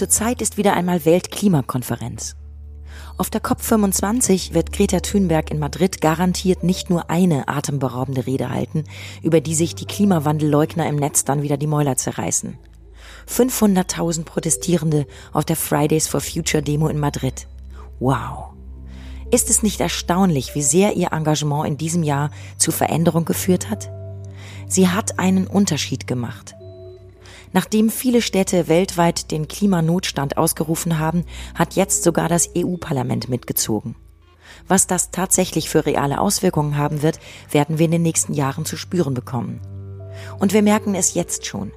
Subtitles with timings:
[0.00, 2.34] Zurzeit ist wieder einmal Weltklimakonferenz.
[3.18, 8.84] Auf der COP25 wird Greta Thunberg in Madrid garantiert nicht nur eine atemberaubende Rede halten,
[9.22, 12.56] über die sich die Klimawandelleugner im Netz dann wieder die Mäuler zerreißen.
[13.28, 17.46] 500.000 Protestierende auf der Fridays for Future Demo in Madrid.
[17.98, 18.54] Wow.
[19.30, 23.90] Ist es nicht erstaunlich, wie sehr ihr Engagement in diesem Jahr zu Veränderung geführt hat?
[24.66, 26.54] Sie hat einen Unterschied gemacht.
[27.52, 33.96] Nachdem viele Städte weltweit den Klimanotstand ausgerufen haben, hat jetzt sogar das EU-Parlament mitgezogen.
[34.68, 37.18] Was das tatsächlich für reale Auswirkungen haben wird,
[37.50, 39.60] werden wir in den nächsten Jahren zu spüren bekommen.
[40.38, 41.72] Und wir merken es jetzt schon.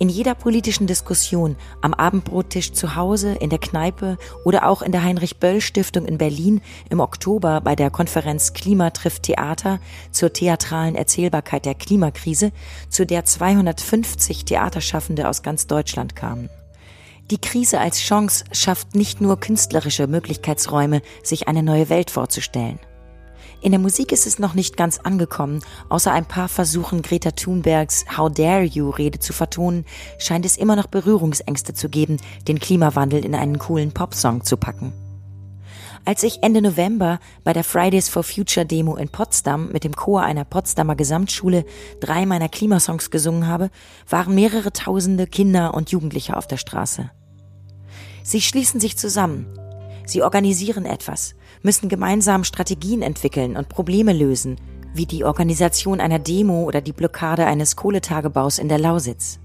[0.00, 5.02] In jeder politischen Diskussion, am Abendbrottisch zu Hause, in der Kneipe oder auch in der
[5.02, 9.80] Heinrich-Böll-Stiftung in Berlin im Oktober bei der Konferenz Klima trifft Theater
[10.12, 12.52] zur theatralen Erzählbarkeit der Klimakrise,
[12.88, 16.48] zu der 250 Theaterschaffende aus ganz Deutschland kamen.
[17.32, 22.78] Die Krise als Chance schafft nicht nur künstlerische Möglichkeitsräume, sich eine neue Welt vorzustellen.
[23.60, 25.60] In der Musik ist es noch nicht ganz angekommen.
[25.88, 29.84] Außer ein paar Versuchen, Greta Thunbergs How Dare You Rede zu vertonen,
[30.18, 34.92] scheint es immer noch Berührungsängste zu geben, den Klimawandel in einen coolen Popsong zu packen.
[36.04, 40.22] Als ich Ende November bei der Fridays for Future Demo in Potsdam mit dem Chor
[40.22, 41.64] einer Potsdamer Gesamtschule
[42.00, 43.70] drei meiner Klimasongs gesungen habe,
[44.08, 47.10] waren mehrere tausende Kinder und Jugendliche auf der Straße.
[48.22, 49.46] Sie schließen sich zusammen.
[50.06, 54.56] Sie organisieren etwas müssen gemeinsam Strategien entwickeln und Probleme lösen,
[54.94, 59.38] wie die Organisation einer Demo oder die Blockade eines Kohletagebaus in der Lausitz.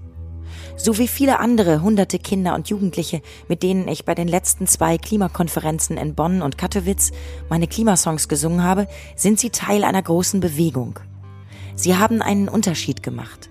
[0.76, 4.98] So wie viele andere hunderte Kinder und Jugendliche, mit denen ich bei den letzten zwei
[4.98, 7.12] Klimakonferenzen in Bonn und Katowice
[7.48, 10.98] meine Klimasongs gesungen habe, sind sie Teil einer großen Bewegung.
[11.76, 13.50] Sie haben einen Unterschied gemacht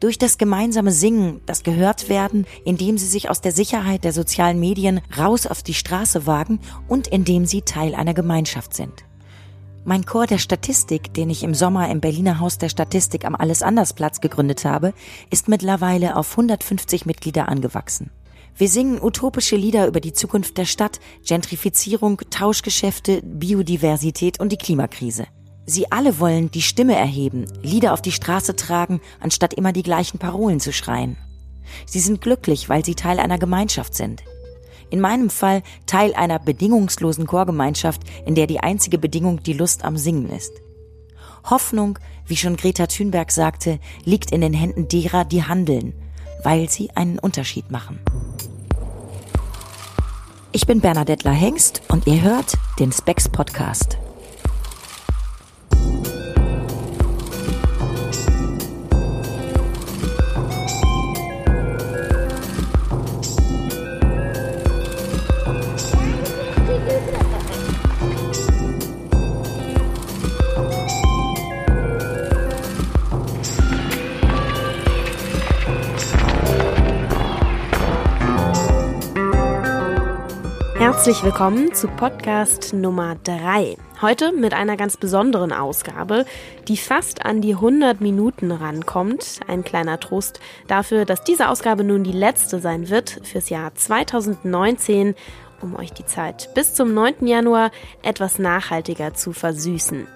[0.00, 4.60] durch das gemeinsame Singen, das gehört werden, indem sie sich aus der Sicherheit der sozialen
[4.60, 9.04] Medien raus auf die Straße wagen und indem sie Teil einer Gemeinschaft sind.
[9.84, 13.62] Mein Chor der Statistik, den ich im Sommer im Berliner Haus der Statistik am Alles
[13.62, 14.92] Anders Platz gegründet habe,
[15.30, 18.10] ist mittlerweile auf 150 Mitglieder angewachsen.
[18.56, 25.26] Wir singen utopische Lieder über die Zukunft der Stadt, Gentrifizierung, Tauschgeschäfte, Biodiversität und die Klimakrise.
[25.66, 30.18] Sie alle wollen die Stimme erheben, Lieder auf die Straße tragen, anstatt immer die gleichen
[30.18, 31.16] Parolen zu schreien.
[31.84, 34.22] Sie sind glücklich, weil sie Teil einer Gemeinschaft sind.
[34.90, 39.96] In meinem Fall Teil einer bedingungslosen Chorgemeinschaft, in der die einzige Bedingung die Lust am
[39.96, 40.52] Singen ist.
[41.44, 45.94] Hoffnung, wie schon Greta Thunberg sagte, liegt in den Händen derer, die handeln,
[46.44, 47.98] weil sie einen Unterschied machen.
[50.52, 53.98] Ich bin Bernadette Hengst und ihr hört den Specs Podcast.
[81.06, 83.76] Herzlich willkommen zu Podcast Nummer 3.
[84.02, 86.26] Heute mit einer ganz besonderen Ausgabe,
[86.68, 89.40] die fast an die 100 Minuten rankommt.
[89.48, 95.14] Ein kleiner Trost dafür, dass diese Ausgabe nun die letzte sein wird fürs Jahr 2019,
[95.62, 97.26] um euch die Zeit bis zum 9.
[97.26, 97.70] Januar
[98.02, 100.06] etwas nachhaltiger zu versüßen.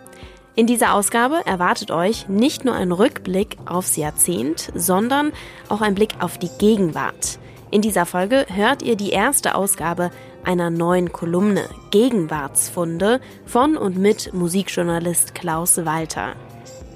[0.57, 5.33] In dieser Ausgabe erwartet euch nicht nur ein Rückblick aufs Jahrzehnt, sondern
[5.71, 7.39] auch ein Blick auf die Gegenwart.
[7.71, 10.11] In dieser Folge hört ihr die erste Ausgabe
[10.45, 16.35] einer neuen Kolumne Gegenwartsfunde von und mit Musikjournalist Klaus Walter.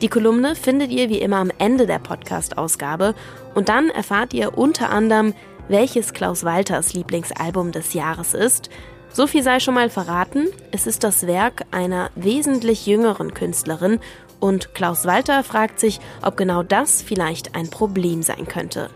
[0.00, 3.14] Die Kolumne findet ihr wie immer am Ende der Podcast-Ausgabe
[3.54, 5.34] und dann erfahrt ihr unter anderem,
[5.68, 8.70] welches Klaus Walters Lieblingsalbum des Jahres ist.
[9.10, 14.00] So viel sei schon mal verraten, es ist das Werk einer wesentlich jüngeren Künstlerin
[14.40, 18.90] und Klaus Walter fragt sich, ob genau das vielleicht ein Problem sein könnte.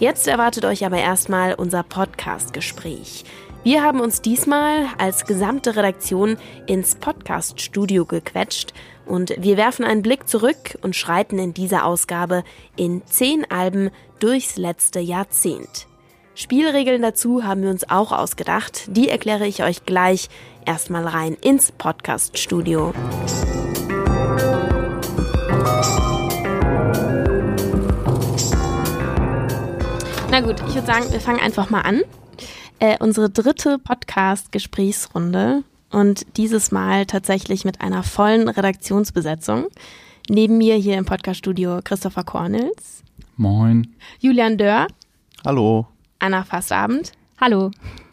[0.00, 3.24] Jetzt erwartet euch aber erstmal unser Podcast-Gespräch.
[3.62, 8.72] Wir haben uns diesmal als gesamte Redaktion ins Podcast-Studio gequetscht
[9.04, 12.44] und wir werfen einen Blick zurück und schreiten in dieser Ausgabe
[12.76, 15.86] in zehn Alben durchs letzte Jahrzehnt.
[16.34, 18.84] Spielregeln dazu haben wir uns auch ausgedacht.
[18.86, 20.30] Die erkläre ich euch gleich.
[20.64, 22.94] Erstmal rein ins Podcast-Studio.
[30.30, 32.02] Na gut, ich würde sagen, wir fangen einfach mal an.
[32.78, 39.66] Äh, unsere dritte Podcast-Gesprächsrunde und dieses Mal tatsächlich mit einer vollen Redaktionsbesetzung.
[40.28, 43.02] Neben mir hier im Podcast-Studio Christopher Cornels.
[43.36, 43.92] Moin.
[44.20, 44.86] Julian Dörr.
[45.44, 45.88] Hallo.
[46.20, 47.10] Anna Fastabend.
[47.40, 47.72] Hallo.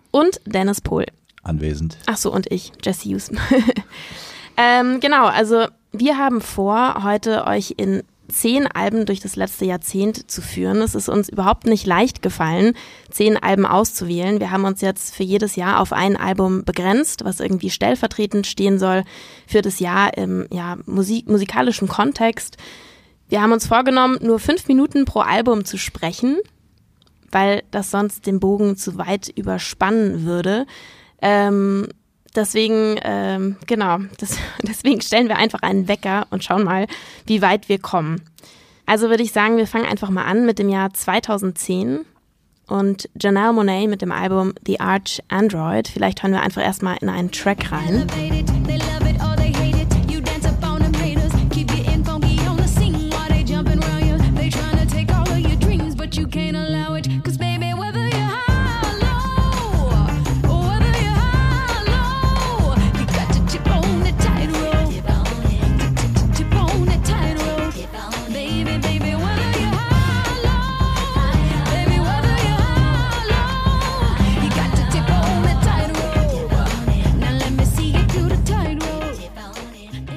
[0.09, 1.05] Und Dennis Pohl.
[1.43, 1.99] Anwesend.
[2.07, 3.29] Ach so, und ich, Jesse Hughes.
[4.57, 10.29] ähm, genau, also wir haben vor, heute euch in zehn Alben durch das letzte Jahrzehnt
[10.29, 10.81] zu führen.
[10.81, 12.73] Es ist uns überhaupt nicht leicht gefallen,
[13.09, 14.39] zehn Alben auszuwählen.
[14.39, 18.79] Wir haben uns jetzt für jedes Jahr auf ein Album begrenzt, was irgendwie stellvertretend stehen
[18.79, 19.03] soll
[19.47, 22.57] für das Jahr im ja, Musik musikalischen Kontext.
[23.29, 26.37] Wir haben uns vorgenommen, nur fünf Minuten pro Album zu sprechen,
[27.31, 30.65] weil das sonst den Bogen zu weit überspannen würde.
[31.21, 31.87] Ähm,
[32.35, 36.87] Deswegen, ähm, genau, das, deswegen stellen wir einfach einen Wecker und schauen mal,
[37.25, 38.21] wie weit wir kommen.
[38.85, 42.05] Also würde ich sagen, wir fangen einfach mal an mit dem Jahr 2010
[42.67, 45.87] und Janelle Monet mit dem Album The Arch Android.
[45.87, 48.07] Vielleicht hören wir einfach erstmal in einen Track rein.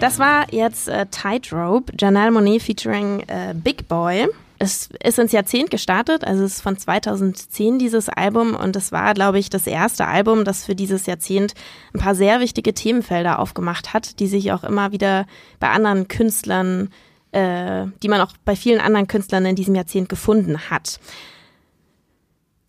[0.00, 4.28] Das war jetzt äh, Tightrope, Janelle Monet featuring äh, Big Boy.
[4.58, 9.12] Es ist ins Jahrzehnt gestartet, also es ist von 2010 dieses Album und es war,
[9.12, 11.52] glaube ich, das erste Album, das für dieses Jahrzehnt
[11.94, 15.26] ein paar sehr wichtige Themenfelder aufgemacht hat, die sich auch immer wieder
[15.60, 16.88] bei anderen Künstlern,
[17.32, 20.98] äh, die man auch bei vielen anderen Künstlern in diesem Jahrzehnt gefunden hat.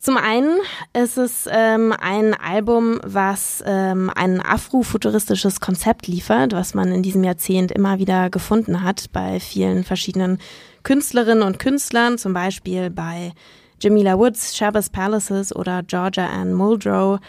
[0.02, 0.58] Zum einen
[1.00, 7.24] ist es ähm, ein Album, was ähm, ein afrofuturistisches Konzept liefert, was man in diesem
[7.24, 10.40] Jahrzehnt immer wieder gefunden hat bei vielen verschiedenen
[10.82, 13.34] Künstlerinnen und Künstlern, zum Beispiel bei
[13.80, 17.20] Jamila Woods, Shabazz Palaces oder Georgia Ann Muldrow.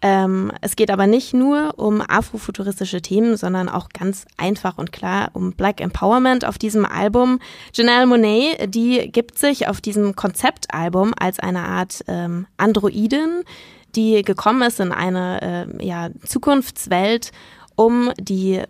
[0.00, 5.30] Ähm, es geht aber nicht nur um afrofuturistische Themen, sondern auch ganz einfach und klar
[5.32, 7.40] um Black Empowerment auf diesem Album.
[7.74, 13.42] Janelle Monet, die gibt sich auf diesem Konzeptalbum als eine Art ähm, Androidin,
[13.96, 15.42] die gekommen ist in eine
[15.80, 17.32] äh, ja, Zukunftswelt,
[17.74, 18.62] um die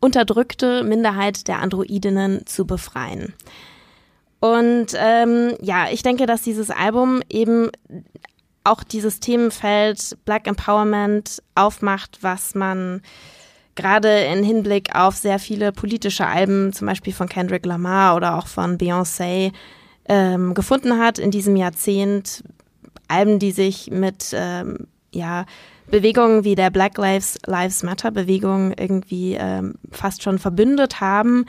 [0.00, 3.32] unterdrückte Minderheit der Androidinnen zu befreien.
[4.40, 7.70] Und ähm, ja, ich denke, dass dieses Album eben
[8.64, 13.02] auch dieses Themenfeld Black Empowerment aufmacht, was man
[13.74, 18.46] gerade in Hinblick auf sehr viele politische Alben, zum Beispiel von Kendrick Lamar oder auch
[18.46, 19.52] von Beyoncé,
[20.08, 22.44] ähm, gefunden hat in diesem Jahrzehnt.
[23.06, 25.44] Alben, die sich mit ähm, ja,
[25.90, 31.44] Bewegungen wie der Black Lives, Lives Matter Bewegung irgendwie ähm, fast schon verbündet haben.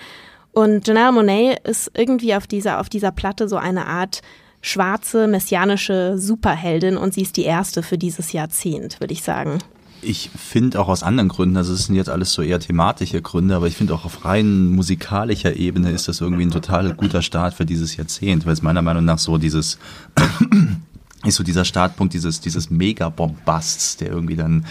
[0.51, 4.21] Und Janelle Monet ist irgendwie auf dieser, auf dieser Platte so eine Art
[4.65, 9.59] schwarze, messianische Superheldin und sie ist die erste für dieses Jahrzehnt, würde ich sagen.
[10.01, 13.55] Ich finde auch aus anderen Gründen, also es sind jetzt alles so eher thematische Gründe,
[13.55, 17.53] aber ich finde auch auf rein musikalischer Ebene ist das irgendwie ein total guter Start
[17.53, 19.77] für dieses Jahrzehnt, weil es meiner Meinung nach so dieses
[21.23, 24.65] ist so dieser Startpunkt dieses dieses Mega-Bombasts, der irgendwie dann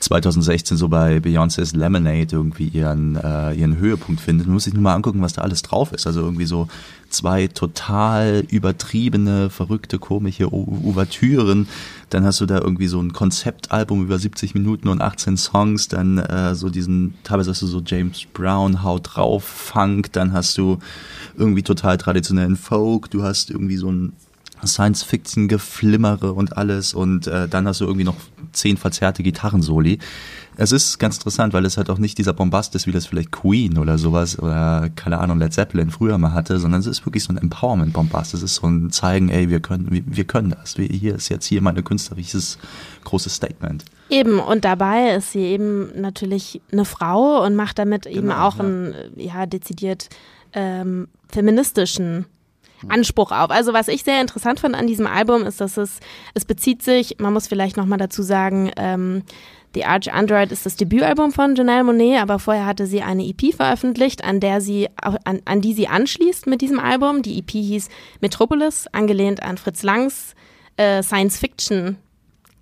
[0.00, 4.46] 2016 so bei Beyoncé's Lemonade irgendwie ihren, äh, ihren Höhepunkt findet.
[4.46, 6.06] Man muss sich nur mal angucken, was da alles drauf ist.
[6.06, 6.68] Also irgendwie so
[7.08, 11.68] zwei total übertriebene, verrückte, komische Ouvertüren.
[12.10, 15.88] Dann hast du da irgendwie so ein Konzeptalbum über 70 Minuten und 18 Songs.
[15.88, 20.12] Dann äh, so diesen, teilweise hast du so James Brown, Haut drauf, Funk.
[20.12, 20.78] Dann hast du
[21.36, 23.10] irgendwie total traditionellen Folk.
[23.10, 24.12] Du hast irgendwie so ein
[24.64, 28.16] Science-Fiction-Geflimmere und alles und äh, dann hast du irgendwie noch
[28.56, 29.98] zehn verzerrte Gitarrensoli.
[30.58, 33.30] Es ist ganz interessant, weil es halt auch nicht dieser Bombast ist, wie das vielleicht
[33.30, 37.24] Queen oder sowas oder keine Ahnung, Led Zeppelin früher mal hatte, sondern es ist wirklich
[37.24, 38.32] so ein Empowerment-Bombast.
[38.32, 40.78] Es ist so ein Zeigen, ey, wir können, wir, wir können das.
[40.78, 42.58] Wir, hier ist jetzt hier meine künstlerisches
[43.04, 43.84] großes Statement.
[44.08, 48.56] Eben, und dabei ist sie eben natürlich eine Frau und macht damit genau, eben auch
[48.56, 48.64] ja.
[48.64, 50.08] einen, ja, dezidiert
[50.54, 52.24] ähm, feministischen
[52.88, 53.50] Anspruch auf.
[53.50, 56.00] Also was ich sehr interessant fand an diesem Album ist, dass es,
[56.34, 59.22] es bezieht sich, man muss vielleicht nochmal dazu sagen, ähm,
[59.74, 63.54] The Arch Android ist das Debütalbum von Janelle Monet, aber vorher hatte sie eine EP
[63.54, 67.20] veröffentlicht, an der sie, an, an die sie anschließt mit diesem Album.
[67.20, 67.90] Die EP hieß
[68.22, 70.34] Metropolis, angelehnt an Fritz Langs
[70.78, 71.98] äh, Science Fiction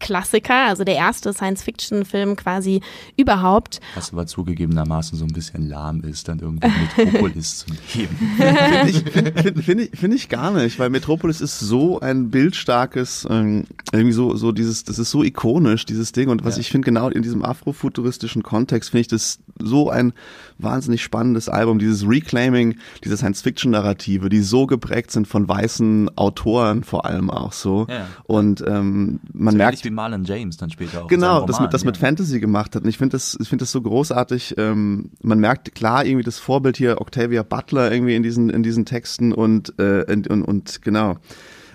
[0.01, 2.81] Klassiker, also der erste Science-Fiction-Film quasi
[3.17, 3.81] überhaupt.
[3.95, 8.17] Was aber zugegebenermaßen so ein bisschen lahm ist, dann irgendwie Metropolis zu geben.
[8.37, 13.27] Finde ich, find, find ich, find ich gar nicht, weil Metropolis ist so ein bildstarkes,
[13.31, 16.29] ähm, irgendwie so, so dieses, das ist so ikonisch, dieses Ding.
[16.29, 16.61] Und was ja.
[16.61, 20.13] ich finde, genau in diesem afrofuturistischen Kontext, finde ich das so ein
[20.59, 27.07] wahnsinnig spannendes Album, dieses Reclaiming, diese Science-Fiction-Narrative, die so geprägt sind von weißen Autoren vor
[27.07, 27.87] allem auch so.
[27.89, 28.09] Ja.
[28.25, 31.09] Und ähm, man so merkt wie Marlon James dann später auch.
[31.09, 31.87] Genau, Roman, das mit das ja.
[31.87, 32.83] mit Fantasy gemacht hat.
[32.83, 34.55] Und ich finde das, ich finde das so großartig.
[34.59, 38.85] Ähm, man merkt klar irgendwie das Vorbild hier Octavia Butler irgendwie in diesen in diesen
[38.85, 41.17] Texten und äh, und, und, und genau.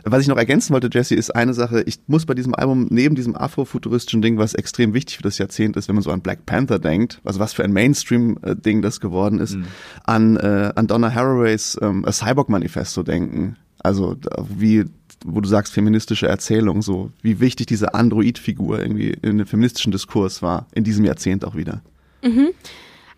[0.06, 1.82] Was ich noch ergänzen wollte, Jesse, ist eine Sache.
[1.82, 5.75] Ich muss bei diesem Album neben diesem afrofuturistischen Ding, was extrem wichtig für das Jahrzehnt
[5.75, 9.39] ist, wenn man so an Black Panther denkt, also was für ein Mainstream-Ding das geworden
[9.39, 9.66] ist, mhm.
[10.06, 13.58] an, äh, an Donna Haraways ähm, A Cyborg Manifesto denken.
[13.82, 14.16] Also
[14.58, 14.86] wie
[15.26, 20.42] wo du sagst feministische Erzählung, so wie wichtig diese Android-Figur irgendwie in dem feministischen Diskurs
[20.42, 21.82] war in diesem Jahrzehnt auch wieder.
[22.24, 22.50] Mhm.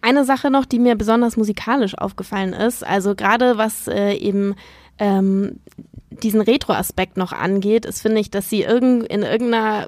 [0.01, 4.55] Eine Sache noch, die mir besonders musikalisch aufgefallen ist, also gerade was äh, eben
[4.98, 5.60] ähm,
[6.10, 9.88] diesen Retro-Aspekt noch angeht, ist, finde ich, dass sie irgend, in irgendeiner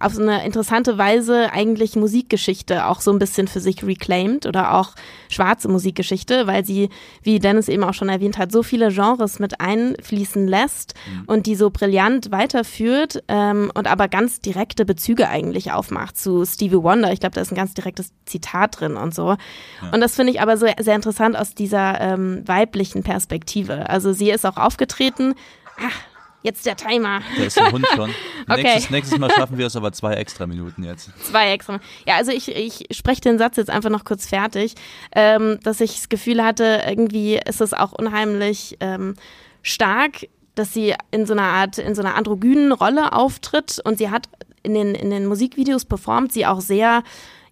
[0.00, 4.74] auf so eine interessante Weise eigentlich Musikgeschichte auch so ein bisschen für sich reclaimed oder
[4.74, 4.94] auch
[5.28, 6.88] schwarze Musikgeschichte, weil sie,
[7.22, 11.24] wie Dennis eben auch schon erwähnt hat, so viele Genres mit einfließen lässt mhm.
[11.26, 16.82] und die so brillant weiterführt ähm, und aber ganz direkte Bezüge eigentlich aufmacht zu Stevie
[16.82, 17.12] Wonder.
[17.12, 19.30] Ich glaube, da ist ein ganz direktes Zitat drin und so.
[19.30, 19.90] Ja.
[19.92, 23.88] Und das finde ich aber so sehr interessant aus dieser ähm, weiblichen Perspektive.
[23.90, 25.34] Also sie ist auch aufgetreten.
[25.80, 26.07] Ach,
[26.48, 27.20] Jetzt der Timer.
[27.36, 28.08] Da ist der Hund schon.
[28.48, 28.62] okay.
[28.62, 31.10] nächstes, nächstes Mal schaffen wir es aber zwei extra Minuten jetzt.
[31.22, 31.78] Zwei extra.
[32.06, 34.74] Ja, also ich, ich spreche den Satz jetzt einfach noch kurz fertig,
[35.14, 39.14] ähm, dass ich das Gefühl hatte, irgendwie ist es auch unheimlich ähm,
[39.60, 44.08] stark, dass sie in so einer Art, in so einer androgynen Rolle auftritt und sie
[44.08, 44.30] hat
[44.62, 47.02] in den, in den Musikvideos performt sie auch sehr,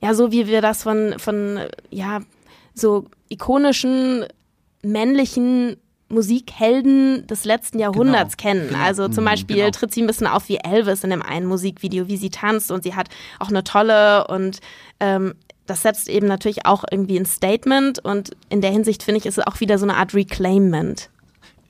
[0.00, 1.60] ja, so wie wir das von, von,
[1.90, 2.20] ja,
[2.72, 4.24] so ikonischen
[4.80, 5.76] männlichen
[6.08, 8.68] Musikhelden des letzten Jahrhunderts genau, kennen.
[8.68, 8.84] Genau.
[8.84, 9.70] Also zum mhm, Beispiel genau.
[9.70, 12.84] tritt sie ein bisschen auf wie Elvis in dem einen Musikvideo, wie sie tanzt und
[12.84, 13.08] sie hat
[13.40, 14.60] auch eine tolle und
[15.00, 15.34] ähm,
[15.66, 19.38] das setzt eben natürlich auch irgendwie ein Statement und in der Hinsicht finde ich, ist
[19.38, 21.10] es auch wieder so eine Art Reclaimment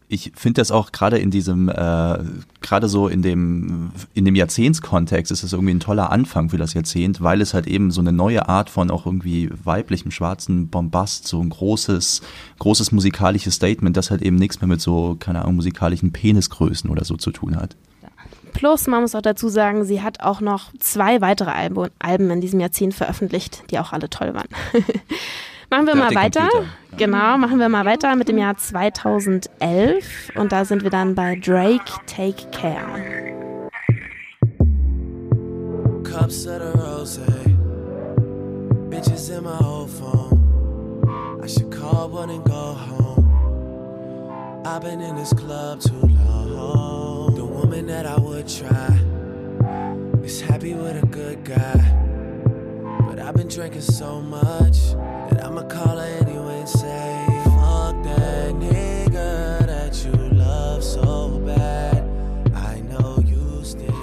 [0.09, 2.19] ich finde das auch gerade in diesem, äh,
[2.61, 6.75] gerade so in dem, in dem Jahrzehntskontext ist es irgendwie ein toller Anfang für das
[6.75, 11.27] Jahrzehnt, weil es halt eben so eine neue Art von auch irgendwie weiblichem schwarzen Bombast,
[11.27, 12.23] so ein großes,
[12.59, 17.05] großes musikalisches Statement, das halt eben nichts mehr mit so, keine Ahnung, musikalischen Penisgrößen oder
[17.05, 17.77] so zu tun hat.
[18.53, 21.51] Plus, man muss auch dazu sagen, sie hat auch noch zwei weitere
[21.99, 24.49] Alben in diesem Jahrzehnt veröffentlicht, die auch alle toll waren.
[25.71, 26.49] Machen wir Der mal weiter.
[26.97, 31.35] Genau, machen wir mal weiter mit dem Jahr 2011 und da sind wir dann bei
[31.37, 33.35] Drake Take Care.
[36.05, 37.21] Cups of the rose,
[38.89, 41.41] bitches in my old phone.
[41.43, 43.27] I should call one and go home.
[44.65, 47.35] I've been in this club too long.
[47.35, 48.99] The woman that I would try
[50.25, 52.16] is happy with a good guy.
[53.17, 54.93] But I've been drinking so much.
[55.31, 62.05] And I'ma call her anyway and say, Fuck that nigga that you love so bad.
[62.55, 63.95] I know you still.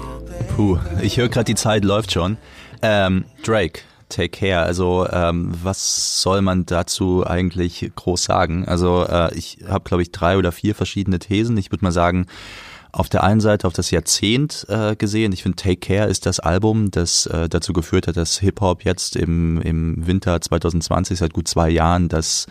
[0.56, 2.38] Puh, ich höre gerade, die Zeit läuft schon.
[2.82, 3.82] Ähm, Drake.
[4.08, 4.62] Take Care.
[4.62, 8.64] Also ähm, was soll man dazu eigentlich groß sagen?
[8.66, 11.56] Also äh, ich habe, glaube ich, drei oder vier verschiedene Thesen.
[11.56, 12.26] Ich würde mal sagen,
[12.94, 15.32] auf der einen Seite auf das Jahrzehnt äh, gesehen.
[15.32, 19.16] Ich finde Take Care ist das Album, das äh, dazu geführt hat, dass Hip-Hop jetzt
[19.16, 22.46] im, im Winter 2020 seit gut zwei Jahren das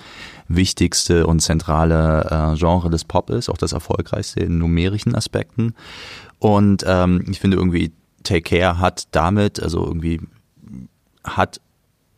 [0.50, 5.76] wichtigste und zentrale äh, Genre des Pop ist, auch das erfolgreichste in numerischen Aspekten.
[6.40, 10.20] Und ähm, ich finde irgendwie Take Care hat damit, also irgendwie
[11.24, 11.62] hat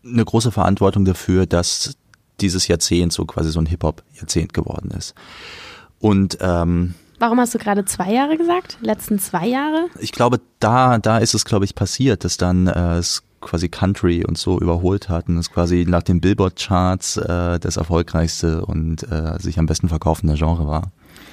[0.04, 1.96] eine große Verantwortung dafür, dass
[2.42, 5.14] dieses Jahrzehnt so quasi so ein Hip-Hop-Jahrzehnt geworden ist.
[6.00, 8.78] Und ähm, Warum hast du gerade zwei Jahre gesagt?
[8.82, 9.88] Letzten zwei Jahre?
[10.00, 14.26] Ich glaube, da, da ist es, glaube ich, passiert, dass dann äh, es quasi Country
[14.26, 19.40] und so überholt hat und es quasi nach den Billboard-Charts äh, das erfolgreichste und äh,
[19.40, 20.92] sich am besten verkaufende Genre war.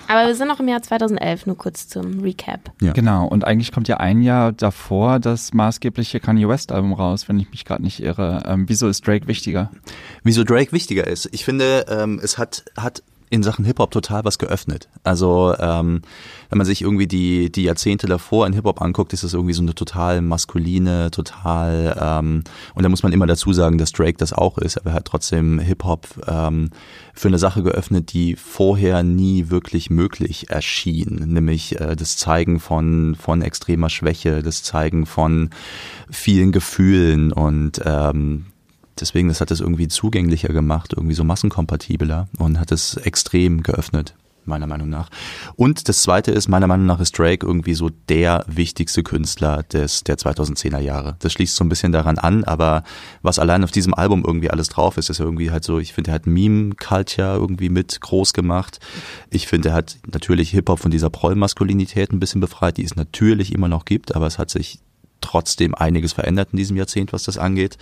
[0.08, 2.72] Aber wir sind noch im Jahr 2011, nur kurz zum Recap.
[2.82, 2.92] Ja.
[2.92, 7.50] Genau, und eigentlich kommt ja ein Jahr davor das maßgebliche Kanye West-Album raus, wenn ich
[7.50, 8.42] mich gerade nicht irre.
[8.46, 9.70] Ähm, wieso ist Drake wichtiger?
[10.22, 11.28] Wieso Drake wichtiger ist?
[11.32, 14.90] Ich finde, ähm, es hat, hat in Sachen Hip-Hop total was geöffnet.
[15.04, 16.02] Also ähm,
[16.50, 19.62] wenn man sich irgendwie die, die Jahrzehnte davor in Hip-Hop anguckt, ist das irgendwie so
[19.62, 24.34] eine total maskuline, total ähm, und da muss man immer dazu sagen, dass Drake das
[24.34, 26.68] auch ist, aber er hat trotzdem Hip-Hop ähm,
[27.14, 33.14] für eine Sache geöffnet, die vorher nie wirklich möglich erschien, nämlich äh, das Zeigen von,
[33.14, 35.48] von extremer Schwäche, das Zeigen von
[36.10, 38.51] vielen Gefühlen und ähm,
[39.00, 44.14] deswegen, das hat es irgendwie zugänglicher gemacht, irgendwie so massenkompatibler und hat es extrem geöffnet.
[44.44, 45.08] meiner Meinung nach.
[45.54, 50.02] Und das zweite ist, meiner Meinung nach ist Drake irgendwie so der wichtigste Künstler des,
[50.02, 51.16] der 2010er Jahre.
[51.20, 52.82] Das schließt so ein bisschen daran an, aber
[53.22, 55.92] was allein auf diesem Album irgendwie alles drauf ist, ist ja irgendwie halt so, ich
[55.92, 58.80] finde, er hat Meme-Culture irgendwie mit groß gemacht.
[59.30, 63.52] Ich finde, er hat natürlich Hip-Hop von dieser Prollmaskulinität ein bisschen befreit, die es natürlich
[63.52, 64.80] immer noch gibt, aber es hat sich
[65.20, 67.78] trotzdem einiges verändert in diesem Jahrzehnt, was das angeht.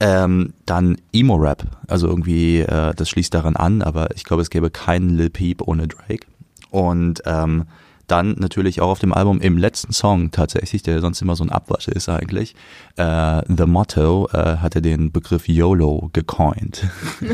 [0.00, 4.70] Ähm, dann Emo-Rap, also irgendwie, äh, das schließt daran an, aber ich glaube, es gäbe
[4.70, 6.26] keinen Lil Peep ohne Drake.
[6.70, 7.64] Und ähm,
[8.06, 11.50] dann natürlich auch auf dem Album im letzten Song tatsächlich, der sonst immer so ein
[11.50, 12.54] Abwasch ist eigentlich,
[12.96, 16.84] äh, The Motto äh, hatte den Begriff YOLO gecoint.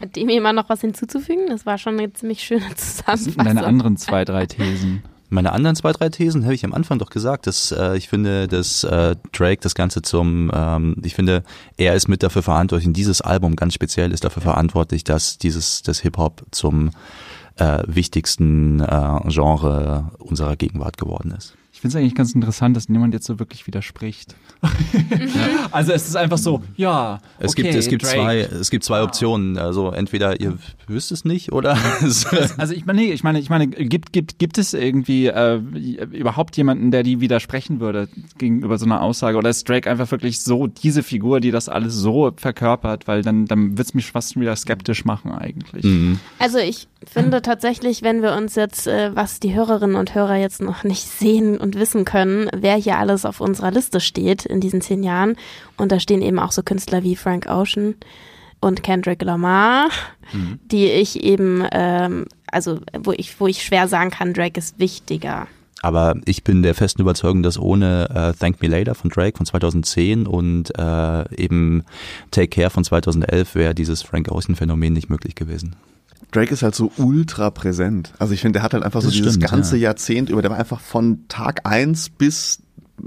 [0.00, 1.46] Hat dem jemand noch was hinzuzufügen?
[1.48, 3.44] Das war schon eine ziemlich schöne Zusammenfassung.
[3.44, 5.02] Deine anderen zwei, drei Thesen.
[5.30, 8.46] Meine anderen zwei, drei Thesen habe ich am Anfang doch gesagt, dass äh, ich finde,
[8.46, 11.42] dass äh, Drake das Ganze zum, ähm, ich finde,
[11.76, 15.82] er ist mit dafür verantwortlich, und dieses Album ganz speziell ist dafür verantwortlich, dass dieses,
[15.82, 16.90] das Hip-Hop zum
[17.56, 21.54] äh, wichtigsten äh, Genre unserer Gegenwart geworden ist.
[21.84, 24.34] Ich finde es eigentlich ganz interessant, dass niemand jetzt so wirklich widerspricht.
[25.70, 27.18] Also es ist einfach so, ja.
[27.40, 28.14] Es okay, gibt, es gibt Drake.
[28.14, 29.58] zwei, es gibt zwei Optionen.
[29.58, 31.76] Also entweder ihr wisst es nicht oder
[32.56, 35.56] Also ich meine, nee, ich meine, ich meine, gibt, gibt, gibt es irgendwie äh,
[36.12, 39.36] überhaupt jemanden, der die widersprechen würde gegenüber so einer Aussage?
[39.36, 43.08] Oder ist Drake einfach wirklich so diese Figur, die das alles so verkörpert?
[43.08, 45.84] Weil dann, dann wird es mich fast wieder skeptisch machen eigentlich.
[46.38, 50.62] Also ich finde tatsächlich, wenn wir uns jetzt, äh, was die Hörerinnen und Hörer jetzt
[50.62, 54.80] noch nicht sehen und wissen können, wer hier alles auf unserer Liste steht in diesen
[54.80, 55.36] zehn Jahren.
[55.76, 57.94] Und da stehen eben auch so Künstler wie Frank Ocean
[58.60, 59.88] und Kendrick Lamar,
[60.70, 65.46] die ich eben, ähm, also wo ich, wo ich schwer sagen kann, Drake ist wichtiger.
[65.82, 69.44] Aber ich bin der festen Überzeugung, dass ohne äh, Thank Me Later von Drake von
[69.44, 71.84] 2010 und äh, eben
[72.30, 75.76] Take Care von 2011 wäre dieses Frank Ocean Phänomen nicht möglich gewesen.
[76.34, 78.12] Drake ist halt so ultra präsent.
[78.18, 79.84] Also ich finde, der hat halt einfach so Das dieses stimmt, ganze ja.
[79.84, 82.60] Jahrzehnt über, der war einfach von Tag eins bis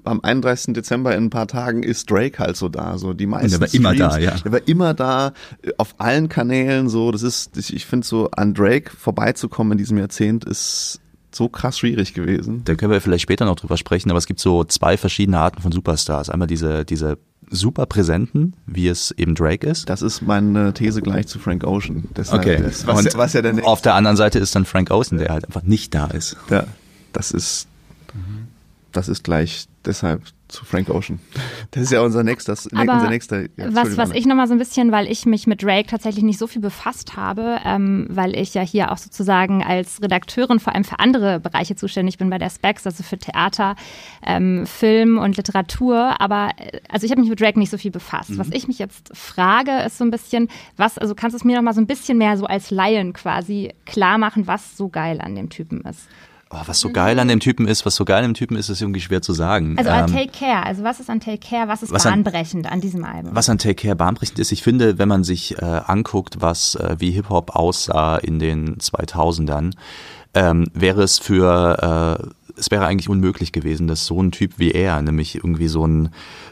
[0.03, 0.73] am 31.
[0.73, 3.51] Dezember in ein paar Tagen ist Drake halt so da, so die meisten.
[3.51, 4.13] der war immer Streams.
[4.15, 4.31] da, ja.
[4.43, 8.29] Der war immer da, äh, auf allen Kanälen so, das ist, ich, ich finde so
[8.31, 10.99] an Drake vorbeizukommen in diesem Jahrzehnt ist
[11.31, 12.63] so krass schwierig gewesen.
[12.65, 15.61] Da können wir vielleicht später noch drüber sprechen, aber es gibt so zwei verschiedene Arten
[15.61, 16.29] von Superstars.
[16.29, 17.17] Einmal diese, diese
[17.49, 19.89] super präsenten, wie es eben Drake ist.
[19.89, 22.05] Das ist meine These gleich zu Frank Ocean.
[22.15, 25.17] Deshalb, das, was, Und was ja der auf der anderen Seite ist dann Frank Ocean,
[25.17, 26.37] der halt einfach nicht da ist.
[26.49, 26.65] Ja,
[27.13, 27.67] das ist,
[28.97, 31.19] das ist gleich deshalb zu Frank Ocean.
[31.71, 33.41] Das ist ja unser nächster, Aber unser nächster.
[33.57, 36.39] Ja, was, was ich nochmal so ein bisschen, weil ich mich mit Drake tatsächlich nicht
[36.39, 40.83] so viel befasst habe, ähm, weil ich ja hier auch sozusagen als Redakteurin vor allem
[40.83, 43.75] für andere Bereiche zuständig bin bei der Specs, also für Theater,
[44.25, 46.19] ähm, Film und Literatur.
[46.19, 48.37] Aber äh, also ich habe mich mit Drake nicht so viel befasst.
[48.37, 51.55] Was ich mich jetzt frage, ist so ein bisschen, was, also kannst du es mir
[51.55, 55.35] nochmal so ein bisschen mehr so als Laien quasi klar machen, was so geil an
[55.35, 56.07] dem Typen ist?
[56.49, 58.69] Oh, was so geil an dem Typen ist, was so geil an dem Typen ist,
[58.69, 59.75] ist irgendwie schwer zu sagen.
[59.77, 62.23] Also an Ähm, Take Care, also was ist an Take Care, was ist was an-
[62.23, 63.31] bahnbrechend an diesem Album?
[63.35, 66.95] Was an Take Care bahnbrechend ist, ich finde, wenn man sich äh, anguckt, was äh,
[66.99, 69.73] wie Hip-Hop aussah in den 2000ern,
[70.33, 74.71] ähm, wäre es für, äh, es wäre eigentlich unmöglich gewesen, dass so ein Typ wie
[74.71, 76.09] er, nämlich irgendwie so ein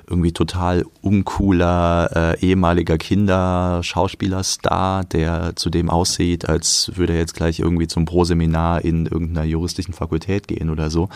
[0.08, 7.88] irgendwie total uncooler äh, ehemaliger Kinder-Schauspielerstar, der zudem aussieht, als würde er jetzt gleich irgendwie
[7.88, 11.10] zum Pro-Seminar in irgendeiner juristischen Fakultät gehen oder so,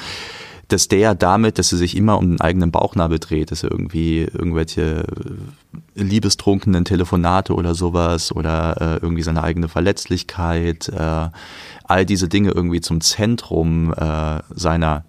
[0.69, 4.21] dass der damit, dass er sich immer um den eigenen Bauchnabel dreht, dass er irgendwie
[4.21, 5.03] irgendwelche
[5.95, 11.29] äh, liebestrunkenen Telefonate oder sowas oder äh, irgendwie seine eigene Verletzlichkeit, äh,
[11.83, 15.03] all diese Dinge irgendwie zum Zentrum äh, seiner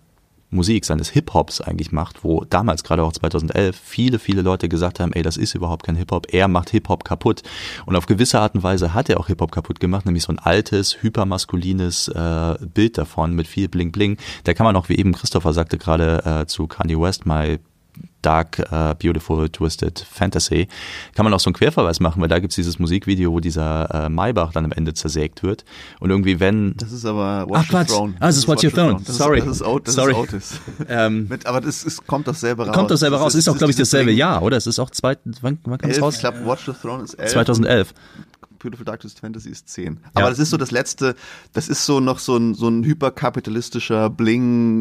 [0.51, 5.13] Musik, seines Hip-Hops eigentlich macht, wo damals, gerade auch 2011, viele, viele Leute gesagt haben,
[5.13, 7.43] ey, das ist überhaupt kein Hip-Hop, er macht Hip-Hop kaputt.
[7.87, 10.39] Und auf gewisse Art und Weise hat er auch Hip-Hop kaputt gemacht, nämlich so ein
[10.39, 14.19] altes, hypermaskulines äh, Bild davon mit viel Bling-Bling.
[14.45, 17.59] Da kann man auch, wie eben Christopher sagte gerade äh, zu Kanye West, My
[18.23, 20.69] Dark, äh, Beautiful, Twisted Fantasy,
[21.15, 24.09] kann man auch so einen Querverweis machen, weil da gibt's dieses Musikvideo, wo dieser äh,
[24.11, 25.65] Maybach dann am Ende zersägt wird.
[26.01, 27.89] Und irgendwie, wenn Das ist aber Watch Ach, the Quatsch.
[27.89, 28.15] Throne.
[28.21, 29.01] Ah, das ist Watch Your Throne.
[29.07, 29.39] Das Sorry.
[29.39, 30.13] Ist, das ist, Ot- das Sorry.
[30.13, 30.61] ist Otis.
[30.89, 32.75] ähm, Mit, aber das ist, kommt dasselbe raus.
[32.77, 34.11] kommt dasselbe raus, ist auch, glaube ich, dasselbe.
[34.13, 34.59] Jahr, oder?
[34.59, 36.17] Es ist auch zwei, wann, wann kam es raus?
[36.17, 37.33] ich glaube, Watch the Throne ist 11.
[37.33, 37.95] 2011.
[38.61, 39.99] Beautiful Dark Twisted Fantasy ist 10.
[40.15, 41.15] Aber das ist so das letzte,
[41.53, 44.11] das ist so noch so ein, so ein hyperkapitalistischer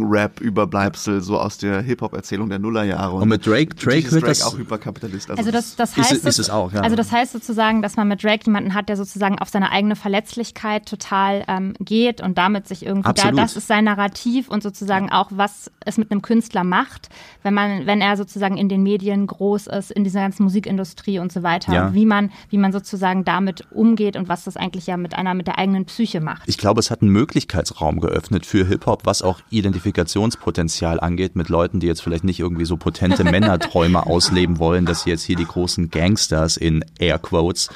[0.09, 3.15] Bling-Rap-Überbleibsel, so aus der Hip-Hop-Erzählung der Nullerjahre.
[3.15, 5.31] Und mit Drake, Drake ist wird Drake das, auch Hyperkapitalist.
[5.31, 6.81] Also das, das Ist heißt, es- ist es auch, ja.
[6.81, 9.95] also das heißt sozusagen, dass man mit Drake jemanden hat, der sozusagen auf seine eigene
[9.95, 13.39] Verletzlichkeit total ähm, geht und damit sich irgendwie da, Absolut.
[13.39, 17.09] das ist sein Narrativ und sozusagen auch was es mit einem Künstler macht,
[17.43, 21.31] wenn man, wenn er sozusagen in den Medien groß ist, in dieser ganzen Musikindustrie und
[21.31, 21.87] so weiter, Ja.
[21.87, 25.33] und wie man, wie man sozusagen damit umgeht und was das eigentlich ja mit einer,
[25.33, 26.43] mit der eigenen Psyche macht.
[26.45, 31.79] Ich glaube, es hat einen Möglichkeitsraum geöffnet für Hip-Hop, was auch Identifikationspotenzial angeht mit Leuten,
[31.79, 35.45] die jetzt vielleicht nicht irgendwie so potente Männerträume ausleben wollen, dass sie jetzt hier die
[35.45, 37.69] großen Gangsters in Airquotes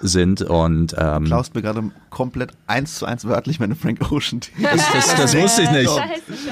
[0.00, 4.92] sind und ähm, Klaust mir gerade komplett eins zu eins wörtlich meine Frank Ocean das,
[4.92, 5.90] das, das wusste ich nicht.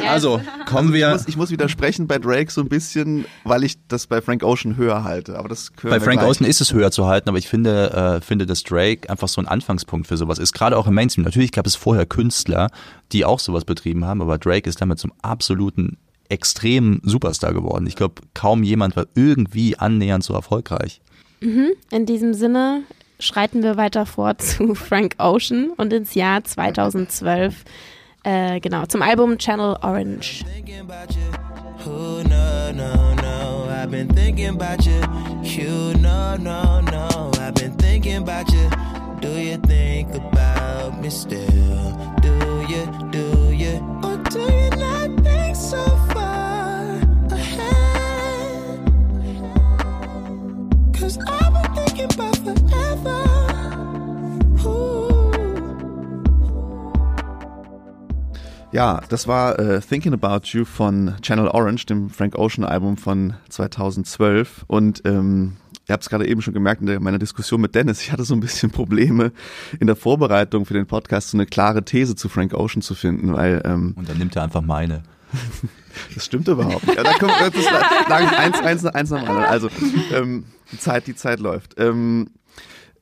[0.09, 1.09] Also kommen wir.
[1.09, 4.43] Ich muss, ich muss widersprechen bei Drake so ein bisschen, weil ich das bei Frank
[4.43, 5.39] Ocean höher halte.
[5.39, 6.31] Aber das bei Frank gleich.
[6.31, 9.41] Ocean ist es höher zu halten, aber ich finde, äh, finde, dass Drake einfach so
[9.41, 10.53] ein Anfangspunkt für sowas ist.
[10.53, 11.25] Gerade auch im Mainstream.
[11.25, 12.71] Natürlich gab es vorher Künstler,
[13.13, 17.87] die auch sowas betrieben haben, aber Drake ist damit zum absoluten extremen Superstar geworden.
[17.87, 21.01] Ich glaube, kaum jemand war irgendwie annähernd so erfolgreich.
[21.41, 21.73] Mhm.
[21.91, 22.83] In diesem Sinne
[23.25, 27.65] schreiten wir weiter vor zu Frank Ocean und ins Jahr 2012,
[28.25, 30.45] äh, genau, zum Album Channel Orange.
[39.25, 41.97] Do you think about me still?
[42.21, 43.81] Do you, do you?
[44.03, 45.83] Or do you not think so
[51.05, 52.35] Cause I've been thinking about
[58.73, 63.35] Ja, das war äh, Thinking About You von Channel Orange, dem Frank Ocean Album von
[63.51, 64.65] 2012.
[64.67, 68.01] Und ähm, ihr habt es gerade eben schon gemerkt in der, meiner Diskussion mit Dennis,
[68.01, 69.31] ich hatte so ein bisschen Probleme
[69.79, 73.35] in der Vorbereitung für den Podcast, so eine klare These zu Frank Ocean zu finden,
[73.35, 75.03] weil ähm, Und dann nimmt er einfach meine.
[76.15, 76.97] Das stimmt überhaupt nicht.
[76.97, 77.65] Ja, da kommt, das
[78.09, 79.45] lang, eins, eins, eins nach anderen.
[79.45, 79.69] Also
[80.13, 81.75] ähm, die Zeit, die Zeit läuft.
[81.79, 82.31] Ähm,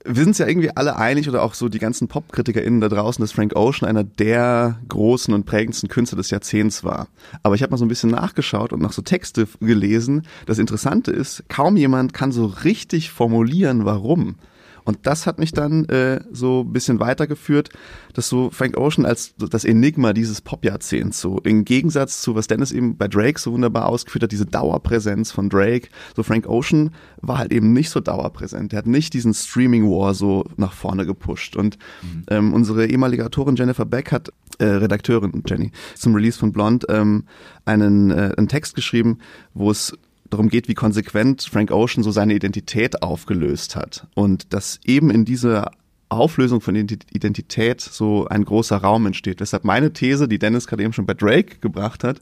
[0.04, 3.32] wir sind ja irgendwie alle einig oder auch so die ganzen PopkritikerInnen da draußen, dass
[3.32, 7.08] Frank Ocean einer der großen und prägendsten Künstler des Jahrzehnts war.
[7.42, 10.26] Aber ich habe mal so ein bisschen nachgeschaut und nach so Texte gelesen.
[10.46, 14.36] Das Interessante ist, kaum jemand kann so richtig formulieren, warum.
[14.84, 17.70] Und das hat mich dann äh, so ein bisschen weitergeführt,
[18.14, 22.72] dass so Frank Ocean als das Enigma dieses Pop-Jahrzehnts, so im Gegensatz zu, was Dennis
[22.72, 26.90] eben bei Drake so wunderbar ausgeführt hat, diese Dauerpräsenz von Drake, so Frank Ocean
[27.20, 28.72] war halt eben nicht so dauerpräsent.
[28.72, 31.56] Er hat nicht diesen Streaming-War so nach vorne gepusht.
[31.56, 32.24] Und mhm.
[32.28, 37.24] ähm, unsere ehemalige Autorin Jennifer Beck hat, äh, Redakteurin Jenny, zum Release von Blonde ähm,
[37.64, 39.18] einen, äh, einen Text geschrieben,
[39.54, 39.96] wo es
[40.32, 44.06] darum geht, wie konsequent Frank Ocean so seine Identität aufgelöst hat.
[44.14, 45.70] Und dass eben in dieser
[46.08, 49.40] Auflösung von Identität so ein großer Raum entsteht.
[49.40, 52.20] Weshalb meine These, die Dennis gerade eben schon bei Drake gebracht hat,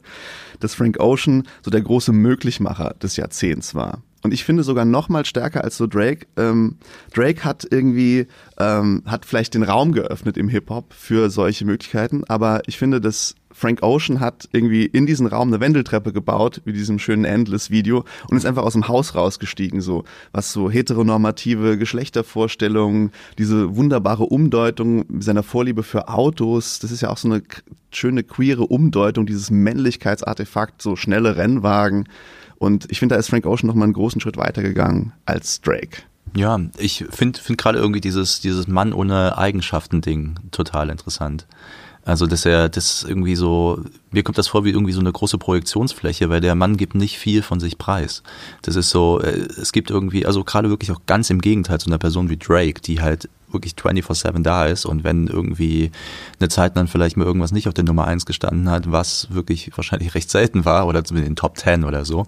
[0.59, 4.01] dass Frank Ocean so der große Möglichmacher des Jahrzehnts war.
[4.23, 6.27] Und ich finde sogar noch mal stärker als so Drake.
[6.37, 6.77] Ähm,
[7.13, 8.27] Drake hat irgendwie,
[8.59, 13.35] ähm, hat vielleicht den Raum geöffnet im Hip-Hop für solche Möglichkeiten, aber ich finde, dass
[13.61, 18.35] Frank Ocean hat irgendwie in diesen Raum eine Wendeltreppe gebaut, wie diesem schönen Endless-Video, und
[18.35, 25.43] ist einfach aus dem Haus rausgestiegen, so was so heteronormative Geschlechtervorstellungen, diese wunderbare Umdeutung seiner
[25.43, 27.43] Vorliebe für Autos, das ist ja auch so eine
[27.91, 32.09] schöne queere Umdeutung, dieses Männlichkeitsartefakt, so schnelle Rennwagen.
[32.57, 36.01] Und ich finde, da ist Frank Ocean noch mal einen großen Schritt weitergegangen als Drake.
[36.35, 41.45] Ja, ich finde find gerade irgendwie dieses, dieses Mann ohne Eigenschaften-Ding total interessant.
[42.03, 45.37] Also, dass er das irgendwie so, mir kommt das vor wie irgendwie so eine große
[45.37, 48.23] Projektionsfläche, weil der Mann gibt nicht viel von sich preis.
[48.63, 51.87] Das ist so, äh, es gibt irgendwie, also gerade wirklich auch ganz im Gegenteil zu
[51.87, 55.91] einer Person wie Drake, die halt wirklich 24-7 da ist und wenn irgendwie
[56.39, 59.71] eine Zeit dann vielleicht mal irgendwas nicht auf der Nummer 1 gestanden hat, was wirklich
[59.75, 62.25] wahrscheinlich recht selten war oder zumindest in den Top 10 oder so,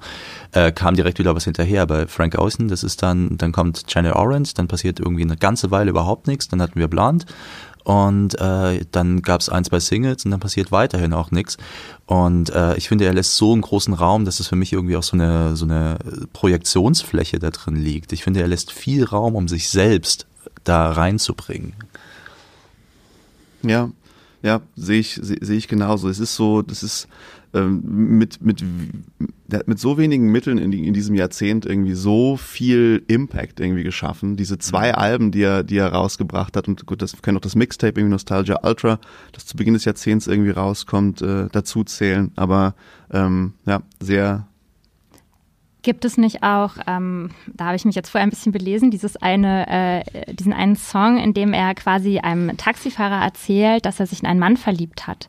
[0.52, 1.86] äh, kam direkt wieder was hinterher.
[1.86, 5.72] Bei Frank Ocean, das ist dann, dann kommt Channel Orange, dann passiert irgendwie eine ganze
[5.72, 7.26] Weile überhaupt nichts, dann hatten wir Blonde
[7.84, 11.58] und äh, dann gab es ein, zwei Singles und dann passiert weiterhin auch nichts.
[12.06, 14.96] Und äh, ich finde, er lässt so einen großen Raum, dass es für mich irgendwie
[14.96, 15.98] auch so eine, so eine
[16.32, 18.14] Projektionsfläche da drin liegt.
[18.14, 20.28] Ich finde, er lässt viel Raum, um sich selbst
[20.64, 21.74] da reinzubringen.
[23.64, 23.90] Ja,
[24.42, 26.10] ja, sehe ich, sehe seh ich genauso.
[26.10, 27.08] Es ist so, das ist
[27.62, 28.64] mit, mit,
[29.66, 34.36] mit so wenigen Mitteln in, in diesem Jahrzehnt irgendwie so viel Impact irgendwie geschaffen.
[34.36, 34.96] Diese zwei mhm.
[34.96, 38.12] Alben, die er, die er rausgebracht hat und gut, das können auch das Mixtape irgendwie
[38.12, 39.00] Nostalgia Ultra,
[39.32, 42.32] das zu Beginn des Jahrzehnts irgendwie rauskommt, äh, dazu zählen.
[42.36, 42.74] Aber
[43.12, 44.48] ähm, ja, sehr,
[45.84, 49.18] Gibt es nicht auch, ähm, da habe ich mich jetzt vorher ein bisschen belesen, dieses
[49.18, 54.22] eine, äh, diesen einen Song, in dem er quasi einem Taxifahrer erzählt, dass er sich
[54.22, 55.28] in einen Mann verliebt hat.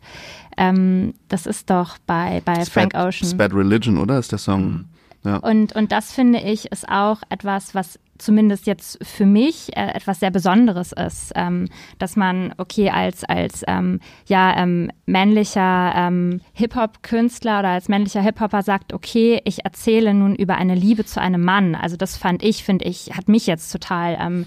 [0.56, 3.36] Ähm, das ist doch bei, bei Frank Ocean.
[3.36, 4.18] Bad Religion, oder?
[4.18, 4.64] Ist der Song?
[4.64, 4.84] Mhm.
[5.24, 5.36] Ja.
[5.38, 10.20] Und, und das finde ich ist auch etwas, was zumindest jetzt für mich äh, etwas
[10.20, 17.60] sehr Besonderes ist, ähm, dass man, okay, als, als ähm, ja, ähm, männlicher ähm, Hip-Hop-Künstler
[17.60, 21.74] oder als männlicher Hip-Hopper sagt, okay, ich erzähle nun über eine Liebe zu einem Mann.
[21.74, 24.46] Also das fand ich, finde ich, hat mich jetzt total ähm,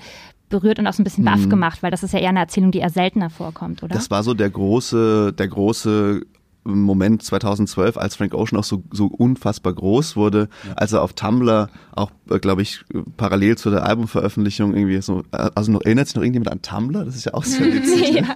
[0.49, 1.49] berührt und auch so ein bisschen baff mhm.
[1.49, 3.93] gemacht, weil das ist ja eher eine Erzählung, die eher seltener vorkommt, oder?
[3.93, 6.21] Das war so der große, der große
[6.67, 10.73] Moment 2012, als Frank Ocean auch so, so unfassbar groß wurde, ja.
[10.75, 12.81] als er auf Tumblr auch, äh, glaube ich,
[13.17, 17.05] parallel zu der Albumveröffentlichung irgendwie so, äh, also noch erinnert sich noch irgendjemand an Tumblr?
[17.05, 18.11] Das ist ja auch sehr witzig.
[18.11, 18.35] ja.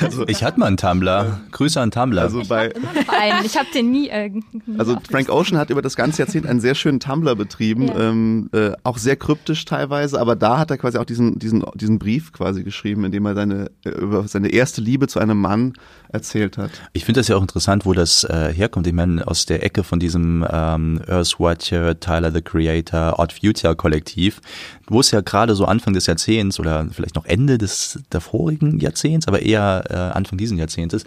[0.00, 1.40] also, ich hatte mal einen Tumblr.
[1.50, 2.20] Grüße an Tumblr.
[2.20, 4.08] Also bei, ich, ich habe den nie.
[4.08, 4.30] Äh,
[4.78, 7.98] also Frank Ocean hat über das ganze Jahrzehnt einen sehr schönen Tumblr betrieben, ja.
[7.98, 11.98] ähm, äh, auch sehr kryptisch teilweise, aber da hat er quasi auch diesen diesen diesen
[11.98, 15.74] Brief quasi geschrieben, in dem er seine äh, über seine erste Liebe zu einem Mann
[16.12, 16.70] erzählt hat.
[16.92, 18.86] Ich finde das ja auch interessant, wo das äh, herkommt.
[18.86, 24.40] Ich meine, aus der Ecke von diesem ähm, Earthwatcher, Tyler the Creator, Odd Future Kollektiv,
[24.88, 29.28] wo es ja gerade so Anfang des Jahrzehnts oder vielleicht noch Ende des vorigen Jahrzehnts,
[29.28, 31.04] aber eher äh, Anfang diesen Jahrzehntes,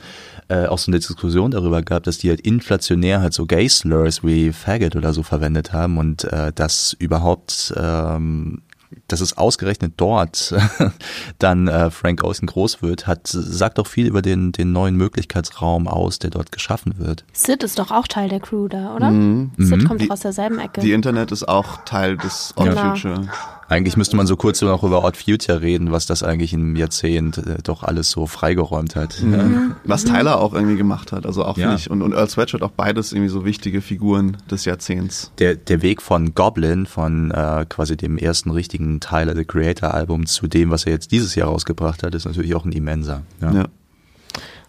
[0.48, 4.54] äh, auch so eine Diskussion darüber gab, dass die halt inflationär halt so Gay-Slurs wie
[4.54, 8.62] Faggot oder so verwendet haben und äh, das überhaupt ähm,
[9.08, 10.54] dass es ausgerechnet dort
[11.40, 15.88] dann äh, Frank Ocean groß wird, hat, sagt auch viel über den, den neuen Möglichkeitsraum
[15.88, 17.26] aus, der dort geschaffen wird.
[17.34, 19.12] Sid ist doch auch Teil der Crew da, oder?
[19.12, 19.52] Mhm.
[19.58, 19.88] Sid mhm.
[19.88, 20.82] kommt die, aus derselben Ecke.
[20.82, 22.92] Die Internet ist auch Teil des On genau.
[22.92, 23.28] Future.
[23.68, 27.38] Eigentlich müsste man so kurz noch über Odd Future reden, was das eigentlich im Jahrzehnt
[27.38, 29.22] äh, doch alles so freigeräumt hat.
[29.22, 29.76] Mhm.
[29.84, 31.76] Was Tyler auch irgendwie gemacht hat, also auch ja.
[31.76, 35.32] ich und, und Earl Sweatshirt auch beides irgendwie so wichtige Figuren des Jahrzehnts.
[35.40, 40.26] Der, der Weg von Goblin, von äh, quasi dem ersten richtigen Tyler the Creator Album
[40.26, 43.24] zu dem, was er jetzt dieses Jahr rausgebracht hat, ist natürlich auch ein immenser.
[43.42, 43.52] Ja.
[43.54, 43.66] ja.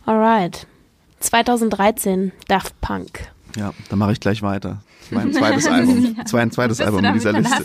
[0.07, 0.67] Alright.
[1.21, 3.33] 2013 Daft Punk.
[3.57, 4.83] Ja, dann mache ich gleich weiter.
[5.11, 6.17] Mein zweites Album.
[6.27, 7.65] Zwei, ein zweites Album in dieser Liste.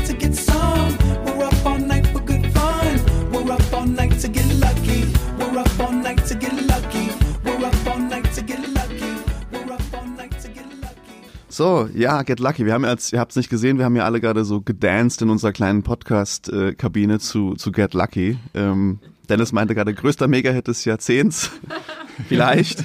[11.61, 12.65] So, ja, Get Lucky.
[12.65, 15.21] Wir haben jetzt, ihr habt es nicht gesehen, wir haben ja alle gerade so gedanced
[15.21, 18.39] in unserer kleinen Podcast-Kabine zu, zu Get Lucky.
[18.55, 18.97] Ähm,
[19.29, 21.51] Dennis meinte gerade, größter Mega-Hit des Jahrzehnts.
[22.27, 22.83] Vielleicht.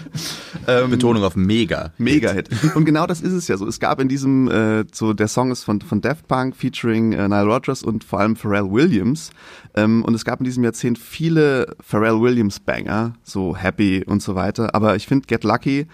[0.69, 1.95] ähm, Betonung auf Mega.
[1.97, 2.51] Mega-Hit.
[2.75, 3.67] Und genau das ist es ja so.
[3.67, 7.29] Es gab in diesem, äh, so der Song ist von, von Daft Punk featuring äh,
[7.29, 9.31] Nile Rodgers und vor allem Pharrell Williams.
[9.75, 14.35] Ähm, und es gab in diesem Jahrzehnt viele Pharrell Williams Banger, so Happy und so
[14.35, 14.75] weiter.
[14.75, 15.87] Aber ich finde Get Lucky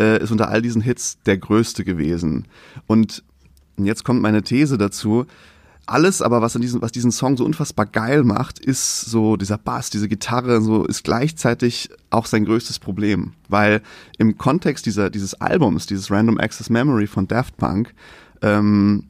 [0.00, 2.48] äh, ist unter all diesen Hits der größte gewesen.
[2.86, 3.22] Und
[3.76, 5.26] jetzt kommt meine These dazu
[5.90, 9.58] alles, aber was, in diesem, was diesen Song so unfassbar geil macht, ist so dieser
[9.58, 13.32] Bass, diese Gitarre, so ist gleichzeitig auch sein größtes Problem.
[13.48, 13.82] Weil
[14.16, 17.92] im Kontext dieser, dieses Albums, dieses Random Access Memory von Daft Punk,
[18.40, 19.04] ähm,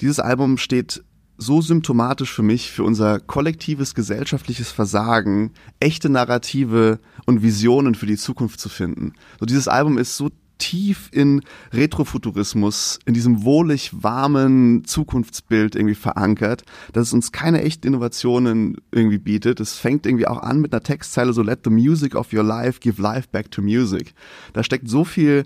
[0.00, 1.02] dieses Album steht
[1.40, 8.18] so symptomatisch für mich, für unser kollektives gesellschaftliches Versagen, echte Narrative und Visionen für die
[8.18, 9.14] Zukunft zu finden.
[9.40, 11.40] So dieses Album ist so tief in
[11.72, 19.18] Retrofuturismus, in diesem wohlig warmen Zukunftsbild irgendwie verankert, dass es uns keine echten Innovationen irgendwie
[19.18, 19.58] bietet.
[19.58, 22.80] Es fängt irgendwie auch an mit einer Textzeile so Let the music of your life
[22.80, 24.12] give life back to music.
[24.52, 25.44] Da steckt so viel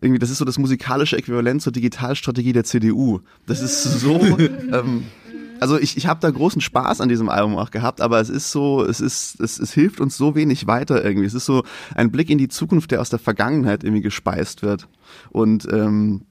[0.00, 3.20] irgendwie, das ist so das musikalische Äquivalent zur Digitalstrategie der CDU.
[3.46, 4.20] Das ist so
[4.72, 5.04] ähm,
[5.60, 8.50] also ich, ich habe da großen Spaß an diesem Album auch gehabt, aber es ist
[8.50, 11.26] so, es ist, es, es hilft uns so wenig weiter irgendwie.
[11.26, 11.64] Es ist so
[11.94, 14.88] ein Blick in die Zukunft, der aus der Vergangenheit irgendwie gespeist wird.
[15.30, 16.22] Und ähm,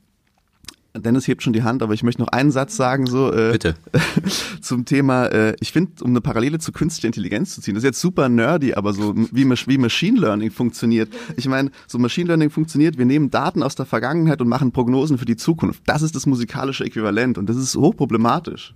[1.02, 3.76] Dennis hebt schon die Hand, aber ich möchte noch einen Satz sagen, so äh, Bitte.
[4.62, 7.88] zum Thema, äh, ich finde, um eine Parallele zu künstlicher Intelligenz zu ziehen, das ist
[7.88, 11.10] jetzt super nerdy, aber so wie, wie Machine Learning funktioniert.
[11.36, 15.18] Ich meine, so Machine Learning funktioniert, wir nehmen Daten aus der Vergangenheit und machen Prognosen
[15.18, 15.84] für die Zukunft.
[15.86, 18.74] Das ist das musikalische Äquivalent und das ist hochproblematisch.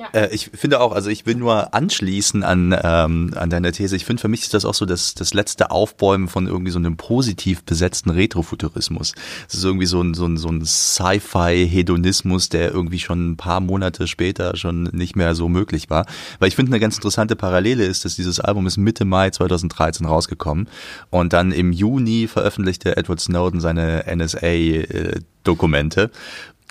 [0.00, 0.08] Ja.
[0.12, 3.94] Äh, ich finde auch, also ich will nur anschließen an, ähm, an deine These.
[3.96, 6.78] Ich finde, für mich ist das auch so das, das letzte Aufbäumen von irgendwie so
[6.78, 9.12] einem positiv besetzten Retrofuturismus.
[9.46, 13.60] Es ist irgendwie so ein, so ein, so ein Sci-Fi-Hedonismus, der irgendwie schon ein paar
[13.60, 16.06] Monate später schon nicht mehr so möglich war.
[16.38, 20.06] Weil ich finde, eine ganz interessante Parallele ist, dass dieses Album ist Mitte Mai 2013
[20.06, 20.68] rausgekommen
[21.10, 26.04] und dann im Juni veröffentlichte Edward Snowden seine NSA-Dokumente.
[26.04, 26.08] Äh,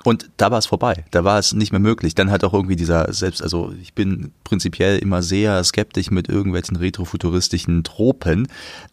[0.09, 1.05] und da war es vorbei.
[1.11, 2.15] Da war es nicht mehr möglich.
[2.15, 6.77] Dann hat auch irgendwie dieser selbst, also ich bin prinzipiell immer sehr skeptisch mit irgendwelchen
[6.77, 8.47] retrofuturistischen Tropen,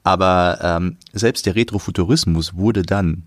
[0.04, 3.22] aber ähm, selbst der Retrofuturismus wurde dann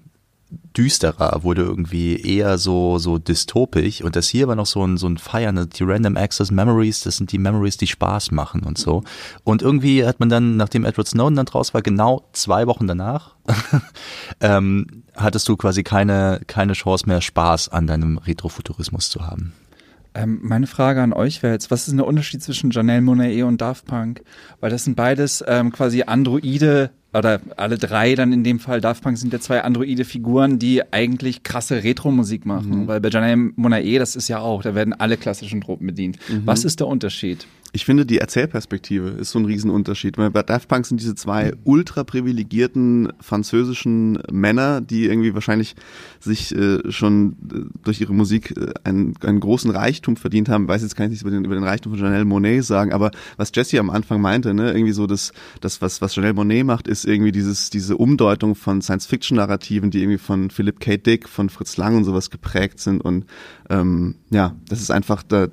[0.78, 4.02] düsterer, wurde irgendwie eher so, so dystopisch.
[4.02, 7.18] Und das hier war noch so ein, so ein Feiern, die Random Access Memories, das
[7.18, 9.04] sind die Memories, die Spaß machen und so.
[9.44, 13.36] Und irgendwie hat man dann, nachdem Edward Snowden dann draus war, genau zwei Wochen danach,
[14.42, 19.54] ähm, hattest du quasi keine, keine Chance mehr, Spaß an deinem Retrofuturismus zu haben.
[20.16, 23.62] Ähm, meine Frage an euch wäre jetzt, was ist der Unterschied zwischen Janelle Monae und
[23.62, 24.24] Daft Punk?
[24.60, 29.04] Weil das sind beides ähm, quasi Androide oder alle drei dann in dem Fall, Daft
[29.04, 32.84] Punk sind ja zwei androide Figuren, die eigentlich krasse Retro-Musik machen.
[32.84, 32.88] Mhm.
[32.88, 36.18] Weil bei Janelle Monae, das ist ja auch, da werden alle klassischen Tropen bedient.
[36.30, 36.44] Mhm.
[36.46, 37.48] Was ist der Unterschied?
[37.72, 40.18] Ich finde, die Erzählperspektive ist so ein Riesenunterschied.
[40.18, 45.76] Weil bei Daft Punk sind diese zwei ultra privilegierten französischen Männer, die irgendwie wahrscheinlich
[46.20, 50.64] sich äh, schon äh, durch ihre Musik äh, einen, einen großen Reichtum verdient haben.
[50.64, 52.92] Ich weiß jetzt kann ich nichts über den, über den Reichtum von Janelle Monet sagen,
[52.92, 56.66] aber was Jesse am Anfang meinte, ne, irgendwie so das, das was, was Janelle Monet
[56.66, 60.98] macht, ist irgendwie dieses, diese Umdeutung von Science-Fiction-Narrativen, die irgendwie von Philip K.
[60.98, 63.26] Dick, von Fritz Lang und sowas geprägt sind und
[63.70, 65.48] ähm, ja, das ist einfach da,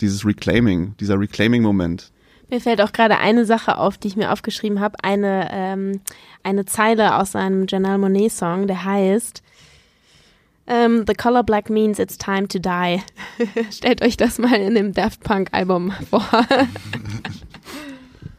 [0.00, 2.12] dieses Reclaiming, dieser Reclaiming-Moment.
[2.50, 5.02] Mir fällt auch gerade eine Sache auf, die ich mir aufgeschrieben habe.
[5.02, 6.00] Eine, ähm,
[6.42, 9.42] eine Zeile aus einem Janelle Monet-Song, der heißt
[10.66, 13.02] um, ähm, The color black means it's time to die.
[13.70, 16.24] Stellt euch das mal in dem Daft Punk-Album vor.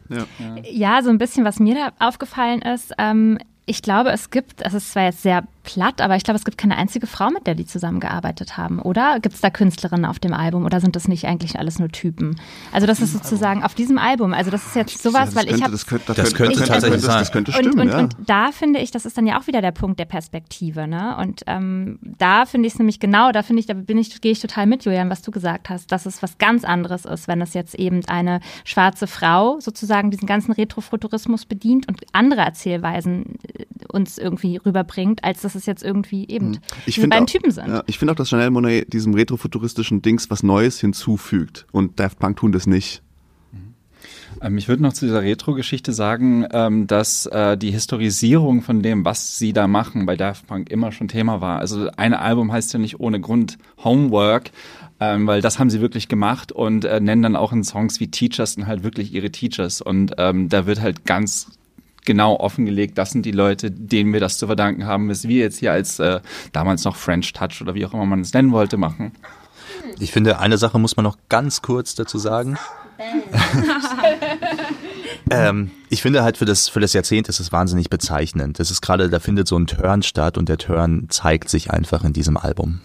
[0.10, 0.26] ja.
[0.64, 2.94] ja, so ein bisschen, was mir da aufgefallen ist.
[2.98, 6.46] Ähm, ich glaube, es gibt, es ist zwar jetzt sehr platt, aber ich glaube, es
[6.46, 9.20] gibt keine einzige Frau, mit der die zusammengearbeitet haben, oder?
[9.20, 12.40] Gibt es da Künstlerinnen auf dem Album oder sind das nicht eigentlich alles nur Typen?
[12.72, 15.56] Also das ist sozusagen auf diesem Album, also das ist jetzt sowas, ja, weil könnte,
[15.56, 15.72] ich habe...
[15.72, 17.20] Das könnte, das, das könnte, tatsächlich sein.
[17.20, 18.00] Das könnte stimmen, und, und, ja.
[18.00, 21.18] und da finde ich, das ist dann ja auch wieder der Punkt der Perspektive, ne?
[21.18, 24.32] Und ähm, da finde ich es nämlich genau, da finde ich, da bin ich, gehe
[24.32, 27.42] ich total mit, Julian, was du gesagt hast, dass es was ganz anderes ist, wenn
[27.42, 33.66] es jetzt eben eine schwarze Frau sozusagen diesen ganzen Retrofuturismus bedient und andere Erzählweisen äh,
[33.88, 36.58] uns irgendwie rüberbringt, als dass es jetzt irgendwie eben mhm.
[36.86, 37.68] ich diese beiden auch, Typen sind.
[37.68, 42.20] Ja, ich finde auch, dass Chanel Monet diesem retrofuturistischen Dings was Neues hinzufügt und Daft
[42.20, 43.02] Punk tun das nicht.
[44.42, 49.06] Ähm, ich würde noch zu dieser Retro-Geschichte sagen, ähm, dass äh, die Historisierung von dem,
[49.06, 51.60] was sie da machen, bei Daft Punk immer schon Thema war.
[51.60, 54.52] Also ein Album heißt ja nicht ohne Grund Homework,
[55.00, 58.10] ähm, weil das haben sie wirklich gemacht und äh, nennen dann auch in Songs wie
[58.10, 59.82] Teachers dann halt wirklich ihre Teachers.
[59.82, 61.48] Und da wird halt ganz
[62.06, 65.60] genau offengelegt, das sind die Leute, denen wir das zu verdanken haben, was wir jetzt
[65.60, 66.20] hier als äh,
[66.52, 69.12] damals noch French Touch oder wie auch immer man es nennen wollte, machen.
[70.00, 72.58] Ich finde, eine Sache muss man noch ganz kurz dazu sagen.
[75.30, 78.60] ähm, ich finde halt für das, für das Jahrzehnt ist es wahnsinnig bezeichnend.
[78.60, 82.04] Das ist gerade, da findet so ein Turn statt und der Turn zeigt sich einfach
[82.04, 82.82] in diesem Album.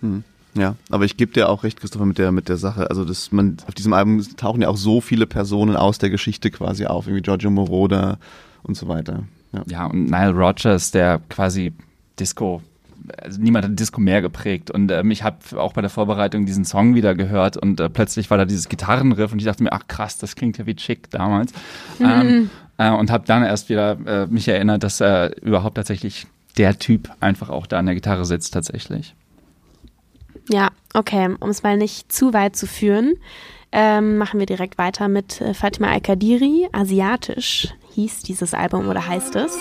[0.00, 0.24] Hm.
[0.54, 2.88] Ja, aber ich gebe dir auch recht, Christopher, mit der mit der Sache.
[2.88, 6.50] Also das, man auf diesem Album tauchen ja auch so viele Personen aus der Geschichte
[6.50, 8.18] quasi auf, irgendwie Giorgio Moroder
[8.62, 9.24] und so weiter.
[9.52, 11.72] Ja, ja und Nile Rogers, der quasi
[12.18, 12.62] Disco
[13.22, 14.70] also niemand hat Disco mehr geprägt.
[14.70, 18.30] Und ähm, ich habe auch bei der Vorbereitung diesen Song wieder gehört und äh, plötzlich
[18.30, 21.10] war da dieses Gitarrenriff und ich dachte mir, ach krass, das klingt ja wie Chick
[21.10, 21.52] damals.
[21.98, 22.04] Mhm.
[22.14, 26.26] Ähm, äh, und habe dann erst wieder äh, mich erinnert, dass äh, überhaupt tatsächlich
[26.58, 29.14] der Typ einfach auch da an der Gitarre sitzt tatsächlich.
[30.48, 33.14] Ja, okay, um es mal nicht zu weit zu führen,
[33.72, 36.68] ähm, machen wir direkt weiter mit äh, Fatima Al-Kadiri.
[36.72, 39.58] Asiatisch hieß dieses Album oder heißt es.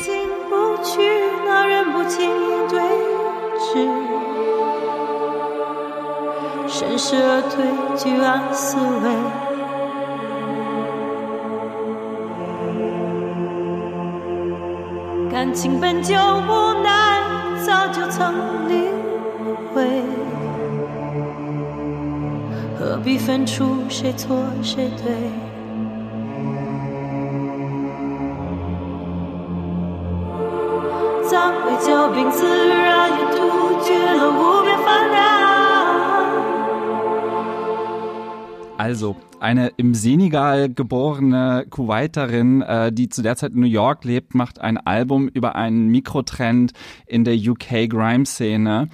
[15.33, 15.53] 感
[22.82, 22.82] 情本就无奈，早就曾领会。
[22.82, 25.04] 何必分出谁错谁对？
[31.28, 31.34] 早
[31.68, 33.38] 已久病自然，也杜
[33.84, 35.18] 绝了无边烦恼。
[38.78, 44.60] Also, eine im Senegal geborene Kuwaiterin, äh, die zu der Zeit in New York lebt, macht
[44.60, 46.72] ein Album über einen Mikrotrend
[47.06, 48.88] in der UK Grime-Szene.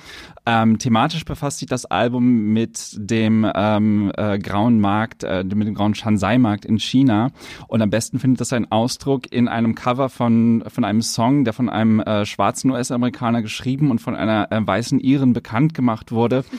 [0.50, 5.76] ähm, thematisch befasst sich das Album mit dem ähm, äh, grauen Markt, äh, mit dem
[5.76, 7.30] grauen Shanzai-Markt in China.
[7.68, 11.54] Und am besten findet das einen Ausdruck in einem Cover von, von einem Song, der
[11.54, 16.44] von einem äh, schwarzen US-Amerikaner geschrieben und von einer äh, weißen Iren bekannt gemacht wurde.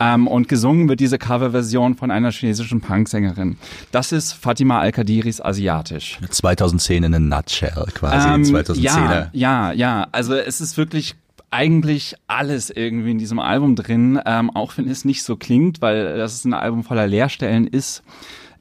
[0.00, 3.58] Ähm, und gesungen wird diese Coverversion von einer chinesischen Punksängerin.
[3.92, 6.18] Das ist Fatima Al-Kadiris Asiatisch.
[6.28, 8.28] 2010 in a nutshell quasi.
[8.28, 8.80] Ähm, 2010er.
[8.80, 10.08] Ja, ja, ja.
[10.10, 11.14] Also es ist wirklich
[11.54, 16.18] eigentlich alles irgendwie in diesem Album drin, ähm, auch wenn es nicht so klingt, weil
[16.18, 18.02] das ein Album voller Leerstellen ist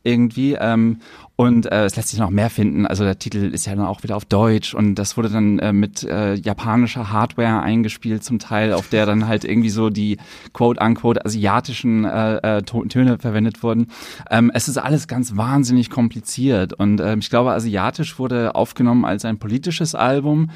[0.04, 0.54] irgendwie.
[0.54, 1.00] Ähm,
[1.36, 2.86] und äh, es lässt sich noch mehr finden.
[2.86, 5.74] Also der Titel ist ja dann auch wieder auf Deutsch und das wurde dann äh,
[5.74, 10.18] mit äh, japanischer Hardware eingespielt zum Teil, auf der dann halt irgendwie so die
[10.54, 13.88] quote-unquote asiatischen äh, äh, Töne verwendet wurden.
[14.30, 19.26] Ähm, es ist alles ganz wahnsinnig kompliziert und äh, ich glaube, asiatisch wurde aufgenommen als
[19.26, 20.52] ein politisches Album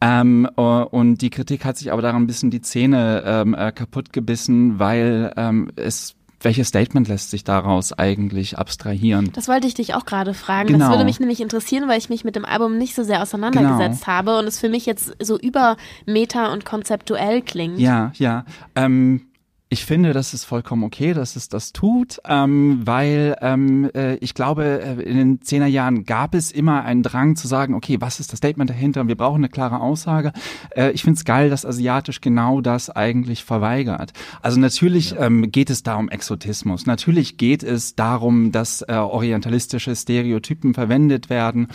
[0.00, 3.70] Ähm, äh, und die Kritik hat sich aber daran ein bisschen die Zähne ähm, äh,
[3.72, 9.30] kaputt gebissen, weil ähm, es welches Statement lässt sich daraus eigentlich abstrahieren?
[9.34, 10.68] Das wollte ich dich auch gerade fragen.
[10.68, 10.86] Genau.
[10.86, 14.04] Das würde mich nämlich interessieren, weil ich mich mit dem Album nicht so sehr auseinandergesetzt
[14.04, 14.16] Genau.
[14.16, 15.76] habe und es für mich jetzt so über
[16.06, 17.78] Meta und konzeptuell klingt.
[17.78, 18.44] Ja, ja.
[18.74, 19.26] Ähm,
[19.72, 24.34] ich finde, das ist vollkommen okay, dass es das tut, ähm, weil ähm, äh, ich
[24.34, 28.32] glaube, äh, in den Zehnerjahren gab es immer einen Drang zu sagen, okay, was ist
[28.32, 29.06] das Statement dahinter?
[29.06, 30.32] Wir brauchen eine klare Aussage.
[30.74, 34.12] Äh, ich finde es geil, dass asiatisch genau das eigentlich verweigert.
[34.42, 36.86] Also natürlich ähm, geht es da um Exotismus.
[36.86, 41.68] Natürlich geht es darum, dass äh, orientalistische Stereotypen verwendet werden.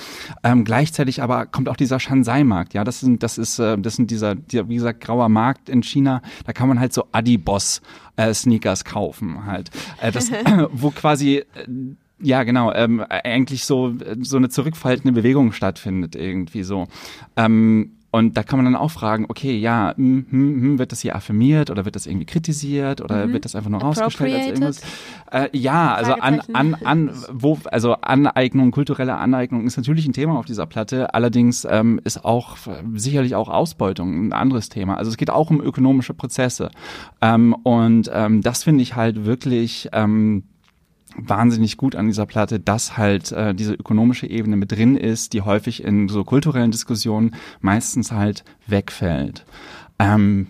[0.43, 2.73] Ähm, gleichzeitig aber kommt auch dieser Shansai-Markt.
[2.73, 5.81] Ja, das sind, das ist, äh, das sind dieser, dieser, wie gesagt, grauer Markt in
[5.81, 6.21] China.
[6.45, 7.81] Da kann man halt so Adibos
[8.17, 9.71] äh, Sneakers kaufen halt.
[10.01, 10.31] Äh, das,
[10.71, 11.45] wo quasi äh,
[12.19, 12.71] ja, genau.
[12.73, 16.87] Ähm, eigentlich so so eine zurückfaltende Bewegung stattfindet irgendwie so.
[17.35, 21.01] Ähm, und da kann man dann auch fragen, okay, ja, hm, hm, hm, wird das
[21.01, 24.81] hier affirmiert oder wird das irgendwie kritisiert oder wird das einfach nur rausgestellt als irgendwas?
[25.29, 30.39] Äh, ja, also an, an, an, wo, also Aneignung, kulturelle Aneignung ist natürlich ein Thema
[30.39, 31.13] auf dieser Platte.
[31.13, 32.55] Allerdings ähm, ist auch
[32.93, 34.95] sicherlich auch Ausbeutung ein anderes Thema.
[34.95, 36.71] Also es geht auch um ökonomische Prozesse.
[37.19, 40.45] Ähm, und ähm, das finde ich halt wirklich ähm,
[41.17, 45.41] wahnsinnig gut an dieser Platte, dass halt äh, diese ökonomische Ebene mit drin ist, die
[45.41, 49.45] häufig in so kulturellen Diskussionen meistens halt wegfällt.
[49.99, 50.47] Ähm,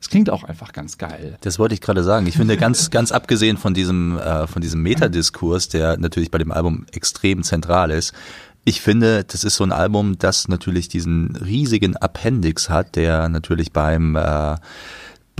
[0.00, 1.38] es klingt auch einfach ganz geil.
[1.42, 2.26] Das wollte ich gerade sagen.
[2.26, 6.50] Ich finde ganz, ganz abgesehen von diesem, äh, von diesem Metadiskurs, der natürlich bei dem
[6.50, 8.12] Album extrem zentral ist,
[8.64, 13.72] ich finde, das ist so ein Album, das natürlich diesen riesigen Appendix hat, der natürlich
[13.72, 14.56] beim äh,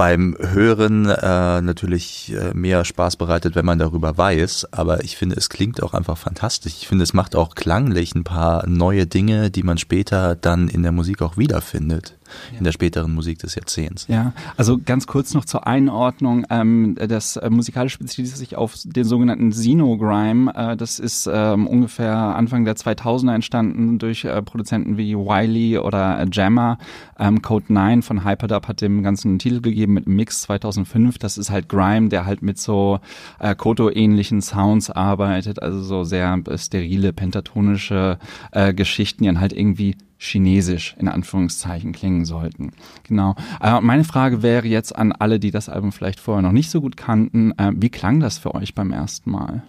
[0.03, 4.67] beim Hören äh, natürlich äh, mehr Spaß bereitet, wenn man darüber weiß.
[4.73, 6.73] Aber ich finde, es klingt auch einfach fantastisch.
[6.81, 10.83] Ich finde, es macht auch klanglich ein paar neue Dinge, die man später dann in
[10.83, 12.19] der Musik auch wiederfindet.
[12.57, 14.07] In der späteren Musik des Jahrzehnts.
[14.09, 16.47] Ja, also ganz kurz noch zur Einordnung.
[16.51, 20.53] Ähm, das äh, musikalisch spezialisiert sich auf den sogenannten Xenogrime.
[20.55, 26.21] Äh, das ist ähm, ungefähr Anfang der 2000er entstanden durch äh, Produzenten wie Wiley oder
[26.21, 26.79] äh, Jammer.
[27.19, 31.19] Ähm, Code 9 von Hyperdub hat dem Ganzen einen Titel gegeben mit Mix 2005.
[31.19, 33.01] Das ist halt Grime, der halt mit so
[33.39, 38.19] äh, Koto-ähnlichen Sounds arbeitet, also so sehr sterile, pentatonische
[38.53, 42.71] äh, Geschichten, die dann halt irgendwie chinesisch in Anführungszeichen klingen sollten.
[43.03, 43.35] Genau.
[43.61, 46.81] Äh, meine Frage wäre jetzt an alle, die das Album vielleicht vorher noch nicht so
[46.81, 49.63] gut kannten, äh, wie klang das für euch beim ersten Mal?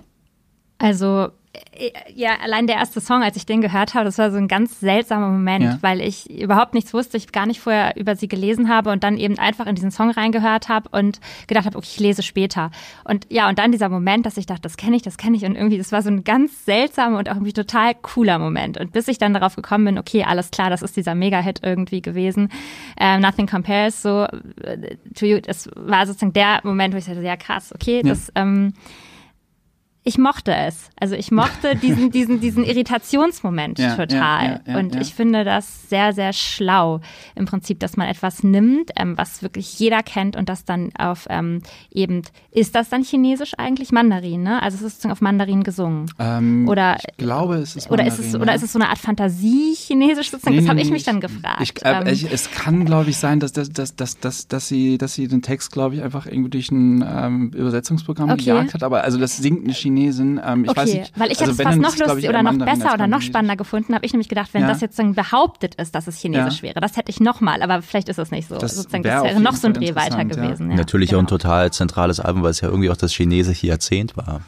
[0.78, 1.30] Also
[2.16, 4.80] ja, allein der erste Song, als ich den gehört habe, das war so ein ganz
[4.80, 5.78] seltsamer Moment, Ja.
[5.82, 9.18] weil ich überhaupt nichts wusste, ich gar nicht vorher über sie gelesen habe und dann
[9.18, 12.72] eben einfach in diesen Song reingehört habe und gedacht habe, okay, ich lese später.
[13.04, 15.46] Und ja, und dann dieser Moment, dass ich dachte, das kenne ich, das kenne ich
[15.46, 18.80] und irgendwie, das war so ein ganz seltsamer und auch irgendwie total cooler Moment.
[18.80, 22.02] Und bis ich dann darauf gekommen bin, okay, alles klar, das ist dieser Mega-Hit irgendwie
[22.02, 22.50] gewesen,
[23.00, 24.24] ähm, Nothing Compares, so
[24.64, 28.10] äh, to you, das war sozusagen der Moment, wo ich sagte, ja krass, okay, Ja.
[28.10, 28.74] das ähm,
[30.06, 30.90] ich mochte es.
[31.00, 34.62] Also ich mochte diesen, diesen, diesen Irritationsmoment Ja, total.
[34.68, 37.00] ja, ja, und ich finde das sehr, sehr schlau
[37.36, 41.28] im Prinzip, dass man etwas nimmt, ähm, was wirklich jeder kennt und das dann auf
[41.30, 44.62] ähm, eben, ist das dann chinesisch eigentlich Mandarin, ne?
[44.62, 46.12] Also es ist sozusagen auf Mandarin gesungen.
[46.20, 48.90] Ähm, Oder- ich glaube, es ist Oder ist es, Mandarin, oder ist es so eine
[48.90, 50.58] Art Fantasie-Chinesisch sozusagen?
[50.58, 51.82] das habe ich mich dann Ich, gefragt.
[51.84, 54.98] äh, Ähm, ich, es kann, glaube ich, sein, dass, dass, dass, dass, dass, dass, sie,
[54.98, 58.44] dass sie den Text, glaube ich, einfach irgendwie durch ein ähm, Übersetzungsprogramm Okay.
[58.46, 58.84] gejagt hat.
[58.84, 59.93] Aber also das singt eine Chinesin.
[59.98, 62.44] Ähm, ich okay, weiß nicht, weil ich also hätte es fast noch lustig ich, oder
[62.44, 64.68] noch besser oder noch spannender gefunden, habe ich nämlich gedacht, wenn Ja.
[64.68, 66.64] das jetzt sozusagen behauptet ist, dass es Chinesisch Ja.
[66.64, 66.80] wäre.
[66.80, 68.58] Das hätte ich nochmal, aber vielleicht ist es nicht so.
[68.58, 70.72] Das sozusagen, das wäre noch so ein Dreh weiter gewesen.
[70.72, 70.78] Ja.
[70.78, 71.24] Natürlich auch genau.
[71.24, 74.42] ein total zentrales Album, weil es ja irgendwie auch das chinesische Jahrzehnt war.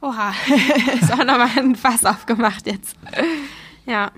[0.00, 0.32] Oha,
[1.00, 2.96] ist auch nochmal ein Fass aufgemacht jetzt.
[3.86, 4.10] Ja.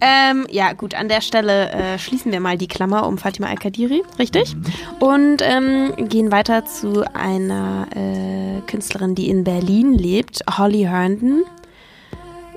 [0.00, 4.02] Ähm, ja, gut, an der Stelle äh, schließen wir mal die Klammer um Fatima Al-Kadiri,
[4.18, 4.54] richtig?
[5.00, 11.44] Und ähm, gehen weiter zu einer äh, Künstlerin, die in Berlin lebt, Holly Herndon.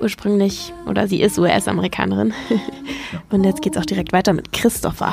[0.00, 2.32] Ursprünglich, oder sie ist US-Amerikanerin.
[3.30, 5.12] Und jetzt geht's auch direkt weiter mit Christopher.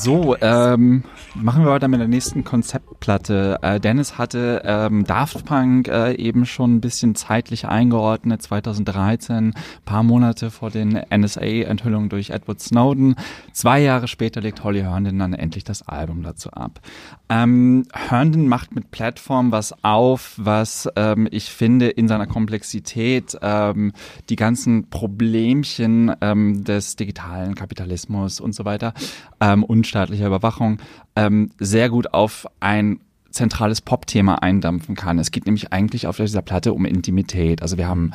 [0.00, 1.04] So, ähm,
[1.36, 3.60] Machen wir weiter mit der nächsten Konzeptplatte.
[3.62, 9.54] Äh, Dennis hatte ähm, Daft Punk äh, eben schon ein bisschen zeitlich eingeordnet, 2013,
[9.84, 13.14] paar Monate vor den NSA-Enthüllungen durch Edward Snowden.
[13.52, 16.80] Zwei Jahre später legt Holly Herndon dann endlich das Album dazu ab.
[17.28, 23.92] Ähm, Herndon macht mit Plattform was auf, was ähm, ich finde in seiner Komplexität ähm,
[24.28, 28.94] die ganzen Problemchen ähm, des digitalen Kapitalismus und so weiter,
[29.40, 30.78] ähm, unstaatlicher Überwachung,
[31.16, 33.00] ähm, sehr gut auf ein
[33.30, 35.18] zentrales Pop-Thema eindampfen kann.
[35.18, 37.62] Es geht nämlich eigentlich auf dieser Platte um Intimität.
[37.62, 38.12] Also wir haben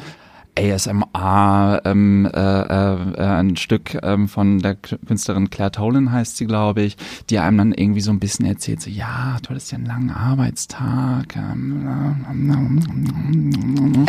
[0.57, 6.81] ASMR, ähm, äh, äh, ein Stück ähm, von der Künstlerin Claire Tolan heißt sie, glaube
[6.81, 6.97] ich,
[7.29, 10.11] die einem dann irgendwie so ein bisschen erzählt, so ja, du hattest ja einen langen
[10.11, 11.35] Arbeitstag.
[11.35, 12.25] Ähm,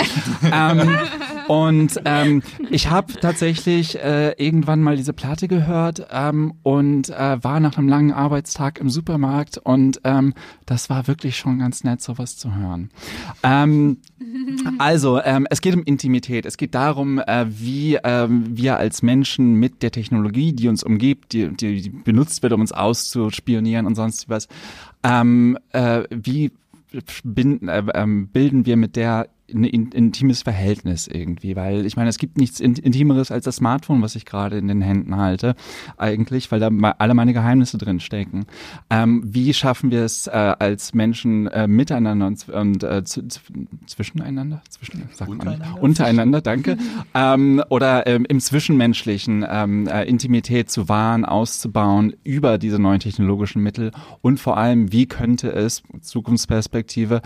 [0.53, 0.99] ähm,
[1.49, 7.61] und ähm, ich habe tatsächlich äh, irgendwann mal diese Platte gehört ähm, und äh, war
[7.61, 10.35] nach einem langen Arbeitstag im Supermarkt und ähm,
[10.65, 12.91] das war wirklich schon ganz nett, sowas zu hören.
[13.43, 13.99] Ähm,
[14.79, 16.47] also, ähm, es geht um Intimität.
[16.47, 21.33] Es geht darum, äh, wie ähm, wir als Menschen mit der Technologie, die uns umgibt,
[21.33, 24.49] die, die, die benutzt wird, um uns auszuspionieren und sonst was,
[25.03, 26.53] ähm, äh, wie
[27.25, 32.19] binden, äh, ähm, bilden wir mit der ein intimes Verhältnis irgendwie, weil ich meine, es
[32.19, 35.55] gibt nichts Intimeres als das Smartphone, was ich gerade in den Händen halte,
[35.97, 36.69] eigentlich, weil da
[36.99, 38.47] alle meine Geheimnisse drin stecken.
[38.91, 45.09] Ähm, wie schaffen wir es äh, als Menschen äh, miteinander und, und äh, zwischeneinander, zwischen,
[45.13, 46.77] sagt untereinander, man, untereinander, danke,
[47.15, 53.63] ähm, oder ähm, im Zwischenmenschlichen ähm, äh, Intimität zu wahren, auszubauen über diese neuen technologischen
[53.63, 53.93] Mittel
[54.23, 57.23] und vor allem, wie könnte es Zukunftsperspektive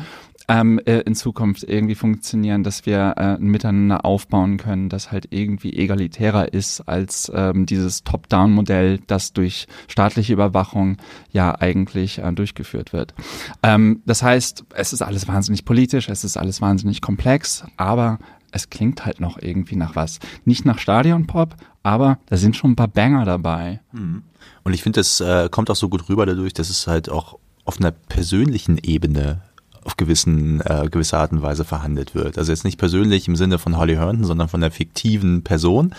[0.50, 5.28] ähm, äh, in Zukunft irgendwie funktionieren, dass wir äh, ein Miteinander aufbauen können, das halt
[5.30, 10.96] irgendwie egalitärer ist als ähm, dieses Top-Down-Modell, das durch staatliche Überwachung
[11.30, 13.14] ja eigentlich äh, durchgeführt wird.
[13.62, 18.18] Ähm, das heißt, es ist alles wahnsinnig politisch, es ist alles wahnsinnig komplex, aber
[18.50, 20.18] es klingt halt noch irgendwie nach was.
[20.44, 23.78] Nicht nach Stadionpop, aber da sind schon ein paar Banger dabei.
[23.92, 24.24] Mhm.
[24.64, 27.38] Und ich finde, das äh, kommt auch so gut rüber dadurch, dass es halt auch
[27.64, 29.42] auf einer persönlichen Ebene
[29.84, 32.38] auf gewissen, äh, gewisse Art und Weise verhandelt wird.
[32.38, 35.94] Also jetzt nicht persönlich im Sinne von Holly Herndon, sondern von der fiktiven Person.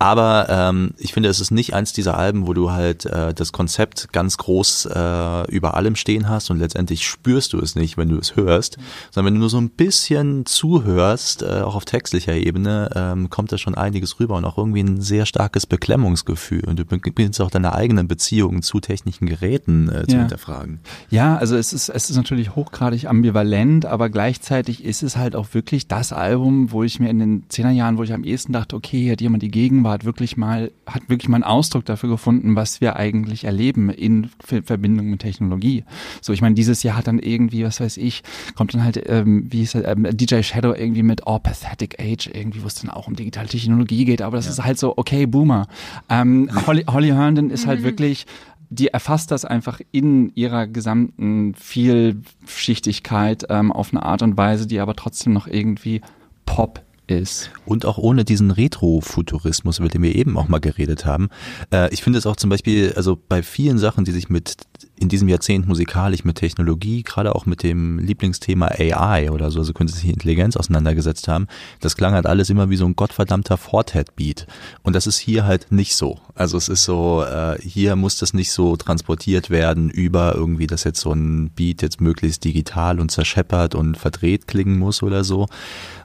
[0.00, 3.50] Aber ähm, ich finde, es ist nicht eins dieser Alben, wo du halt äh, das
[3.50, 8.08] Konzept ganz groß äh, über allem stehen hast und letztendlich spürst du es nicht, wenn
[8.08, 8.78] du es hörst,
[9.10, 13.50] sondern wenn du nur so ein bisschen zuhörst, äh, auch auf textlicher Ebene, ähm, kommt
[13.50, 16.64] da schon einiges rüber und auch irgendwie ein sehr starkes Beklemmungsgefühl.
[16.64, 20.20] Und du beginnst auch deine eigenen Beziehungen zu technischen Geräten äh, zu ja.
[20.20, 20.78] hinterfragen.
[21.10, 25.54] Ja, also es ist, es ist natürlich hochgradig ambivalent, aber gleichzeitig ist es halt auch
[25.54, 29.02] wirklich das Album, wo ich mir in den Zehnerjahren, wo ich am ehesten dachte, okay,
[29.02, 32.80] hier hat jemand die Gegenwart wirklich mal, hat wirklich mal einen Ausdruck dafür gefunden, was
[32.80, 35.84] wir eigentlich erleben in Verbindung mit Technologie.
[36.20, 38.22] So, ich meine, dieses Jahr hat dann irgendwie, was weiß ich,
[38.56, 42.30] kommt dann halt, ähm, wie hieß das, ähm, DJ Shadow irgendwie mit Oh, Pathetic Age,
[42.32, 44.52] irgendwie, wo es dann auch um digitale Technologie geht, aber das ja.
[44.52, 45.68] ist halt so, okay, Boomer.
[46.08, 47.84] Ähm, Holly, Holly Herndon ist halt mhm.
[47.84, 48.26] wirklich
[48.70, 54.80] die erfasst das einfach in ihrer gesamten Vielschichtigkeit ähm, auf eine Art und Weise, die
[54.80, 56.00] aber trotzdem noch irgendwie
[56.44, 57.50] Pop ist.
[57.64, 61.28] Und auch ohne diesen Retro-Futurismus, über den wir eben auch mal geredet haben.
[61.72, 64.56] Äh, ich finde es auch zum Beispiel, also bei vielen Sachen, die sich mit
[64.96, 69.72] in diesem Jahrzehnt musikalisch mit Technologie, gerade auch mit dem Lieblingsthema AI oder so, also
[69.72, 71.46] künstliche Intelligenz auseinandergesetzt haben,
[71.80, 74.46] das klang halt alles immer wie so ein gottverdammter Fortet-Beat.
[74.82, 76.18] Und das ist hier halt nicht so.
[76.34, 80.84] Also es ist so, äh, hier muss das nicht so transportiert werden über irgendwie, dass
[80.84, 85.46] jetzt so ein Beat jetzt möglichst digital und zerscheppert und verdreht klingen muss oder so,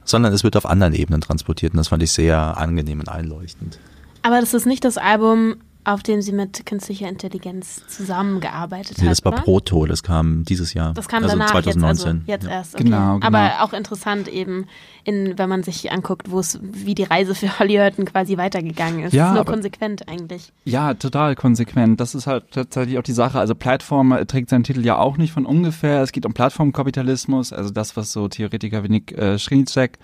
[0.03, 3.79] sondern es wird auf anderen Ebenen transportiert und das fand ich sehr angenehm und einleuchtend.
[4.21, 9.11] Aber das ist nicht das Album, auf dem sie mit künstlicher Intelligenz zusammengearbeitet nee, hat.
[9.11, 9.41] Das war oder?
[9.41, 10.93] Proto, das kam dieses Jahr.
[10.93, 11.83] Das kam also danach 2019.
[11.89, 12.49] Jetzt, also jetzt ja.
[12.49, 12.75] erst.
[12.75, 12.83] Okay.
[12.85, 13.25] Genau, genau.
[13.27, 14.67] Aber auch interessant eben,
[15.03, 19.03] in, wenn man sich anguckt, wo es, wie die Reise für Holly Hurton quasi weitergegangen
[19.03, 19.13] ist.
[19.13, 20.53] Ja, ist nur aber, konsequent eigentlich.
[20.65, 21.99] Ja, total konsequent.
[21.99, 23.39] Das ist halt tatsächlich auch die Sache.
[23.39, 26.01] Also Plattform trägt seinen Titel ja auch nicht von ungefähr.
[26.01, 29.99] Es geht um Plattformkapitalismus, also das, was so Theoretiker wie Nick äh, Schrinzek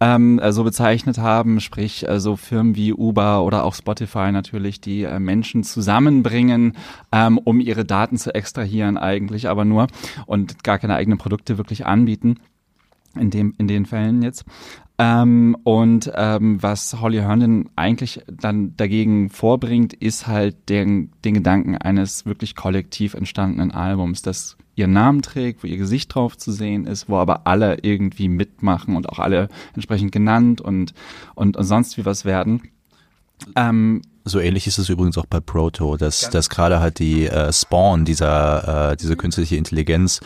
[0.00, 4.80] ähm, äh, so bezeichnet haben, sprich äh, so Firmen wie Uber oder auch Spotify natürlich,
[4.80, 6.76] die äh, Menschen zusammenbringen,
[7.12, 9.86] ähm, um ihre Daten zu extrahieren eigentlich, aber nur
[10.26, 12.36] und gar keine eigenen Produkte wirklich anbieten.
[13.18, 14.44] In, dem, in den Fällen jetzt.
[14.96, 21.76] Ähm, und ähm, was Holly Herndon eigentlich dann dagegen vorbringt, ist halt den, den Gedanken
[21.76, 26.86] eines wirklich kollektiv entstandenen Albums, das ihren Namen trägt, wo ihr Gesicht drauf zu sehen
[26.86, 30.94] ist, wo aber alle irgendwie mitmachen und auch alle entsprechend genannt und,
[31.34, 32.62] und, und sonst wie was werden.
[33.56, 37.52] Ähm, So ähnlich ist es übrigens auch bei Proto, dass, dass gerade halt die äh,
[37.52, 40.20] Spawn, dieser, äh, diese künstliche Intelligenz,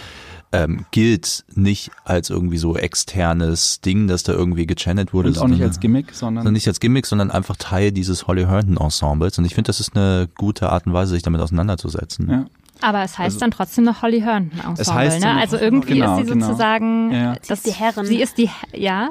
[0.53, 5.31] ähm, gilt nicht als irgendwie so externes Ding, das da irgendwie gechannelt wurde.
[5.31, 8.45] Und auch nicht als Gimmick, sondern, sondern nicht als Gimmick, sondern einfach Teil dieses Holly
[8.45, 9.39] Herndon Ensembles.
[9.39, 12.31] Und ich finde, das ist eine gute Art und Weise, sich damit auseinanderzusetzen.
[12.31, 12.47] Ja.
[12.81, 15.37] Aber es heißt also, dann trotzdem noch Holly Herndon Ensemble, heißt ne?
[15.39, 16.47] Also irgendwie genau, ist sie genau.
[16.47, 17.35] sozusagen, ja.
[17.35, 18.05] das ist die Herrin.
[18.05, 19.11] Sie ist die, ja.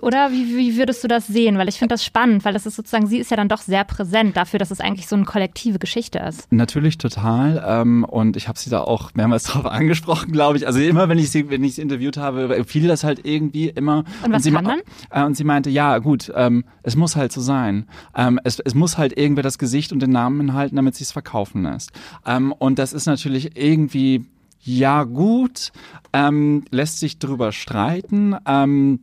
[0.00, 1.58] Oder wie, wie würdest du das sehen?
[1.58, 3.84] Weil ich finde das spannend, weil das ist sozusagen, sie ist ja dann doch sehr
[3.84, 6.50] präsent dafür, dass es eigentlich so eine kollektive Geschichte ist.
[6.52, 7.62] Natürlich total.
[7.66, 10.66] Ähm, und ich habe sie da auch mehrmals drauf angesprochen, glaube ich.
[10.66, 14.04] Also immer, wenn ich sie, wenn ich sie interviewt habe, fiel das halt irgendwie immer.
[14.24, 14.80] Und was und sie, kann man?
[15.10, 17.86] Äh, und sie meinte, ja gut, ähm, es muss halt so sein.
[18.14, 21.12] Ähm, es, es muss halt irgendwer das Gesicht und den Namen halten, damit sie es
[21.12, 21.92] verkaufen lässt.
[22.36, 24.24] Ähm, und das ist natürlich irgendwie
[24.60, 25.72] ja gut,
[26.12, 28.34] ähm, lässt sich drüber streiten.
[28.46, 29.00] Ähm,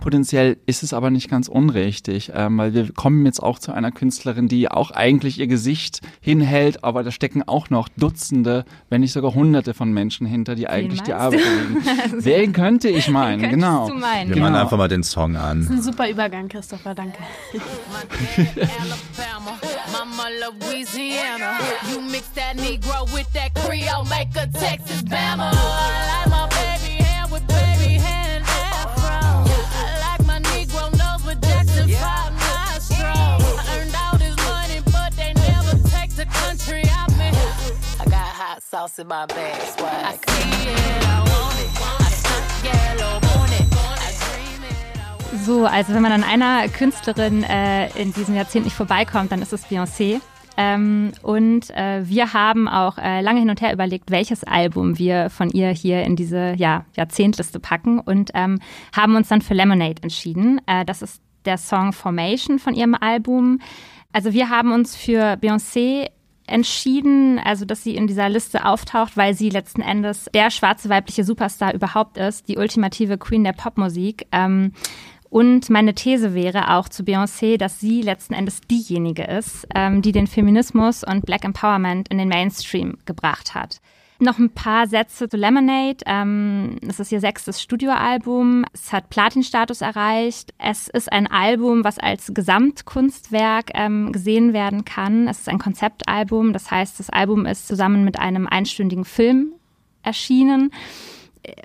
[0.00, 3.92] Potenziell ist es aber nicht ganz unrichtig, ähm, weil wir kommen jetzt auch zu einer
[3.92, 9.12] Künstlerin, die auch eigentlich ihr Gesicht hinhält, aber da stecken auch noch Dutzende, wenn nicht
[9.12, 11.84] sogar Hunderte von Menschen hinter, die eigentlich die Arbeit erledigen.
[12.24, 13.42] Wen könnte ich meinen?
[13.42, 13.88] Wen genau.
[13.88, 14.28] Du meinen?
[14.28, 14.46] Wir Genau.
[14.50, 15.60] machen einfach mal den Song an.
[15.60, 17.18] Das ist ein super Übergang, Christopher, danke.
[20.18, 21.58] Alabama, Louisiana.
[21.88, 25.50] You mix that Negro with that Creole, make a Texas Bama.
[25.52, 29.10] I like my baby hair with baby hair and afro.
[29.12, 33.58] I like my Negro nose with Jackson 5 nostrils.
[33.58, 37.34] I earned all this money, but they never take the country I'm in.
[38.00, 40.04] I got hot sauce in my bag, swag.
[40.04, 41.70] I see it, I want it.
[42.00, 43.20] I stunt yellow,
[43.52, 43.55] it.
[45.44, 49.52] So, also wenn man an einer Künstlerin äh, in diesem Jahrzehnt nicht vorbeikommt, dann ist
[49.52, 50.20] es Beyoncé.
[50.56, 55.28] Ähm, und äh, wir haben auch äh, lange hin und her überlegt, welches Album wir
[55.28, 58.58] von ihr hier in diese ja, Jahrzehntliste packen und ähm,
[58.94, 60.60] haben uns dann für Lemonade entschieden.
[60.66, 63.60] Äh, das ist der Song Formation von ihrem Album.
[64.12, 66.08] Also wir haben uns für Beyoncé
[66.46, 71.24] entschieden, also dass sie in dieser Liste auftaucht, weil sie letzten Endes der schwarze weibliche
[71.24, 74.26] Superstar überhaupt ist, die ultimative Queen der Popmusik.
[74.32, 74.72] Ähm,
[75.30, 80.12] und meine These wäre auch zu Beyoncé, dass sie letzten Endes diejenige ist, ähm, die
[80.12, 83.80] den Feminismus und Black Empowerment in den Mainstream gebracht hat.
[84.18, 85.98] Noch ein paar Sätze zu Lemonade.
[86.06, 88.64] Ähm, es ist ihr sechstes Studioalbum.
[88.72, 90.54] Es hat Platinstatus erreicht.
[90.56, 95.28] Es ist ein Album, was als Gesamtkunstwerk ähm, gesehen werden kann.
[95.28, 96.54] Es ist ein Konzeptalbum.
[96.54, 99.52] Das heißt, das Album ist zusammen mit einem einstündigen Film
[100.02, 100.70] erschienen.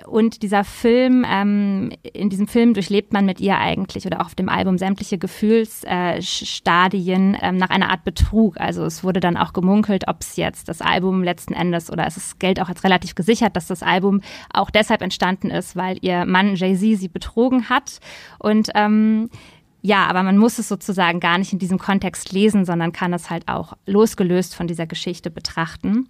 [0.06, 4.34] Und dieser Film, ähm, in diesem Film durchlebt man mit ihr eigentlich oder auch auf
[4.34, 8.60] dem Album sämtliche Gefühlsstadien ähm, nach einer Art Betrug.
[8.60, 12.38] Also es wurde dann auch gemunkelt, ob es jetzt das Album letzten Endes oder es
[12.38, 14.20] Geld auch als relativ gesichert, dass das Album
[14.52, 18.00] auch deshalb entstanden ist, weil ihr Mann Jay-Z sie betrogen hat.
[18.38, 19.30] Und ähm,
[19.82, 23.30] ja, aber man muss es sozusagen gar nicht in diesem Kontext lesen, sondern kann es
[23.30, 26.08] halt auch losgelöst von dieser Geschichte betrachten.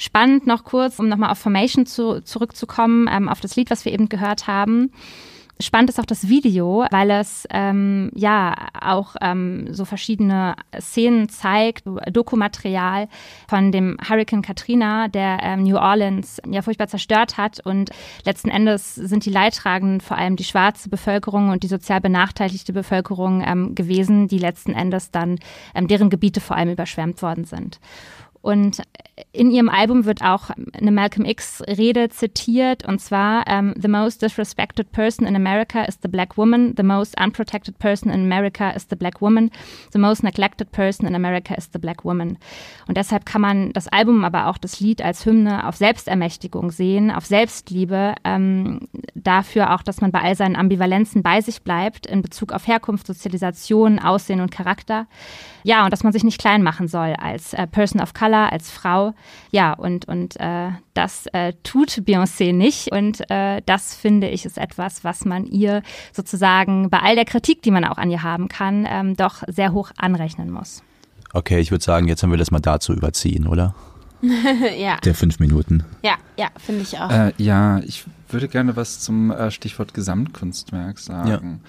[0.00, 3.92] Spannend noch kurz, um nochmal auf Formation zu, zurückzukommen, ähm, auf das Lied, was wir
[3.92, 4.92] eben gehört haben.
[5.60, 11.84] Spannend ist auch das Video, weil es ähm, ja auch ähm, so verschiedene Szenen zeigt,
[12.10, 13.08] Dokumaterial
[13.46, 17.60] von dem Hurricane Katrina, der ähm, New Orleans ja furchtbar zerstört hat.
[17.62, 17.90] Und
[18.24, 23.44] letzten Endes sind die Leidtragenden vor allem die schwarze Bevölkerung und die sozial benachteiligte Bevölkerung
[23.46, 25.38] ähm, gewesen, die letzten Endes dann
[25.74, 27.80] ähm, deren Gebiete vor allem überschwemmt worden sind.
[28.42, 28.80] Und
[29.32, 34.92] in ihrem Album wird auch eine Malcolm X-Rede zitiert, und zwar: um, The most disrespected
[34.92, 36.74] person in America is the black woman.
[36.76, 39.50] The most unprotected person in America is the black woman.
[39.92, 42.38] The most neglected person in America is the black woman.
[42.86, 47.10] Und deshalb kann man das Album, aber auch das Lied als Hymne auf Selbstermächtigung sehen,
[47.10, 52.22] auf Selbstliebe, ähm, dafür auch, dass man bei all seinen Ambivalenzen bei sich bleibt in
[52.22, 55.06] Bezug auf Herkunft, Sozialisation, Aussehen und Charakter.
[55.62, 58.70] Ja, und dass man sich nicht klein machen soll als äh, Person of Color, als
[58.70, 59.09] Frau.
[59.50, 62.92] Ja, und, und äh, das äh, tut Beyoncé nicht.
[62.92, 65.82] Und äh, das finde ich ist etwas, was man ihr
[66.12, 69.72] sozusagen bei all der Kritik, die man auch an ihr haben kann, ähm, doch sehr
[69.72, 70.82] hoch anrechnen muss.
[71.32, 73.74] Okay, ich würde sagen, jetzt haben wir das mal dazu überziehen, oder?
[74.78, 75.84] ja, Der fünf Minuten.
[76.02, 77.10] ja, ja, finde ich auch.
[77.10, 81.60] Äh, ja, ich würde gerne was zum äh, Stichwort Gesamtkunstwerk sagen.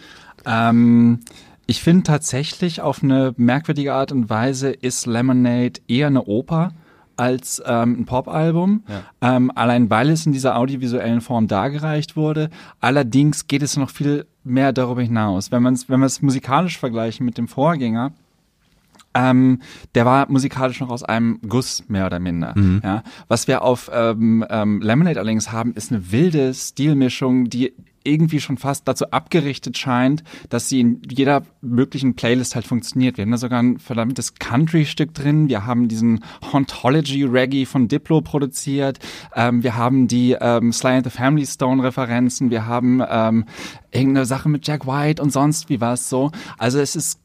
[0.46, 1.20] Ähm,
[1.68, 6.74] ich finde tatsächlich auf eine merkwürdige Art und Weise ist Lemonade eher eine Oper
[7.18, 8.84] als ähm, ein Popalbum.
[9.22, 12.50] Ähm, allein weil es in dieser audiovisuellen Form dargereicht wurde.
[12.80, 15.52] Allerdings geht es noch viel mehr darüber hinaus.
[15.52, 18.12] Wenn man es wenn wir es musikalisch vergleichen mit dem Vorgänger,
[19.14, 19.60] ähm,
[19.94, 22.56] der war musikalisch noch aus einem Guss, mehr oder minder.
[22.84, 23.04] Ja.
[23.28, 27.74] Was wir auf ähm, ähm, Lemonade allerdings haben, ist eine wilde Stilmischung, die
[28.04, 33.18] irgendwie schon fast dazu abgerichtet scheint, dass sie in jeder möglichen Playlist halt funktioniert.
[33.18, 35.48] Wir haben da sogar ein verdammtes Country-Stück drin.
[35.50, 39.00] Wir haben diesen Hauntology-Reggae von Diplo produziert.
[39.36, 42.50] Ähm, wir haben die ähm, Sly and the Family Stone-Referenzen.
[42.50, 43.46] Wir haben ähm,
[43.92, 46.32] irgendeine Sache mit Jack White und sonst wie war es so.
[46.58, 47.21] Also es ist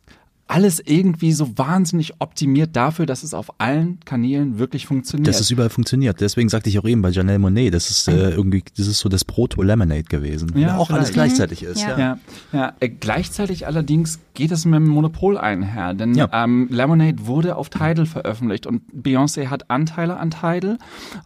[0.49, 5.26] alles irgendwie so wahnsinnig optimiert dafür, dass es auf allen Kanälen wirklich funktioniert.
[5.28, 6.20] Dass es überall funktioniert.
[6.20, 9.09] Deswegen sagte ich auch eben bei Janelle Monet, das ist äh, irgendwie, das ist so
[9.09, 10.53] das Proto-Lemonade gewesen.
[10.55, 11.80] Ja, Ja, auch alles gleichzeitig ist.
[11.82, 11.90] Ja.
[11.90, 11.99] Ja.
[11.99, 12.18] Ja,
[12.53, 12.72] ja.
[12.80, 16.28] Äh, gleichzeitig allerdings geht es mit dem Monopol einher, denn Ja.
[16.32, 20.78] ähm, Lemonade wurde auf Tidal veröffentlicht und Beyoncé hat Anteile an Tidal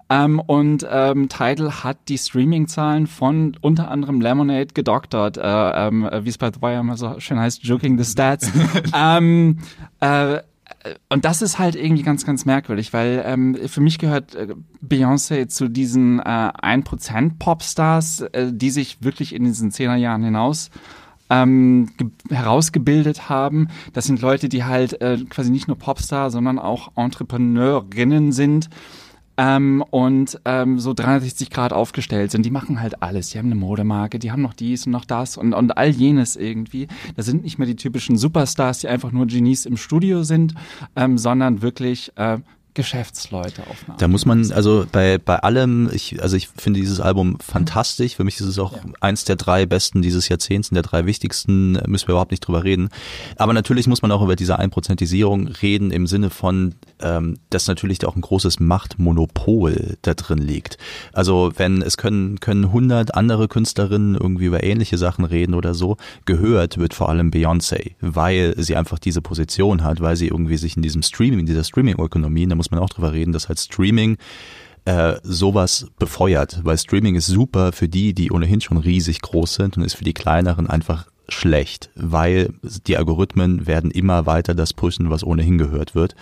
[0.09, 6.25] ähm, und ähm, Tidal hat die Streaming-Zahlen von unter anderem Lemonade gedoktert, äh, ähm, äh,
[6.25, 8.51] wie es bei The Wire immer so schön heißt, joking the stats.
[9.19, 9.59] ähm,
[10.01, 10.41] äh,
[11.11, 14.55] und das ist halt irgendwie ganz, ganz merkwürdig, weil ähm, für mich gehört äh,
[14.87, 20.71] Beyoncé zu diesen äh, 1% Popstars, äh, die sich wirklich in diesen 10er Jahren hinaus
[21.29, 23.69] ähm, ge- herausgebildet haben.
[23.93, 28.71] Das sind Leute, die halt äh, quasi nicht nur Popstar, sondern auch Entrepreneurinnen sind
[29.41, 32.45] ähm, und ähm, so 360 Grad aufgestellt sind.
[32.45, 33.31] Die machen halt alles.
[33.31, 36.37] Die haben eine Modemarke, die haben noch dies und noch das und, und all jenes
[36.37, 36.89] irgendwie.
[37.17, 40.53] Das sind nicht mehr die typischen Superstars, die einfach nur Genies im Studio sind,
[40.95, 42.37] ähm, sondern wirklich äh,
[42.75, 47.01] Geschäftsleute auf eine Da muss man, also bei, bei allem, ich, also ich finde dieses
[47.01, 48.17] Album fantastisch.
[48.17, 51.77] Für mich ist es auch eins der drei besten dieses Jahrzehnts, und der drei wichtigsten,
[51.77, 52.91] äh, müssen wir überhaupt nicht drüber reden.
[53.37, 57.99] Aber natürlich muss man auch über diese Einprozentisierung reden im Sinne von, ähm, dass natürlich
[57.99, 60.79] da auch ein großes Machtmonopol da drin liegt.
[61.13, 65.97] Also wenn es können, können hundert andere Künstlerinnen irgendwie über ähnliche Sachen reden oder so,
[66.25, 70.77] gehört wird vor allem Beyoncé, weil sie einfach diese Position hat, weil sie irgendwie sich
[70.77, 74.19] in diesem Streaming, in dieser Streaming-Ökonomie, muss man auch drüber reden, dass halt Streaming
[74.85, 79.79] äh, sowas befeuert, weil Streaming ist super für die, die ohnehin schon riesig groß sind
[79.79, 82.53] und ist für die kleineren einfach schlecht, weil
[82.87, 86.15] die Algorithmen werden immer weiter das pushen, was ohnehin gehört wird.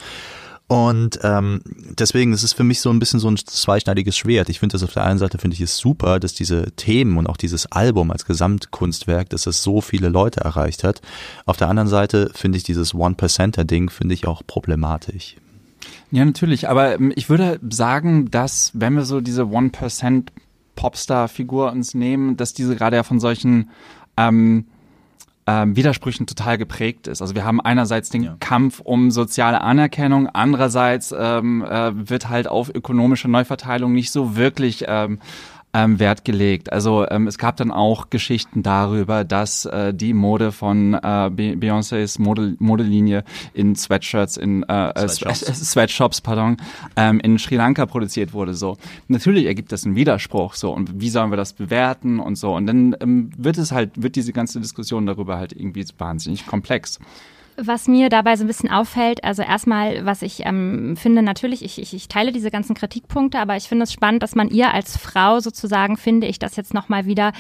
[0.68, 1.62] Und ähm,
[1.98, 4.50] deswegen ist es für mich so ein bisschen so ein zweischneidiges Schwert.
[4.50, 7.26] Ich finde das auf der einen Seite finde ich es super, dass diese Themen und
[7.26, 11.00] auch dieses Album als Gesamtkunstwerk, dass es so viele Leute erreicht hat.
[11.46, 15.36] Auf der anderen Seite finde ich dieses One-Percenter-Ding finde ich auch problematisch.
[16.10, 20.26] Ja, natürlich, aber ähm, ich würde sagen, dass wenn wir so diese 1%
[20.76, 23.70] Popstar-Figur uns nehmen, dass diese gerade ja von solchen
[24.16, 24.66] ähm,
[25.46, 27.22] ähm, Widersprüchen total geprägt ist.
[27.22, 28.36] Also wir haben einerseits den Ja.
[28.38, 34.84] Kampf um soziale Anerkennung, andererseits ähm, äh, wird halt auf ökonomische Neuverteilung nicht so wirklich
[34.86, 35.20] ähm,
[35.74, 36.72] ähm, Wert gelegt.
[36.72, 41.54] Also ähm, es gab dann auch Geschichten darüber, dass äh, die Mode von äh, Be
[41.56, 45.40] Beyoncés Mode Modelinie in Sweatshirts, in äh, äh, Sweatshops.
[45.40, 46.56] Swe- Sweatshops, pardon,
[46.96, 48.54] ähm, in Sri Lanka produziert wurde.
[48.54, 48.76] So
[49.08, 50.54] natürlich ergibt das einen Widerspruch.
[50.54, 54.02] So und wie sollen wir das bewerten und so und dann ähm, wird es halt
[54.02, 56.98] wird diese ganze Diskussion darüber halt irgendwie wahnsinnig komplex.
[57.60, 61.80] Was mir dabei so ein bisschen auffällt, also erstmal, was ich ähm, finde, natürlich, ich,
[61.82, 64.96] ich, ich teile diese ganzen Kritikpunkte, aber ich finde es spannend, dass man ihr als
[64.96, 67.32] Frau sozusagen, finde ich, das jetzt nochmal wieder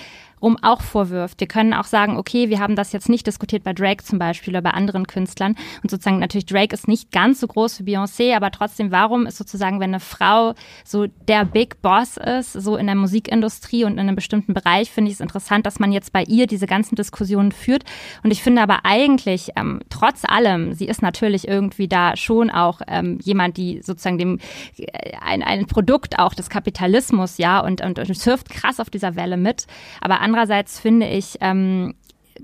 [0.42, 1.40] rum auch vorwirft.
[1.40, 4.54] Wir können auch sagen, okay, wir haben das jetzt nicht diskutiert bei Drake zum Beispiel
[4.54, 5.56] oder bei anderen Künstlern.
[5.82, 9.36] Und sozusagen natürlich Drake ist nicht ganz so groß wie Beyoncé, aber trotzdem, warum ist
[9.36, 14.00] sozusagen, wenn eine Frau so der Big Boss ist, so in der Musikindustrie und in
[14.00, 17.52] einem bestimmten Bereich, finde ich es interessant, dass man jetzt bei ihr diese ganzen Diskussionen
[17.52, 17.84] führt.
[18.22, 22.80] Und ich finde aber eigentlich, ähm, trotz allem, sie ist natürlich irgendwie da schon auch
[22.86, 24.38] ähm, jemand, die sozusagen dem
[24.76, 29.16] äh, ein, ein Produkt auch des Kapitalismus, ja, und, und, und surft krass auf dieser
[29.16, 29.66] Welle mit.
[30.00, 31.94] Aber andererseits finde ich, ähm,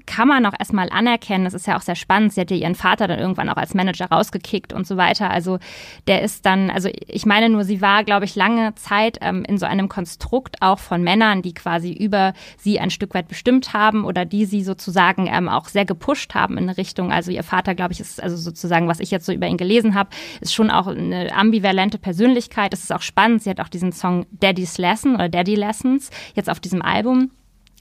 [0.06, 2.74] kann man auch erstmal anerkennen, das ist ja auch sehr spannend, sie hat ja ihren
[2.74, 5.30] Vater dann irgendwann auch als Manager rausgekickt und so weiter.
[5.30, 5.58] Also
[6.06, 9.58] der ist dann, also ich meine nur, sie war, glaube ich, lange Zeit ähm, in
[9.58, 14.04] so einem Konstrukt auch von Männern, die quasi über sie ein Stück weit bestimmt haben
[14.04, 17.12] oder die sie sozusagen ähm, auch sehr gepusht haben in eine Richtung.
[17.12, 19.94] Also ihr Vater, glaube ich, ist also sozusagen, was ich jetzt so über ihn gelesen
[19.94, 20.10] habe,
[20.40, 22.74] ist schon auch eine ambivalente Persönlichkeit.
[22.74, 23.42] Es ist auch spannend.
[23.42, 27.30] Sie hat auch diesen Song Daddy's Lesson oder Daddy Lessons jetzt auf diesem Album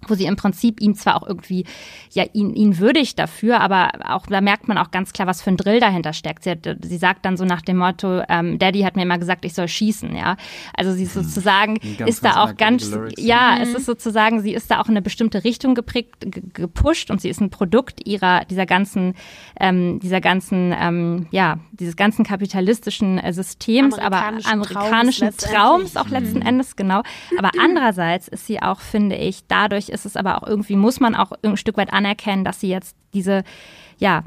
[0.08, 1.66] wo sie im Prinzip ihn zwar auch irgendwie,
[2.12, 5.49] ja, ihn, ihn würdigt dafür, aber auch, da merkt man auch ganz klar, was für
[5.51, 6.43] ein Drill dahinter steckt.
[6.43, 9.45] Sie, hat, sie sagt dann so nach dem Motto, ähm, Daddy hat mir immer gesagt,
[9.45, 10.38] ich soll schießen, ja.
[10.76, 13.22] Also sie ist sozusagen, Ganz, ist da auch ganz, Lyrics.
[13.22, 17.12] ja, es ist sozusagen, sie ist da auch in eine bestimmte Richtung geprägt, ge- gepusht
[17.12, 19.16] und sie ist ein Produkt ihrer, dieser ganzen,
[19.60, 25.97] ähm, dieser ganzen, ähm, ja, dieses ganzen kapitalistischen äh, Systems, aber Amerikanischen amerikanischen Traums Traums,
[25.97, 27.04] auch letzten Endes, genau.
[27.38, 31.16] Aber andererseits ist sie auch, finde ich, dadurch ist es aber auch irgendwie, muss man
[31.16, 33.44] auch ein Stück weit anerkennen, dass sie jetzt diese,
[33.98, 34.24] ja,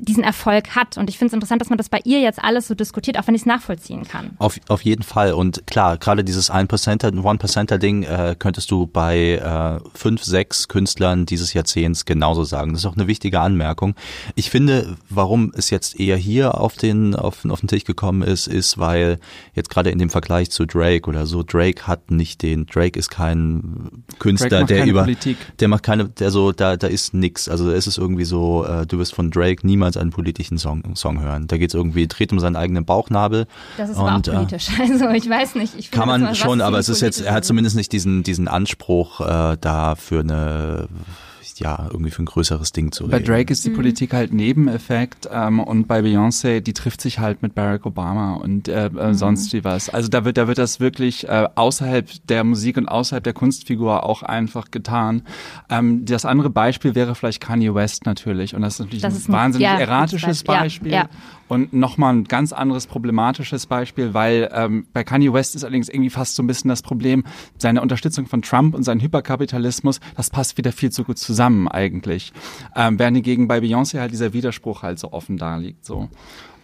[0.00, 0.98] diesen Erfolg hat.
[0.98, 3.26] Und ich finde es interessant, dass man das bei ihr jetzt alles so diskutiert, auch
[3.26, 4.30] wenn ich es nachvollziehen kann.
[4.38, 5.32] Auf, auf jeden Fall.
[5.32, 11.52] Und klar, gerade dieses 1%er, One-Percenter-Ding äh, könntest du bei äh, fünf, sechs Künstlern dieses
[11.54, 12.72] Jahrzehnts genauso sagen.
[12.72, 13.94] Das ist auch eine wichtige Anmerkung.
[14.34, 18.46] Ich finde, warum es jetzt eher hier auf den, auf, auf den Tisch gekommen ist,
[18.46, 19.18] ist, weil
[19.54, 23.10] jetzt gerade in dem Vergleich zu Drake oder so, Drake hat nicht den, Drake ist
[23.10, 25.36] kein Künstler, der über, Politik.
[25.58, 27.48] der macht keine, der so, da, da ist nix.
[27.48, 31.20] Also es ist irgendwie so, äh, du wirst von Drake niemals einen politischen Song, Song
[31.20, 31.46] hören.
[31.46, 33.46] Da geht es irgendwie, dreht um seinen eigenen Bauchnabel.
[33.76, 34.68] Das ist Und, auch äh, politisch.
[34.78, 35.74] Also ich weiß nicht.
[35.78, 39.20] Ich Kann man schon, aber es ist jetzt, er hat zumindest nicht diesen, diesen Anspruch,
[39.20, 40.88] äh, da für eine,
[41.62, 43.26] ja, irgendwie für ein größeres Ding zu Bei reden.
[43.26, 47.54] Drake ist die Politik halt Nebeneffekt ähm, und bei Beyoncé, die trifft sich halt mit
[47.54, 49.88] Barack Obama und äh, äh, sonst wie was.
[49.88, 54.04] Also da wird, da wird das wirklich äh, außerhalb der Musik und außerhalb der Kunstfigur
[54.04, 55.22] auch einfach getan.
[55.70, 59.16] Ähm, das andere Beispiel wäre vielleicht Kanye West natürlich und das ist natürlich Das ein
[59.18, 60.92] ist ein- wahnsinnig ja, erratisches Beispiel.
[60.92, 61.12] Ja, Beispiel.
[61.14, 61.41] ja.
[61.52, 66.08] Und nochmal ein ganz anderes problematisches Beispiel, weil ähm, bei Kanye West ist allerdings irgendwie
[66.08, 67.24] fast so ein bisschen das Problem,
[67.58, 72.32] seine Unterstützung von Trump und sein Hyperkapitalismus, das passt wieder viel zu gut zusammen eigentlich.
[72.74, 75.84] Ähm, während hingegen bei Beyoncé halt dieser Widerspruch halt so offen da liegt.
[75.84, 76.08] So.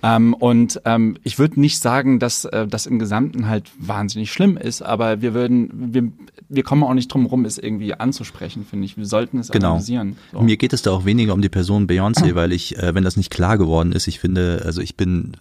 [0.03, 4.57] Ähm, und ähm, ich würde nicht sagen, dass äh, das im Gesamten halt wahnsinnig schlimm
[4.57, 6.13] ist, aber wir würden, wir,
[6.49, 8.97] wir kommen auch nicht drum rum, es irgendwie anzusprechen, finde ich.
[8.97, 9.71] Wir sollten es Genau.
[9.71, 10.17] analysieren.
[10.33, 10.41] So.
[10.41, 13.17] Mir geht es da auch weniger um die Person Beyoncé, weil ich, äh, wenn das
[13.17, 15.33] nicht klar geworden ist, ich finde, also ich bin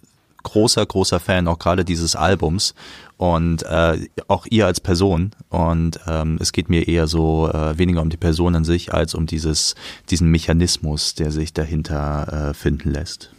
[0.42, 2.74] großer, großer Fan auch gerade dieses Albums
[3.16, 5.32] und äh, auch ihr als Person.
[5.50, 9.14] Und ähm, es geht mir eher so äh, weniger um die Person an sich, als
[9.14, 9.74] um dieses,
[10.10, 13.30] diesen Mechanismus, der sich dahinter äh, finden lässt.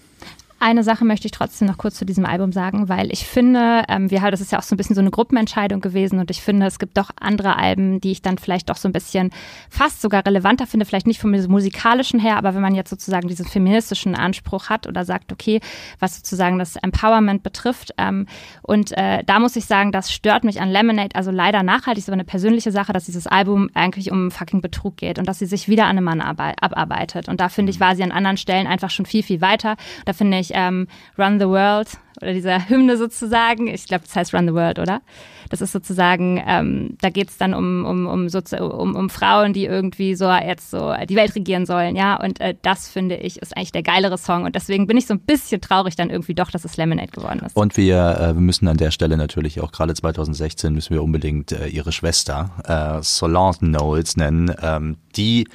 [0.62, 4.12] Eine Sache möchte ich trotzdem noch kurz zu diesem Album sagen, weil ich finde, ähm,
[4.12, 6.42] wir haben, das ist ja auch so ein bisschen so eine Gruppenentscheidung gewesen und ich
[6.42, 9.30] finde, es gibt doch andere Alben, die ich dann vielleicht doch so ein bisschen
[9.70, 13.46] fast sogar relevanter finde, vielleicht nicht vom musikalischen her, aber wenn man jetzt sozusagen diesen
[13.46, 15.62] feministischen Anspruch hat oder sagt, okay,
[16.00, 17.94] was sozusagen das Empowerment betrifft.
[17.98, 18.28] Ähm,
[18.62, 22.10] und äh, da muss ich sagen, das stört mich an Lemonade, also leider nachhaltig, ist
[22.10, 25.46] aber eine persönliche Sache, dass dieses Album eigentlich um fucking Betrug geht und dass sie
[25.46, 27.30] sich wieder an einem Mann arbei- abarbeitet.
[27.30, 29.78] Und da finde ich, war sie an anderen Stellen einfach schon viel, viel weiter.
[30.04, 30.88] Da finde ich ähm,
[31.18, 31.90] Run the World
[32.22, 35.02] oder dieser Hymne sozusagen, ich glaube, das heißt Run the World, oder?
[35.50, 39.66] Das ist sozusagen, ähm, da geht es dann um, um, um, um, um Frauen, die
[39.66, 42.22] irgendwie so jetzt so die Welt regieren sollen, ja.
[42.22, 44.44] Und äh, das finde ich ist eigentlich der geilere Song.
[44.44, 47.40] Und deswegen bin ich so ein bisschen traurig dann irgendwie doch, dass es Lemonade geworden
[47.46, 47.56] ist.
[47.56, 51.68] Und wir, äh, müssen an der Stelle natürlich auch gerade 2016 müssen wir unbedingt äh,
[51.68, 55.48] ihre Schwester äh, Solange Knowles nennen, ähm, die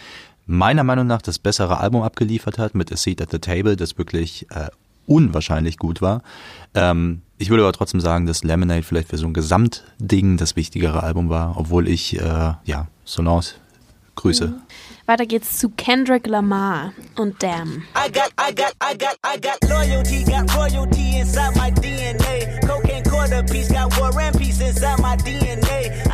[0.47, 3.97] meiner Meinung nach das bessere Album abgeliefert hat mit A Seat at the Table, das
[3.97, 4.68] wirklich äh,
[5.07, 6.22] unwahrscheinlich gut war.
[6.74, 11.02] Ähm, ich würde aber trotzdem sagen, dass Lemonade vielleicht für so ein Gesamtding das wichtigere
[11.02, 13.44] Album war, obwohl ich, äh, ja, Solange
[14.14, 14.55] grüße.
[15.07, 17.82] Weiter geht's zu Kendrick Lamar und Damn.
[17.94, 22.61] I got, I got, I got, I got loyalty, got royalty inside my DNA.
[22.66, 25.63] Cocaine quarter piece, got war and peace inside my DNA.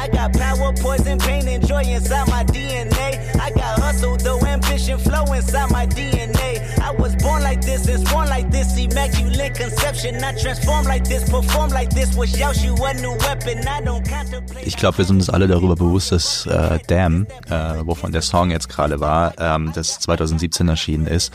[0.01, 3.37] I got power, poison, pain, and joy inside my DNA.
[3.39, 6.79] I got hustle, though ambition, flow inside my DNA.
[6.81, 10.17] I was born like this and born like this, immaculate conception.
[10.17, 12.17] Not transform like this, perform like this.
[12.17, 13.59] Was Yaoshu a new weapon?
[13.69, 14.67] I don't contemplate.
[14.67, 18.51] Ich glaube, wir sind uns alle darüber bewusst, dass äh, Damn, äh, wovon der Song
[18.51, 21.31] jetzt gerade war, ähm, das 2017 erschienen ist,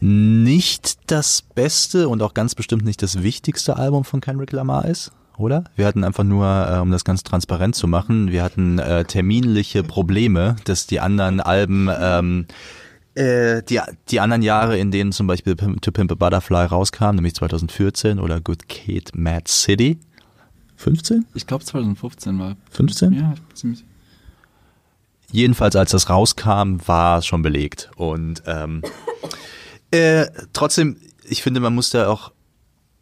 [0.00, 5.12] nicht das beste und auch ganz bestimmt nicht das wichtigste Album von Kendrick Lamar ist.
[5.36, 5.64] Oder?
[5.76, 9.82] Wir hatten einfach nur, äh, um das ganz transparent zu machen, wir hatten äh, terminliche
[9.82, 12.46] Probleme, dass die anderen Alben, ähm,
[13.14, 13.80] äh, die,
[14.10, 18.18] die anderen Jahre, in denen zum Beispiel Pim- To Pimp a Butterfly rauskam, nämlich 2014
[18.20, 19.98] oder Good Kid, Mad City,
[20.76, 21.26] 15?
[21.34, 22.56] Ich glaube 2015 war.
[22.70, 23.12] 15?
[23.12, 23.84] Ja, ziemlich
[25.32, 27.90] Jedenfalls, als das rauskam, war es schon belegt.
[27.96, 28.82] Und ähm,
[29.90, 32.30] äh, trotzdem, ich finde, man muss da auch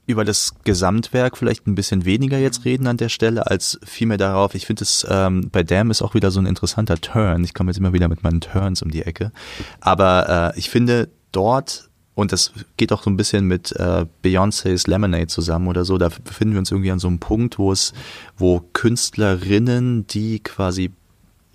[0.07, 4.55] über das Gesamtwerk vielleicht ein bisschen weniger jetzt reden an der Stelle, als vielmehr darauf.
[4.55, 7.45] Ich finde es, ähm, bei Damn ist auch wieder so ein interessanter Turn.
[7.45, 9.33] Ich komme jetzt immer wieder mit meinen Turns um die Ecke.
[9.81, 14.87] Aber äh, ich finde dort, und das geht auch so ein bisschen mit äh, Beyoncé's
[14.87, 17.93] Lemonade zusammen oder so, da befinden wir uns irgendwie an so einem Punkt, wo es,
[18.37, 20.91] wo Künstlerinnen, die quasi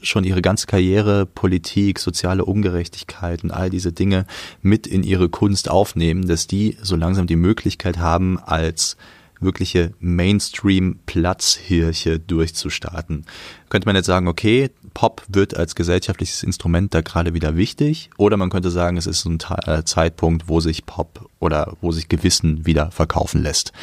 [0.02, 4.26] schon ihre ganze Karriere, Politik, soziale Ungerechtigkeit und all diese Dinge
[4.62, 8.96] mit in ihre Kunst aufnehmen, dass die so langsam die Möglichkeit haben, als
[9.40, 13.26] wirkliche Mainstream-Platzhirche durchzustarten.
[13.70, 18.10] könnte man jetzt sagen, okay, Pop wird als gesellschaftliches Instrument da gerade wieder wichtig.
[18.18, 19.38] Oder man könnte sagen, es ist ein
[19.68, 23.74] äh, Zeitpunkt, wo sich Pop oder wo sich Gewissen wieder verkaufen lässt.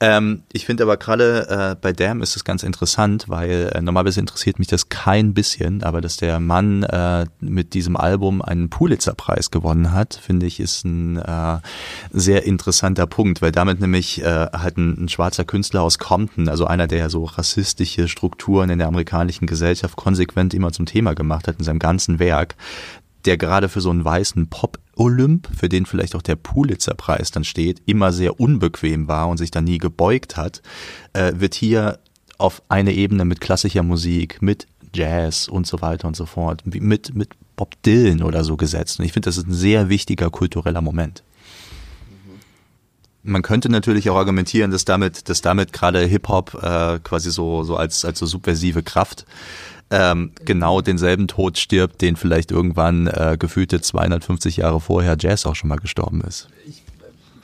[0.00, 4.20] Ähm, ich finde aber gerade äh, bei Damn ist es ganz interessant, weil äh, normalerweise
[4.20, 9.50] interessiert mich das kein bisschen, aber dass der Mann äh, mit diesem Album einen Pulitzer-Preis
[9.50, 11.58] gewonnen hat, finde ich, ist ein äh,
[12.12, 16.64] sehr interessanter Punkt, weil damit nämlich äh, halt ein, ein schwarzer Künstler aus Compton, also
[16.64, 21.58] einer, der so rassistische Strukturen in der amerikanischen Gesellschaft konsequent immer zum Thema gemacht hat
[21.58, 22.54] in seinem ganzen Werk,
[23.24, 24.48] der gerade für so einen weißen
[24.98, 29.50] Pop-Olymp, für den vielleicht auch der Pulitzer-Preis dann steht, immer sehr unbequem war und sich
[29.50, 30.60] da nie gebeugt hat,
[31.12, 32.00] äh, wird hier
[32.36, 37.14] auf eine Ebene mit klassischer Musik, mit Jazz und so weiter und so fort, mit,
[37.14, 38.98] mit Bob Dylan oder so gesetzt.
[38.98, 41.22] Und ich finde, das ist ein sehr wichtiger kultureller Moment.
[43.22, 47.76] Man könnte natürlich auch argumentieren, dass damit, dass damit gerade Hip-Hop äh, quasi so, so
[47.76, 49.26] als, als so subversive Kraft
[49.90, 55.54] ähm, genau denselben Tod stirbt, den vielleicht irgendwann äh, gefühlte 250 Jahre vorher Jazz auch
[55.54, 56.48] schon mal gestorben ist.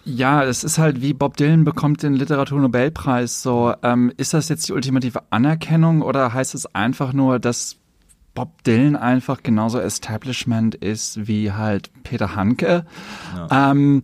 [0.04, 3.42] Ja, es ist halt wie Bob Dylan bekommt den Literaturnobelpreis.
[3.42, 7.76] So, ähm, ist das jetzt die ultimative Anerkennung oder heißt es einfach nur, dass
[8.34, 12.84] Bob Dylan einfach genauso Establishment ist wie halt Peter Hanke?
[13.34, 13.70] Ja.
[13.70, 14.02] Ähm,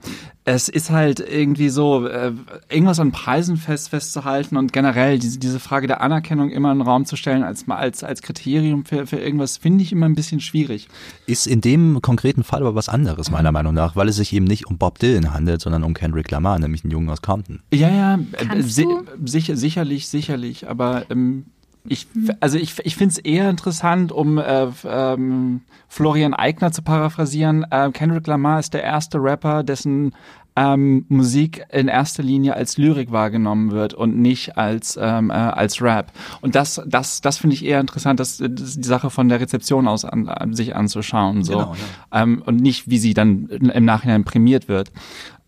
[0.55, 2.33] es ist halt irgendwie so, äh,
[2.69, 6.87] irgendwas an Preisen fest, festzuhalten und generell diese, diese Frage der Anerkennung immer in den
[6.87, 10.41] Raum zu stellen als, als, als Kriterium für, für irgendwas, finde ich immer ein bisschen
[10.41, 10.89] schwierig.
[11.27, 14.47] Ist in dem konkreten Fall aber was anderes, meiner Meinung nach, weil es sich eben
[14.47, 17.61] nicht um Bob Dylan handelt, sondern um Kendrick Lamar, nämlich einen Jungen aus Compton.
[17.73, 18.87] Ja, ja, äh, si
[19.25, 21.45] sicher, sicherlich, sicherlich, aber ähm,
[21.89, 22.07] ich,
[22.41, 27.65] also ich, ich finde es eher interessant, um äh, ähm, Florian Eigner zu paraphrasieren.
[27.71, 30.15] Äh, Kendrick Lamar ist der erste Rapper, dessen
[30.57, 35.81] ähm, Musik in erster Linie als Lyrik wahrgenommen wird und nicht als ähm, äh, als
[35.81, 36.13] Rap.
[36.41, 39.89] Und das das das finde ich eher interessant, das, das die Sache von der Rezeption
[39.89, 41.75] aus an, an sich anzuschauen so genau,
[42.13, 42.23] ja.
[42.23, 44.93] ähm, und nicht wie sie dann im Nachhinein prämiert wird,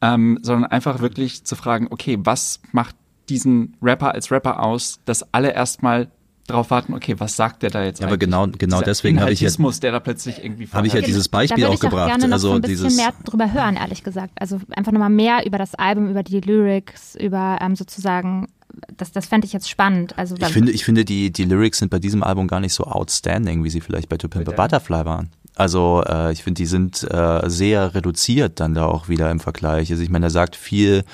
[0.00, 2.96] ähm, sondern einfach wirklich zu fragen, okay, was macht
[3.28, 6.08] diesen Rapper als Rapper aus, dass alle erstmal
[6.46, 8.00] drauf warten, okay, was sagt der da jetzt?
[8.00, 11.00] Ja, aber genau, genau deswegen habe ich ja, der da plötzlich irgendwie habe ich ja
[11.00, 12.08] dieses Beispiel auch ich gebracht.
[12.08, 14.32] Gerne noch also so ein bisschen dieses mehr drüber hören, ehrlich gesagt.
[14.40, 18.48] Also einfach nochmal mehr über das Album, über die Lyrics, über ähm, sozusagen
[18.96, 20.18] das, das fände ich jetzt spannend.
[20.18, 22.84] Also, ich finde, ich finde die, die Lyrics sind bei diesem Album gar nicht so
[22.84, 25.30] outstanding, wie sie vielleicht bei To Pimp a Butterfly waren.
[25.54, 29.90] Also äh, ich finde, die sind äh, sehr reduziert dann da auch wieder im Vergleich.
[29.90, 31.04] Also ich meine, er sagt viel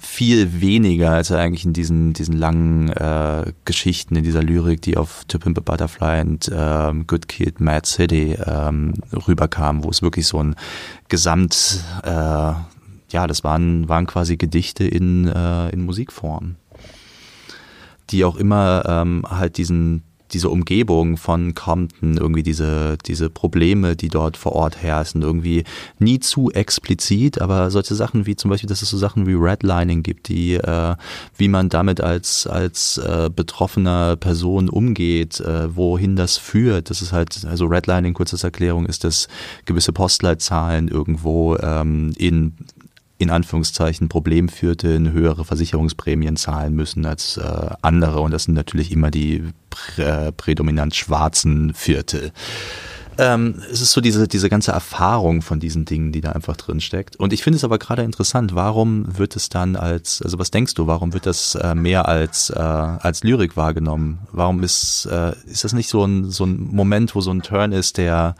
[0.00, 5.24] viel weniger, als eigentlich in diesen, diesen langen äh, Geschichten, in dieser Lyrik, die auf
[5.28, 10.26] To Pimp a Butterfly und ähm, Good Kid, Mad City ähm, rüberkam, wo es wirklich
[10.26, 10.56] so ein
[11.08, 16.56] Gesamt, äh, ja, das waren, waren quasi Gedichte in, äh, in Musikform,
[18.08, 24.08] die auch immer ähm, halt diesen diese Umgebung von Compton, irgendwie diese, diese Probleme, die
[24.08, 25.64] dort vor Ort herrschen, irgendwie
[25.98, 30.02] nie zu explizit, aber solche Sachen wie zum Beispiel, dass es so Sachen wie Redlining
[30.02, 30.96] gibt, die, äh,
[31.36, 36.90] wie man damit als, als äh, betroffener Person umgeht, äh, wohin das führt.
[36.90, 39.28] Das ist halt, also Redlining, kurzes Erklärung, ist, dass
[39.64, 42.54] gewisse Postleitzahlen irgendwo ähm, in
[43.20, 48.20] in Anführungszeichen Problem führte, höhere Versicherungsprämien zahlen müssen als äh, andere.
[48.20, 52.32] Und das sind natürlich immer die prä prädominant schwarzen Viertel.
[53.18, 56.80] Ähm, es ist so diese, diese ganze Erfahrung von diesen Dingen, die da einfach drin
[56.80, 57.16] steckt.
[57.16, 60.72] Und ich finde es aber gerade interessant, warum wird es dann als, also was denkst
[60.72, 64.20] du, warum wird das äh, mehr als, äh, als Lyrik wahrgenommen?
[64.32, 67.72] Warum ist, äh, ist das nicht so ein, so ein Moment, wo so ein Turn
[67.72, 68.34] ist, der,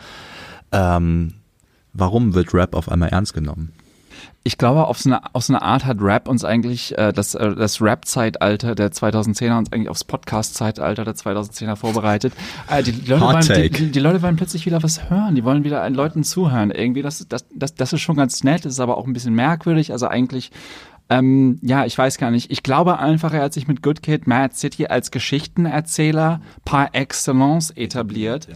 [0.73, 1.35] ähm,
[1.93, 3.75] warum wird Rap auf einmal ernst genommen?
[4.43, 7.35] Ich glaube, auf so, eine, auf so eine Art hat Rap uns eigentlich, äh, das,
[7.35, 12.33] äh, das Rap-Zeitalter der 2010er uns eigentlich aufs Podcast-Zeitalter der 2010er vorbereitet.
[12.71, 15.89] Äh, die, Leute wollen, die, die, Leute wollen plötzlich wieder was hören, die wollen wieder
[15.91, 16.71] Leuten zuhören.
[16.71, 19.35] Irgendwie, das, das, das, das ist schon ganz nett, das ist aber auch ein bisschen
[19.35, 19.93] merkwürdig.
[19.93, 20.51] Also eigentlich
[21.11, 22.53] ähm, ja, ich weiß gar nicht.
[22.53, 27.73] Ich glaube einfach, er hat sich mit Good Kid, Mad City als Geschichtenerzähler par excellence
[27.73, 28.47] etabliert.
[28.49, 28.55] Ja.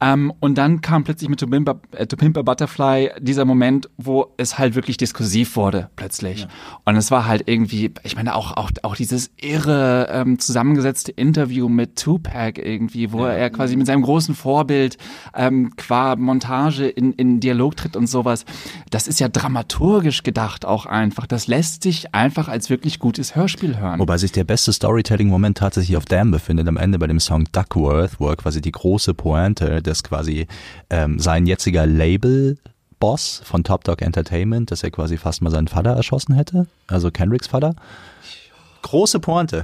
[0.00, 3.44] Ähm, und dann kam plötzlich mit To Pimp, a, äh, to Pimp a Butterfly dieser
[3.44, 6.42] Moment, wo es halt wirklich diskursiv wurde, plötzlich.
[6.42, 6.48] Ja.
[6.84, 11.68] Und es war halt irgendwie, ich meine, auch, auch, auch dieses irre ähm, zusammengesetzte Interview
[11.68, 13.32] mit Tupac irgendwie, wo ja.
[13.32, 14.96] er quasi mit seinem großen Vorbild
[15.34, 18.46] ähm, qua Montage in, in Dialog tritt und sowas.
[18.90, 21.26] Das ist ja dramaturgisch gedacht auch einfach.
[21.26, 24.00] Das lässt sich einfach als wirklich gutes Hörspiel hören.
[24.00, 28.18] Wobei sich der beste Storytelling-Moment tatsächlich auf Damn befindet, am Ende bei dem Song Duckworth,
[28.18, 30.46] wo er quasi die große Pointe dass quasi
[30.88, 32.56] ähm, sein jetziger Label
[33.00, 37.10] Boss von Top Dog Entertainment, dass er quasi fast mal seinen Vater erschossen hätte, also
[37.10, 37.74] Kendricks Vater.
[38.82, 39.62] Große Pointe.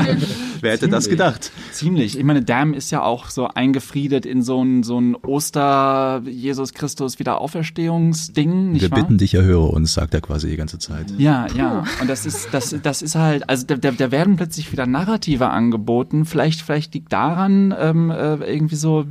[0.60, 1.52] Wer hätte das gedacht?
[1.70, 2.18] Ziemlich.
[2.18, 7.20] Ich meine, Damn ist ja auch so eingefriedet in so ein, so ein Oster-Jesus Christus
[7.20, 9.00] Wiederauferstehungsding, nicht Wir wahr?
[9.00, 11.06] bitten dich, erhöre uns, sagt er quasi die ganze Zeit.
[11.18, 11.84] Ja, ja.
[12.00, 15.48] Und das ist, das, das ist halt, also da, da, da werden plötzlich wieder Narrative
[15.50, 16.24] angeboten.
[16.24, 19.04] Vielleicht, vielleicht liegt daran ähm, äh, irgendwie so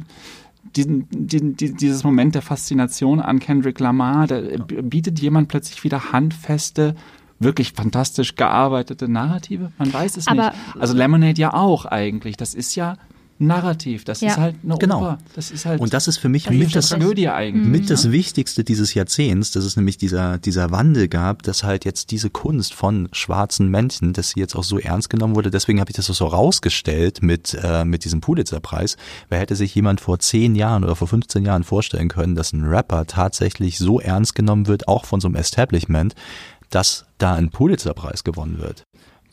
[0.78, 4.28] diesen, die, die, dieses Moment der Faszination an Kendrick Lamar.
[4.28, 4.42] Da
[4.82, 6.96] bietet jemand plötzlich wieder handfeste,
[7.40, 9.72] wirklich fantastisch gearbeitete Narrative.
[9.78, 10.54] Man weiß es Aber- nicht.
[10.80, 12.38] Also Lemonade ja auch eigentlich.
[12.38, 12.96] Das ist ja
[13.40, 14.04] Narrativ.
[14.04, 14.30] Das Ja.
[14.32, 15.00] ist halt eine Genau.
[15.00, 15.18] Oper.
[15.36, 17.68] Das ist halt Und das ist für mich das mit das, Tragödie eigentlich.
[17.68, 18.12] mit das ne?
[18.12, 22.74] Wichtigste dieses Jahrzehnts, dass es nämlich dieser, dieser Wandel gab, dass halt jetzt diese Kunst
[22.74, 25.52] von schwarzen Menschen, dass sie jetzt auch so ernst genommen wurde.
[25.52, 28.98] Deswegen habe ich das auch so rausgestellt mit, äh, mit diesem Pulitzer-Preis.
[29.30, 32.64] Wer hätte sich jemand vor 10 Jahren oder vor 15 Jahren vorstellen können, dass ein
[32.66, 36.16] Rapper tatsächlich so ernst genommen wird, auch von so einem Establishment,
[36.70, 38.84] dass da ein Pulitzer-Preis gewonnen wird?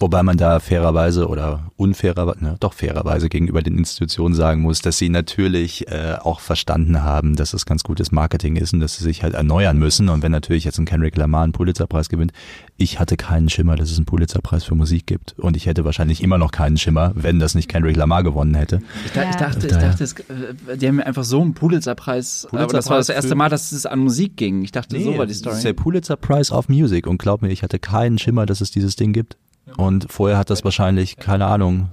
[0.04, 4.98] Wobei man da fairerweise oder unfairerweise, ne, doch fairerweise gegenüber den Institutionen sagen muss, dass
[4.98, 9.02] sie natürlich äh, auch verstanden haben, dass es ganz gutes Marketing ist und dass sie
[9.02, 10.10] sich halt erneuern müssen.
[10.10, 12.34] Und wenn natürlich jetzt ein Kendrick Lamar einen Pulitzerpreis gewinnt,
[12.76, 15.38] ich hatte keinen Schimmer, dass es einen Pulitzerpreis für Musik gibt.
[15.38, 18.82] Und ich hätte wahrscheinlich immer noch keinen Schimmer, wenn das nicht Kendrick Lamar gewonnen hätte.
[19.06, 22.46] Ich, da, ich dachte, ich dachte es, äh, die haben mir einfach so einen Pulitzerpreis.
[22.52, 24.64] aber das war das erste Mal, dass es an Musik ging.
[24.64, 25.56] Ich dachte, so war die das Story.
[25.56, 28.70] ist der Pulitzer Prize of Music und glaub mir, ich hatte keinen Schimmer, dass es
[28.70, 29.38] dieses Ding gibt.
[29.76, 31.88] Und vorher hat das wahrscheinlich, keine Ahnung,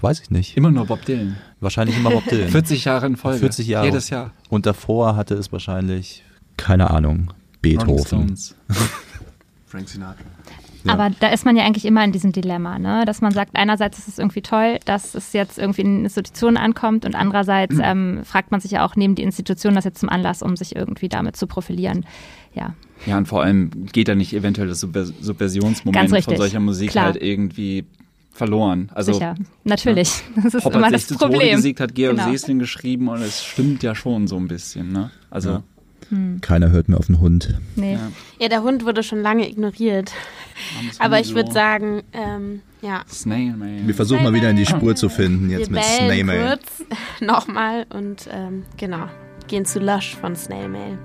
[0.00, 0.56] weiß ich nicht.
[0.56, 1.36] Immer nur Bob Dylan.
[1.60, 2.48] Wahrscheinlich immer Bob Dylan.
[2.50, 3.38] 40 Jahre in Folge.
[3.38, 3.86] 40 Jahre.
[3.86, 4.32] Jedes Jahr.
[4.48, 6.24] Und davor hatte es wahrscheinlich,
[6.56, 7.32] keine Ahnung,
[7.62, 8.36] Beethoven.
[9.66, 10.24] Frank Sinatra.
[10.84, 10.92] Ja.
[10.92, 13.04] Aber da ist man ja eigentlich immer in diesem Dilemma, ne?
[13.04, 17.04] dass man sagt, einerseits ist es irgendwie toll, dass es jetzt irgendwie in Institutionen ankommt
[17.04, 20.40] und andererseits ähm, fragt man sich ja auch, nehmen die Institutionen das jetzt zum Anlass,
[20.42, 22.06] um sich irgendwie damit zu profilieren.
[22.54, 22.74] Ja,
[23.06, 27.06] Ja, und vor allem geht da nicht eventuell das Subversionsmoment von solcher Musik Klar.
[27.06, 27.84] halt irgendwie
[28.32, 28.90] verloren.
[28.94, 29.34] Also sicher.
[29.64, 30.22] Natürlich.
[30.36, 31.56] Das ist Pop immer das sich zu Tode Problem.
[31.56, 32.30] gesiegt, hat Georg Genau.
[32.30, 34.92] Seesling geschrieben und es stimmt ja schon so ein bisschen.
[34.92, 35.10] Ne?
[35.30, 35.62] Also Ja.
[36.40, 37.60] Keiner hört mehr auf den Hund.
[37.76, 37.94] Nee.
[37.94, 38.00] Ja.
[38.40, 40.12] Ja, der Hund wurde schon lange ignoriert.
[40.98, 43.02] Aber ich würde sagen, ähm, ja.
[43.08, 43.86] Snail Man.
[43.86, 46.48] Wir versuchen mal wieder in die Spur zu finden, jetzt wir mit Snail Mail.
[46.48, 46.84] kurz
[47.20, 49.08] nochmal und ähm, genau,
[49.46, 50.98] gehen zu Lush von Snail Mail.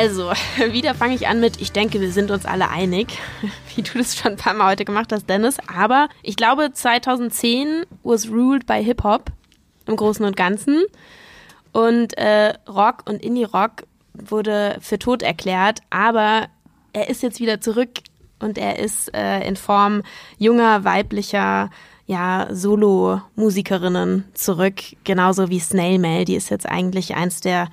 [0.00, 0.30] Also,
[0.72, 3.18] wieder fange ich an mit, ich denke, wir sind uns alle einig,
[3.76, 5.58] wie du das schon ein paar Mal heute gemacht hast, Dennis.
[5.66, 9.30] Aber ich glaube, 2010 was ruled by Hip-Hop
[9.84, 10.84] im Großen und Ganzen.
[11.72, 13.82] Und äh, Rock und Indie-Rock
[14.14, 16.48] wurde für tot erklärt, aber
[16.94, 17.90] er ist jetzt wieder zurück
[18.38, 20.02] und er ist äh, in Form
[20.38, 21.68] junger, weiblicher,
[22.06, 27.68] ja, Solo-Musikerinnen zurück, genauso wie Snail Mail, die ist jetzt eigentlich eins der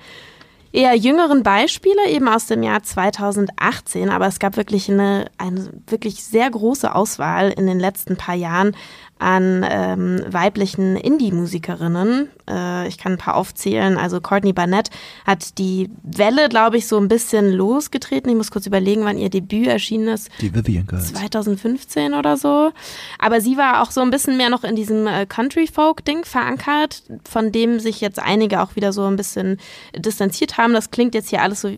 [0.72, 6.22] eher jüngeren Beispiele, eben aus dem Jahr 2018, aber es gab wirklich eine, eine wirklich
[6.22, 8.76] sehr große Auswahl in den letzten paar Jahren
[9.18, 12.28] an ähm, weiblichen Indie-Musikerinnen.
[12.48, 13.96] Äh, ich kann ein paar aufzählen.
[13.96, 14.90] Also Courtney Barnett
[15.26, 18.30] hat die Welle, glaube ich, so ein bisschen losgetreten.
[18.30, 20.30] Ich muss kurz überlegen, wann ihr Debüt erschienen ist.
[20.40, 21.12] Die Vivian Girls.
[21.12, 22.70] 2015 oder so.
[23.18, 27.52] Aber sie war auch so ein bisschen mehr noch in diesem äh, Country-Folk-Ding verankert, von
[27.52, 29.58] dem sich jetzt einige auch wieder so ein bisschen
[29.96, 30.72] distanziert haben.
[30.72, 31.74] Das klingt jetzt hier alles so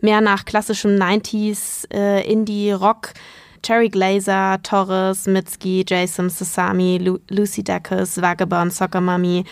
[0.00, 3.12] mehr nach klassischem 90s äh, Indie-Rock.
[3.62, 9.44] Cherry Glazer, Torres, Mitski, Jason Sasami, Lu Lucy Dacus, Vagabond, Soccer Mummy,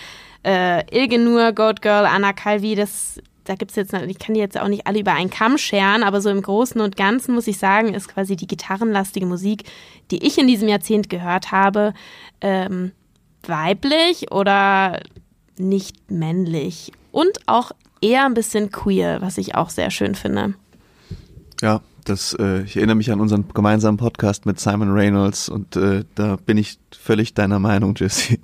[0.44, 4.60] äh, Ilge Nur, Goat Girl, Anna Calvi, das da gibt's jetzt, ich kann die jetzt
[4.60, 7.56] auch nicht alle über einen Kamm scheren, aber so im Großen und Ganzen muss ich
[7.56, 9.64] sagen, ist quasi die gitarrenlastige Musik,
[10.10, 11.94] die ich in diesem Jahrzehnt gehört habe,
[12.42, 12.92] ähm,
[13.42, 15.00] weiblich oder
[15.56, 20.54] nicht männlich und auch eher ein bisschen queer, was ich auch sehr schön finde.
[21.62, 26.04] Ja, das, äh, ich erinnere mich an unseren gemeinsamen Podcast mit Simon Reynolds und äh,
[26.14, 28.38] da bin ich völlig deiner Meinung, Jesse.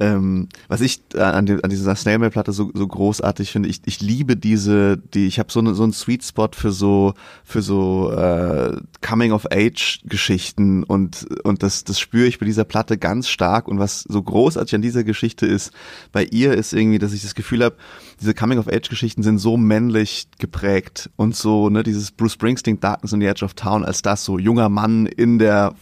[0.00, 4.36] ähm, was ich an, die, an dieser Snailmail-Platte so, so großartig finde, ich, ich liebe
[4.36, 8.76] diese, die, ich habe so, ne, so einen Sweet Spot für so, für so äh,
[9.00, 14.22] Coming-of-Age-Geschichten und, und das, das spüre ich bei dieser Platte ganz stark und was so
[14.22, 15.72] großartig an dieser Geschichte ist,
[16.12, 17.76] bei ihr ist irgendwie, dass ich das Gefühl habe,
[18.20, 23.26] diese Coming-of-Age-Geschichten sind so männlich geprägt und so, ne, dieses Bruce Springsteen Darkness on the
[23.26, 25.74] Edge of Town als das so junger Mann in der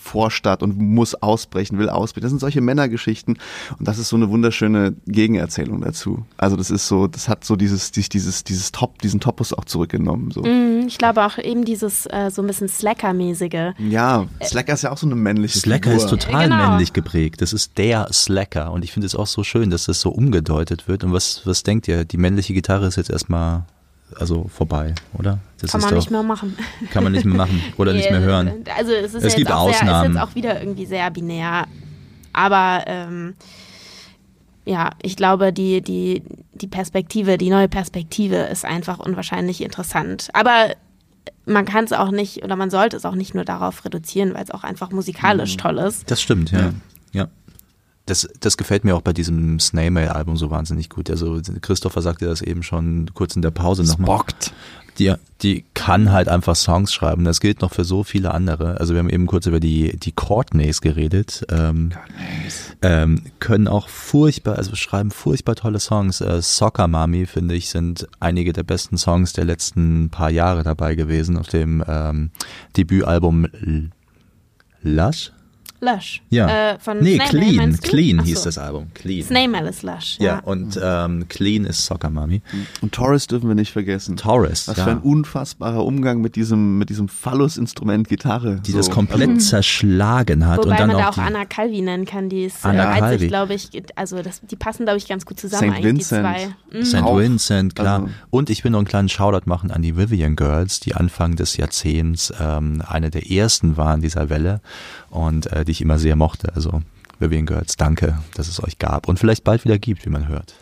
[0.00, 2.22] Vorstadt und muss ausbrechen, will ausbrechen.
[2.22, 3.38] Das sind solche Männergeschichten
[3.78, 6.24] und das ist so eine wunderschöne Gegenerzählung dazu.
[6.36, 9.64] Also das ist so, das hat so dieses, dieses, dieses, dieses Top, diesen Topos auch
[9.66, 10.30] zurückgenommen.
[10.30, 10.42] So.
[10.42, 13.74] Mhm, ich glaube auch eben dieses äh, so ein bisschen Slacker-mäßige.
[13.78, 16.04] Ja, Slacker ist ja auch so eine männliche Slacker Figur.
[16.04, 16.70] ist total Genau.
[16.70, 17.42] männlich geprägt.
[17.42, 18.72] Das ist der Slacker.
[18.72, 21.04] Und ich finde es auch so schön, dass das so umgedeutet wird.
[21.04, 22.04] Und was, was denkt ihr?
[22.04, 23.64] Die männliche Gitarre ist jetzt erstmal
[24.18, 25.38] also vorbei, oder?
[25.60, 26.56] Das Kann ist man doch, nicht mehr machen.
[26.90, 28.64] Kann man nicht mehr machen oder nicht mehr hören.
[28.76, 30.14] Also es ist Es ja gibt auch sehr, ist Ausnahmen.
[30.14, 31.66] jetzt auch wieder irgendwie sehr binär.
[32.32, 33.34] Aber ähm,
[34.64, 36.22] ja, ich glaube, die, die,
[36.54, 40.28] die Perspektive, die neue Perspektive ist einfach unwahrscheinlich interessant.
[40.32, 40.74] Aber
[41.46, 44.44] man kann es auch nicht oder man sollte es auch nicht nur darauf reduzieren, weil
[44.44, 46.10] es auch einfach musikalisch toll ist.
[46.10, 46.72] Das stimmt, ja.
[47.12, 47.28] ja.
[48.06, 51.10] Das, das gefällt mir auch bei diesem Snail Mail Album so wahnsinnig gut.
[51.10, 54.18] Also Christopher sagte das eben schon kurz in der Pause nochmal.
[54.18, 54.52] Bockt.
[54.98, 57.24] Die, die kann halt einfach Songs schreiben.
[57.24, 58.80] Das gilt noch für so viele andere.
[58.80, 61.46] Also wir haben eben kurz über die, die Courtneys geredet.
[61.50, 61.92] Ähm,
[62.82, 66.20] ähm, können auch furchtbar, also schreiben furchtbar tolle Songs.
[66.20, 70.96] Äh, Soccer Mami, finde ich, sind einige der besten Songs der letzten paar Jahre dabei
[70.96, 72.30] gewesen auf dem ähm,
[72.76, 73.46] Debütalbum
[74.82, 75.32] Lush?
[75.80, 76.22] Lush.
[76.30, 76.72] Ja.
[76.72, 77.80] Äh, von nee, Snail Clean.
[77.80, 78.88] Clean Ach hieß das Album.
[78.94, 79.24] Clean.
[79.26, 80.16] Snail ist Lush.
[80.18, 80.26] ja.
[80.26, 80.38] Ja.
[80.40, 82.42] und ähm, Clean ist Soccer Mami.
[82.82, 84.16] Und Taurus dürfen wir nicht vergessen.
[84.16, 84.84] Taurus, Was ja.
[84.84, 88.60] für ein unfassbarer Umgang mit diesem, mit diesem Phallus-Instrument Gitarre.
[88.64, 88.76] die so.
[88.78, 92.04] das komplett zerschlagen hat Wobei und dann man da auch auch die, Anna Calvi nennen
[92.04, 93.26] kann, die ist Anna äh, einzig, Calvi.
[93.28, 95.76] glaube ich, also das, die passen, glaube ich, ganz gut zusammen St.
[95.78, 96.26] eigentlich, Vincent.
[96.26, 96.78] die zwei.
[96.78, 96.84] Mhm.
[96.84, 96.96] St.
[97.02, 97.18] Auch.
[97.18, 98.00] Vincent, klar.
[98.02, 101.36] Also- und ich will noch einen kleinen Shoutout machen an die Vivian Girls, die Anfang
[101.36, 104.60] des Jahrzehnts ähm, eine der ersten waren dieser Welle
[105.10, 106.52] und äh, die ich immer sehr mochte.
[106.56, 106.82] Also
[107.20, 110.54] Vivian Girls, danke, dass es euch gab und vielleicht bald wieder gibt, wie man hört.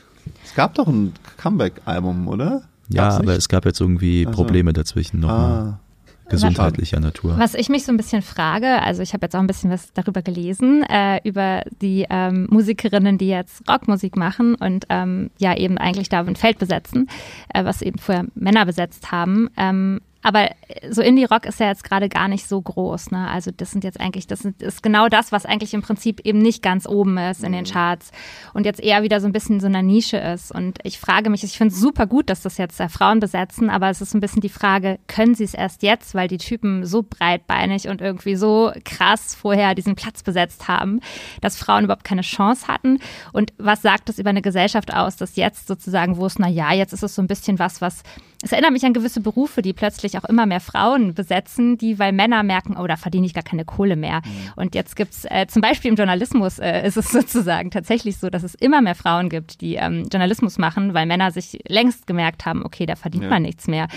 [0.44, 2.62] Es gab doch ein Comeback-Album, oder?
[2.90, 3.38] Ja, Gab's aber nicht?
[3.38, 4.36] es gab jetzt irgendwie Ach so.
[4.36, 5.52] Probleme dazwischen nochmal.
[5.52, 5.80] Ah.
[6.28, 7.38] Gesundheitlicher Natur.
[7.38, 9.94] Was ich mich so ein bisschen frage, also ich habe jetzt auch ein bisschen was
[9.94, 15.78] darüber gelesen, äh, über die ähm, Musikerinnen, die jetzt Rockmusik machen und ähm, ja eben
[15.78, 17.08] eigentlich da ein Feld besetzen,
[17.54, 19.48] äh, was eben vorher Männer besetzt haben.
[19.56, 20.50] Ähm, aber
[20.90, 23.12] so Indie-Rock ist ja jetzt gerade gar nicht so groß.
[23.12, 23.28] Ne?
[23.28, 26.60] Also das sind jetzt eigentlich, das ist genau das, was eigentlich im Prinzip eben nicht
[26.62, 28.10] ganz oben ist in den Charts
[28.52, 30.50] und jetzt eher wieder so ein bisschen in so einer Nische ist.
[30.50, 33.70] Und ich frage mich, ich finde es super gut, dass das jetzt äh, Frauen besetzen,
[33.70, 36.38] aber es ist so ein bisschen die Frage, können sie es erst jetzt, weil die
[36.38, 41.00] Typen so breitbeinig und irgendwie so krass vorher diesen Platz besetzt haben,
[41.40, 42.98] dass Frauen überhaupt keine Chance hatten?
[43.32, 46.72] Und was sagt das über eine Gesellschaft aus, dass jetzt sozusagen, wo es, na ja,
[46.72, 48.02] jetzt ist es so ein bisschen was, was
[48.42, 52.12] es erinnert mich an gewisse Berufe, die plötzlich auch immer mehr Frauen besetzen, die, weil
[52.12, 54.22] Männer merken, oh, da verdiene ich gar keine Kohle mehr.
[54.54, 58.44] Und jetzt gibt's äh, zum Beispiel im Journalismus äh, ist es sozusagen tatsächlich so, dass
[58.44, 62.64] es immer mehr Frauen gibt, die ähm, Journalismus machen, weil Männer sich längst gemerkt haben,
[62.64, 63.30] okay, da verdient Ja.
[63.30, 63.88] man nichts mehr.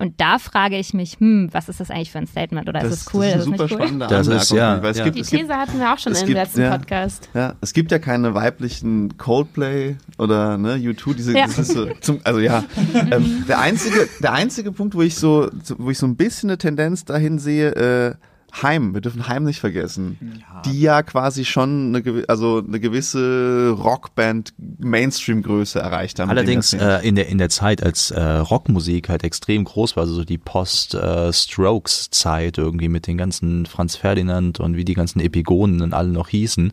[0.00, 2.68] Und da frage ich mich, hm, was ist das eigentlich für ein Statement?
[2.68, 3.26] Oder ist es cool?
[3.26, 3.80] Das ist eine nicht super cool?
[3.86, 4.42] spannende Das Anmerkung.
[4.42, 5.04] ist, ja, weil es ja.
[5.04, 6.76] gibt, Die es gibt, These hatten wir auch schon im gibt- letzten ja.
[6.76, 7.28] Podcast.
[7.32, 11.46] ja, es gibt ja keine weiblichen Coldplay oder ne, U2, diese, Ja.
[11.46, 12.64] das ist so, zum, also ja,
[13.12, 13.83] ähm, der einzige,
[14.20, 17.74] der einzige Punkt, wo ich so, wo ich so ein bisschen eine Tendenz dahin sehe,
[17.74, 18.14] äh,
[18.62, 24.54] Heim, wir dürfen Heim nicht vergessen, die ja quasi schon eine, also eine gewisse Rockband
[24.58, 26.30] Mainstream-Größe erreicht haben.
[26.30, 30.14] Allerdings äh, in der in der Zeit, als äh, Rockmusik halt extrem groß war, also
[30.14, 35.92] so die Post-Strokes-Zeit irgendwie mit den ganzen Franz Ferdinand und wie die ganzen Epigonen und
[35.92, 36.72] alle noch hießen,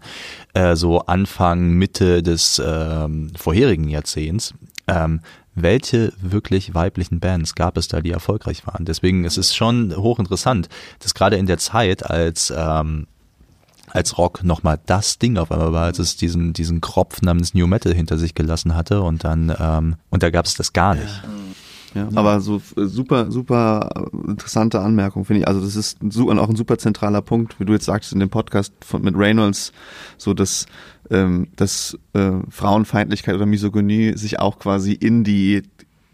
[0.54, 4.54] äh, so Anfang Mitte des ähm, vorherigen Jahrzehnts.
[4.88, 5.22] Ähm,
[5.56, 8.86] welche wirklich weiblichen Bands gab es da, die erfolgreich waren?
[8.86, 10.70] Deswegen ist es schon hochinteressant,
[11.00, 13.08] dass gerade in der Zeit, als ähm,
[13.94, 17.68] als Rock nochmal das Ding auf einmal war, als es diesen, diesen Kropf namens New
[17.68, 21.22] Metal hinter sich gelassen hatte und dann, ähm, und da gab es das gar nicht.
[21.94, 25.48] Ja, aber so äh, super, super äh, interessante Anmerkung, finde ich.
[25.48, 28.74] Also das ist auch ein super zentraler Punkt, wie du jetzt sagst in dem Podcast
[28.80, 29.74] von, mit Reynolds,
[30.18, 30.68] so dass,
[31.12, 35.64] ähm, dass äh, Frauenfeindlichkeit oder Misogynie sich auch quasi in die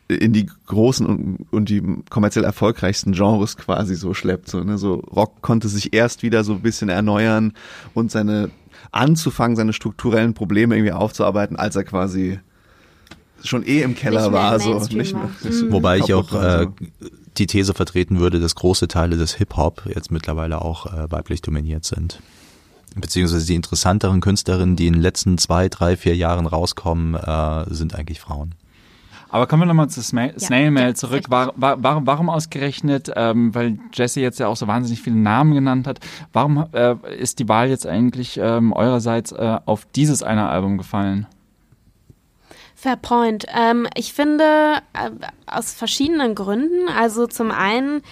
[0.09, 4.49] in die großen und, und die kommerziell erfolgreichsten Genres quasi so schleppt.
[4.49, 4.77] So, ne?
[4.77, 7.53] so Rock konnte sich erst wieder so ein bisschen erneuern
[7.93, 8.49] und seine
[8.91, 12.39] anzufangen, seine strukturellen Probleme irgendwie aufzuarbeiten, als er quasi
[13.43, 14.59] schon eh im Keller war.
[14.59, 16.67] So, nicht mehr, so Wobei ich auch äh,
[17.37, 21.83] die These vertreten würde, dass große Teile des Hip-Hop jetzt mittlerweile auch äh, weiblich dominiert
[21.83, 22.21] sind.
[22.99, 27.95] Beziehungsweise die interessanteren Künstlerinnen, die in den letzten zwei, drei, vier Jahren rauskommen, äh, sind
[27.95, 28.55] eigentlich Frauen.
[29.29, 31.25] Aber kommen wir nochmal zu Sma Snail Mail ja, zurück.
[31.29, 35.53] War, war, warum, warum ausgerechnet, ähm, weil Jesse jetzt ja auch so wahnsinnig viele Namen
[35.53, 35.99] genannt hat,
[36.31, 41.27] warum äh, ist die Wahl jetzt eigentlich ähm, eurerseits äh, auf dieses eine Album gefallen?
[42.73, 43.45] Fair point.
[43.53, 44.43] Ähm, ich finde
[44.93, 45.09] äh,
[45.45, 46.87] aus verschiedenen Gründen.
[46.95, 48.03] Also zum einen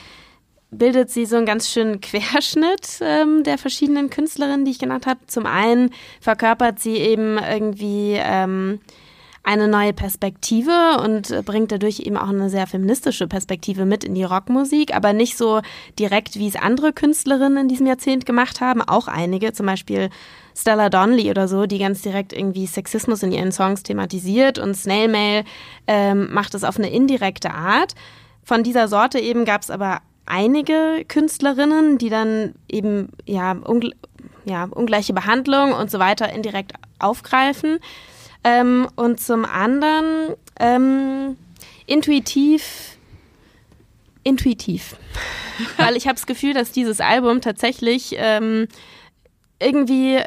[0.72, 5.20] bildet sie so einen ganz schönen Querschnitt ähm, der verschiedenen Künstlerinnen, die ich genannt habe.
[5.28, 8.80] Zum einen verkörpert sie eben irgendwie ähm,
[9.46, 14.16] eine neue Perspektive und äh, bringt dadurch eben auch eine sehr feministische Perspektive mit in
[14.16, 15.62] die Rockmusik, aber nicht so
[16.00, 18.82] direkt, wie es andere Künstlerinnen in diesem Jahrzehnt gemacht haben.
[18.82, 20.10] Auch einige, zum Beispiel
[20.58, 25.10] Stella Donnelly oder so, die ganz direkt irgendwie Sexismus in ihren Songs thematisiert und Snail
[25.10, 25.44] Mail
[25.86, 27.94] ähm, macht es auf eine indirekte Art.
[28.44, 33.94] Von dieser Sorte eben gab es aber einige Künstlerinnen, die dann eben ja, ungl
[34.46, 37.80] ja ungleiche Behandlung und so weiter indirekt aufgreifen.
[38.44, 41.36] Ähm, und zum anderen ähm,
[41.88, 42.98] intuitiv,
[44.24, 44.96] intuitiv.
[45.78, 48.68] Weil ich habe das Gefühl, dass dieses Album tatsächlich ähm,
[49.60, 50.26] irgendwie äh,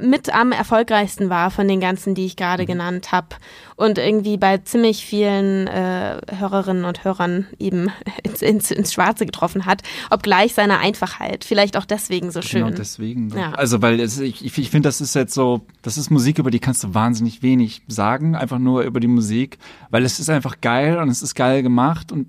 [0.00, 3.28] mit am erfolgreichsten war von den ganzen, die ich gerade genannt habe.
[3.76, 7.90] Und irgendwie bei ziemlich vielen äh, Hörerinnen und Hörern eben
[8.22, 11.44] ins, ins, ins Schwarze getroffen hat, obgleich seine Einfachheit.
[11.44, 12.64] Vielleicht auch deswegen so schön.
[12.64, 13.30] Genau deswegen.
[13.30, 13.52] Ja.
[13.52, 16.60] Also weil es, ich, ich finde, das ist jetzt so, das ist Musik, über die
[16.60, 19.58] kannst du wahnsinnig wenig sagen, einfach nur über die Musik,
[19.90, 22.26] weil es ist einfach geil und es ist geil gemacht und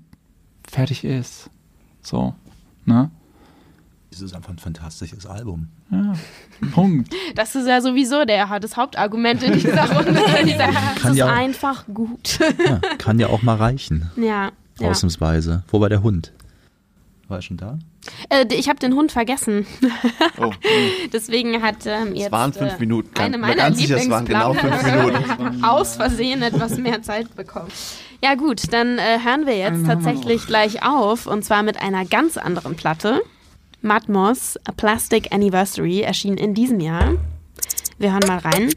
[0.66, 1.50] fertig ist.
[2.02, 2.34] So,
[2.84, 3.10] ne?
[4.10, 5.68] Es ist einfach ein fantastisches Album.
[5.90, 6.14] Ja,
[6.72, 7.14] Punkt.
[7.34, 10.20] Das ist ja sowieso der, das Hauptargument in dieser Runde.
[10.44, 12.38] Dieser, es Kann ist ja auch- einfach gut.
[12.64, 14.50] Ja, kann ja auch mal reichen, ja.
[14.80, 14.88] ja.
[14.88, 15.62] ausnahmsweise.
[15.70, 16.32] Wobei der Hund.
[17.28, 17.78] War er schon da?
[18.30, 19.66] Äh, ich habe den Hund vergessen.
[20.38, 20.52] Oh,
[21.12, 23.10] Deswegen hat ähm, jetzt es waren fünf äh, Minuten.
[23.18, 25.62] eine Ganz- meiner ganz sicher, es waren genau fünf Minuten.
[25.64, 27.68] aus Versehen etwas mehr Zeit bekommen.
[28.22, 32.38] Ja gut, dann äh, hören wir jetzt tatsächlich gleich auf und zwar mit einer ganz
[32.38, 33.20] anderen Platte.
[33.80, 37.14] Matmos A Plastic Anniversary erschien in diesem Jahr.
[37.98, 38.72] Wir hören mal rein.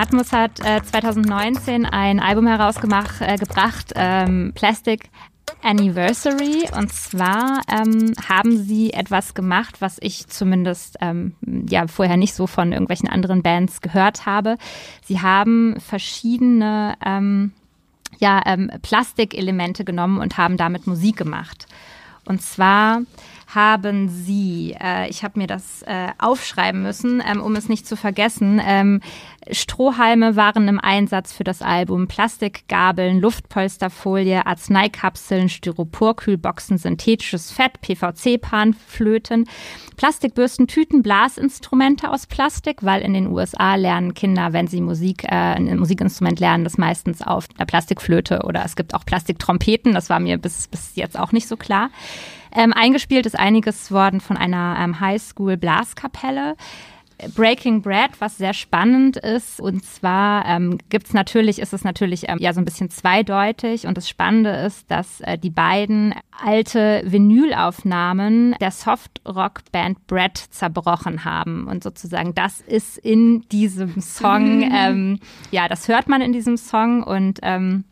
[0.00, 5.10] Matmus hat äh, 2019 ein Album herausgemacht, äh, gebracht, ähm, Plastic
[5.62, 6.66] Anniversary.
[6.74, 11.34] Und zwar ähm, haben sie etwas gemacht, was ich zumindest ähm,
[11.68, 14.56] ja vorher nicht so von irgendwelchen anderen Bands gehört habe.
[15.04, 17.52] Sie haben verschiedene ähm,
[18.18, 21.66] ja, ähm, Plastikelemente genommen und haben damit Musik gemacht.
[22.24, 23.02] Und zwar
[23.54, 27.96] haben sie, äh, ich habe mir das äh, aufschreiben müssen, ähm, um es nicht zu
[27.96, 29.00] vergessen, ähm,
[29.50, 39.48] Strohhalme waren im Einsatz für das Album, Plastikgabeln, Luftpolsterfolie, Arzneikapseln, Styroporkühlboxen, synthetisches Fett, PVC-Panflöten,
[39.96, 45.28] Plastikbürsten, Tüten, Blasinstrumente aus Plastik, weil in den USA lernen Kinder, wenn sie Musik, äh,
[45.28, 50.20] ein Musikinstrument lernen, das meistens auf einer Plastikflöte oder es gibt auch Plastiktrompeten, das war
[50.20, 51.90] mir bis, bis jetzt auch nicht so klar.
[52.54, 56.56] Ähm, eingespielt ist einiges worden von einer ähm, Highschool-Blaskapelle.
[57.34, 59.60] Breaking Bread, was sehr spannend ist.
[59.60, 63.86] Und zwar ähm, gibt's natürlich, ist es natürlich ähm, ja so ein bisschen zweideutig.
[63.86, 71.66] Und das Spannende ist, dass äh, die beiden alte Vinylaufnahmen der Soft-Rock-Band Bread zerbrochen haben.
[71.66, 75.20] Und sozusagen das ist in diesem Song, ähm,
[75.50, 77.84] ja, das hört man in diesem Song und ähm,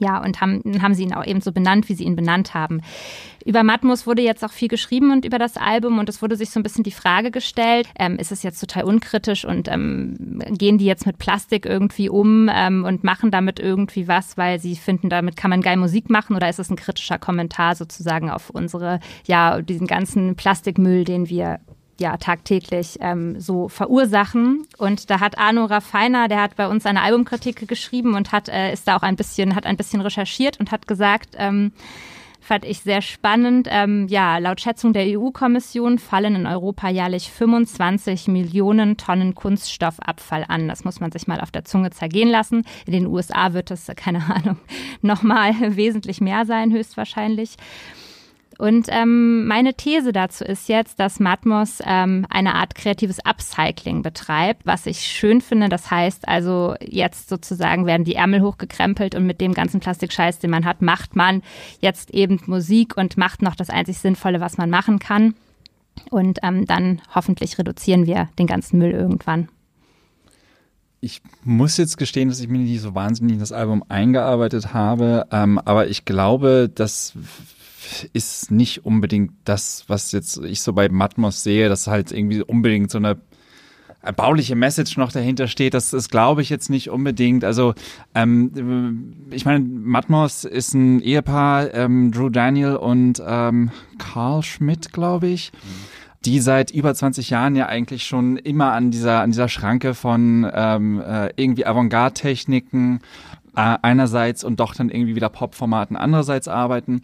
[0.00, 2.80] ja, und haben, haben sie ihn auch eben so benannt, wie sie ihn benannt haben.
[3.44, 6.50] Über Matmos wurde jetzt auch viel geschrieben und über das Album und es wurde sich
[6.50, 10.78] so ein bisschen die Frage gestellt, ähm, ist es jetzt total unkritisch und ähm, gehen
[10.78, 15.10] die jetzt mit Plastik irgendwie um ähm, und machen damit irgendwie was, weil sie finden,
[15.10, 19.00] damit kann man geil Musik machen oder ist es ein kritischer Kommentar sozusagen auf unsere,
[19.26, 21.60] ja, diesen ganzen Plastikmüll, den wir
[22.00, 24.66] ja tagtäglich ähm, so verursachen.
[24.78, 28.72] Und da hat Arno Raffiner, der hat bei uns eine Albumkritik geschrieben und hat äh,
[28.72, 31.72] ist da auch ein bisschen hat ein bisschen recherchiert und hat gesagt, ähm,
[32.40, 33.68] fand ich sehr spannend.
[33.70, 40.66] Ähm, ja, laut Schätzung der EU-Kommission fallen in Europa jährlich 25 Millionen Tonnen Kunststoffabfall an.
[40.66, 42.64] Das muss man sich mal auf der Zunge zergehen lassen.
[42.86, 44.56] In den USA wird es, keine Ahnung,
[45.02, 47.56] nochmal wesentlich mehr sein, höchstwahrscheinlich.
[48.60, 54.66] Und ähm, meine These dazu ist jetzt, dass Matmos ähm, eine Art kreatives Upcycling betreibt,
[54.66, 55.70] was ich schön finde.
[55.70, 60.50] Das heißt also, jetzt sozusagen werden die Ärmel hochgekrempelt und mit dem ganzen Plastikscheiß, den
[60.50, 61.40] man hat, macht man
[61.80, 65.34] jetzt eben Musik und macht noch das einzig Sinnvolle, was man machen kann.
[66.10, 69.48] Und ähm, dann hoffentlich reduzieren wir den ganzen Müll irgendwann.
[71.00, 75.26] Ich muss jetzt gestehen, dass ich mir nicht so wahnsinnig in das Album eingearbeitet habe,
[75.32, 77.14] ähm, aber ich glaube, dass
[78.12, 82.90] ist nicht unbedingt das, was jetzt ich so bei Matmos sehe, dass halt irgendwie unbedingt
[82.90, 83.18] so eine
[84.02, 87.44] erbauliche Message noch dahinter steht, das, das glaube ich jetzt nicht unbedingt.
[87.44, 87.74] Also
[88.14, 95.28] ähm, ich meine, Matmos ist ein Ehepaar, ähm, Drew Daniel und ähm, Carl Schmidt, glaube
[95.28, 95.52] ich.
[96.26, 100.46] die seit über 20 Jahren ja eigentlich schon immer an dieser an dieser Schranke von
[100.52, 103.00] ähm, äh, irgendwie Avantgarde-Techniken
[103.56, 107.02] äh, einerseits und doch dann irgendwie wieder Pop-Formaten andererseits arbeiten.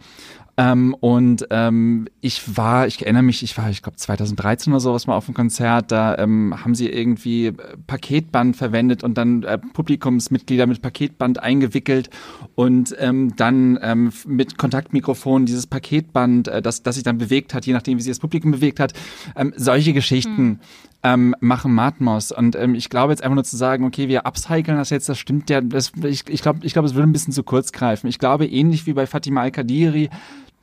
[0.59, 5.05] Ähm, und ähm, ich war, ich erinnere mich, ich war, ich glaube 2013 oder sowas
[5.05, 7.53] mal auf einem Konzert, da ähm, haben sie irgendwie äh,
[7.85, 12.09] Paketband verwendet und dann äh, Publikumsmitglieder mit Paketband eingewickelt
[12.55, 17.67] und ähm, dann ähm, mit Kontaktmikrofon dieses Paketband, äh, das, das sich dann bewegt hat,
[17.67, 18.93] je nachdem, wie sich das Publikum bewegt hat.
[19.35, 20.59] Ähm, solche Geschichten
[21.03, 22.31] ähm, machen Matmos.
[22.31, 25.19] Und ähm, ich glaube jetzt einfach nur zu sagen, okay, wir upcyclen das jetzt, das
[25.19, 28.07] stimmt ja, das, ich, ich glaube, ich glaube, es würde ein bisschen zu kurz greifen.
[28.07, 30.09] Ich glaube, ähnlich wie bei Fatima Al-Kadiri,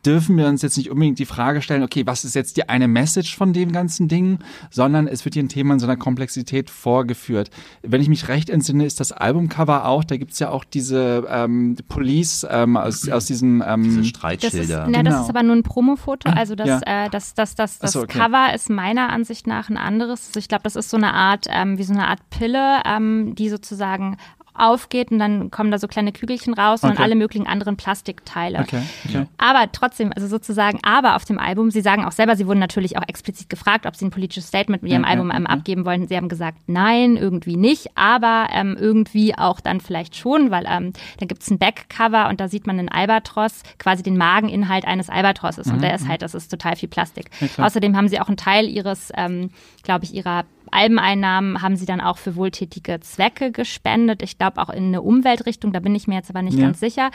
[0.06, 2.88] dürfen wir uns jetzt nicht unbedingt die Frage stellen, okay, was ist jetzt die eine
[2.88, 4.38] Message von dem ganzen Ding,
[4.70, 7.50] sondern es wird hier ein Thema in so einer Komplexität vorgeführt.
[7.82, 11.76] Wenn ich mich recht entsinne, ist das Albumcover auch, da gibt's ja auch diese ähm,
[11.88, 14.86] Police ähm, aus, aus diesen ähm, Diese Das ist, Streitschilder.
[14.90, 15.22] na, das Genau.
[15.24, 16.30] ist aber nur ein Promofoto.
[16.30, 16.80] Also das, Ja.
[17.06, 18.18] äh, das, das, das, das so, okay.
[18.18, 20.28] Cover ist meiner Ansicht nach ein anderes.
[20.28, 23.34] Also ich glaube, das ist so eine Art, ähm, wie so eine Art Pille, ähm,
[23.34, 24.16] die sozusagen
[24.54, 26.96] aufgeht und dann kommen da so kleine Kügelchen raus und Okay.
[26.98, 28.60] dann alle möglichen anderen Plastikteile.
[28.60, 29.26] Okay, okay.
[29.36, 32.96] Aber trotzdem, also sozusagen, aber auf dem Album, sie sagen auch selber, sie wurden natürlich
[32.96, 35.46] auch explizit gefragt, ob sie ein politisches Statement mit ihrem Ja, Album ja, ja.
[35.46, 36.06] abgeben wollten.
[36.06, 40.92] Sie haben gesagt, nein, irgendwie nicht, aber ähm, irgendwie auch dann vielleicht schon, weil ähm,
[41.18, 45.66] da gibt's ein Backcover und da sieht man einen Albatros, quasi den Mageninhalt eines Albatrosses
[45.66, 47.30] und der ist halt, das ist total viel Plastik.
[47.40, 47.64] Mhm.
[47.64, 49.50] Außerdem haben sie auch einen Teil ihres, ähm,
[49.82, 50.44] glaube ich, ihrer
[50.74, 54.22] Albeneinnahmen haben sie dann auch für wohltätige Zwecke gespendet.
[54.22, 56.66] Ich glaube auch in eine Umweltrichtung, da bin ich mir jetzt aber nicht Ja.
[56.66, 57.10] ganz sicher.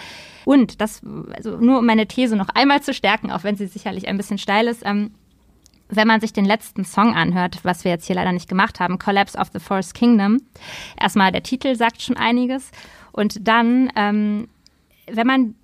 [0.46, 1.02] Und das,
[1.36, 4.38] also nur um meine These noch einmal zu stärken, auch wenn sie sicherlich ein bisschen
[4.38, 5.12] steil ist, ähm,
[5.90, 9.00] wenn man sich den letzten Song anhört, was wir jetzt hier leider nicht gemacht haben,
[9.00, 10.38] Collapse of the Fourth Kingdom,
[11.02, 12.70] erstmal der Titel sagt schon einiges.
[13.12, 14.48] Und dann, ähm,
[15.12, 15.56] wenn man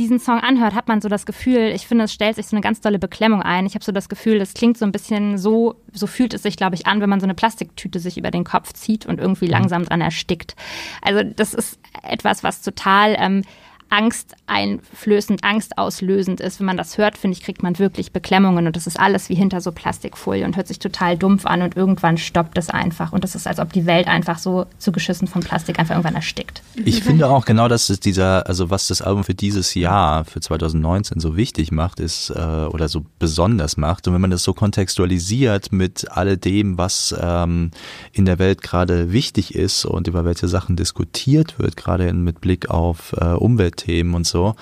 [0.00, 2.62] diesen Song anhört, hat man so das Gefühl, ich finde, es stellt sich so eine
[2.62, 3.66] ganz dolle Beklemmung ein.
[3.66, 6.56] Ich habe so das Gefühl, das klingt so ein bisschen so, so fühlt es sich,
[6.56, 9.46] glaube ich, an, wenn man so eine Plastiktüte sich über den Kopf zieht und irgendwie
[9.46, 10.56] langsam dran erstickt.
[11.02, 13.42] Also das ist etwas, was total ähm,
[13.90, 16.60] angsteinflößend, angstauslösend ist.
[16.60, 19.34] Wenn man das hört, finde ich, kriegt man wirklich Beklemmungen und das ist alles wie
[19.34, 23.12] hinter so Plastikfolie und hört sich total dumpf an und irgendwann stoppt es einfach.
[23.12, 26.62] Und das ist, als ob die Welt einfach so zugeschissen von Plastik einfach irgendwann erstickt.
[26.84, 30.40] Ich finde auch genau, dass es dieser, also was das Album für dieses Jahr, für
[30.40, 34.06] 2019 so wichtig macht, ist, äh, oder so besonders macht.
[34.06, 37.72] Und wenn man das so kontextualisiert mit alledem, was ähm,
[38.12, 42.70] in der Welt gerade wichtig ist und über welche Sachen diskutiert wird, gerade mit Blick
[42.70, 43.34] auf äh,
[43.80, 44.54] Umweltthemen und so,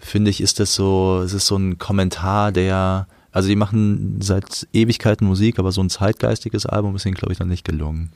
[0.00, 4.66] finde ich, ist das so, es ist so ein Kommentar, der, also die machen seit
[4.72, 8.10] Ewigkeiten Musik, aber so ein zeitgeistiges Album ist ihnen, glaube ich, noch nicht gelungen.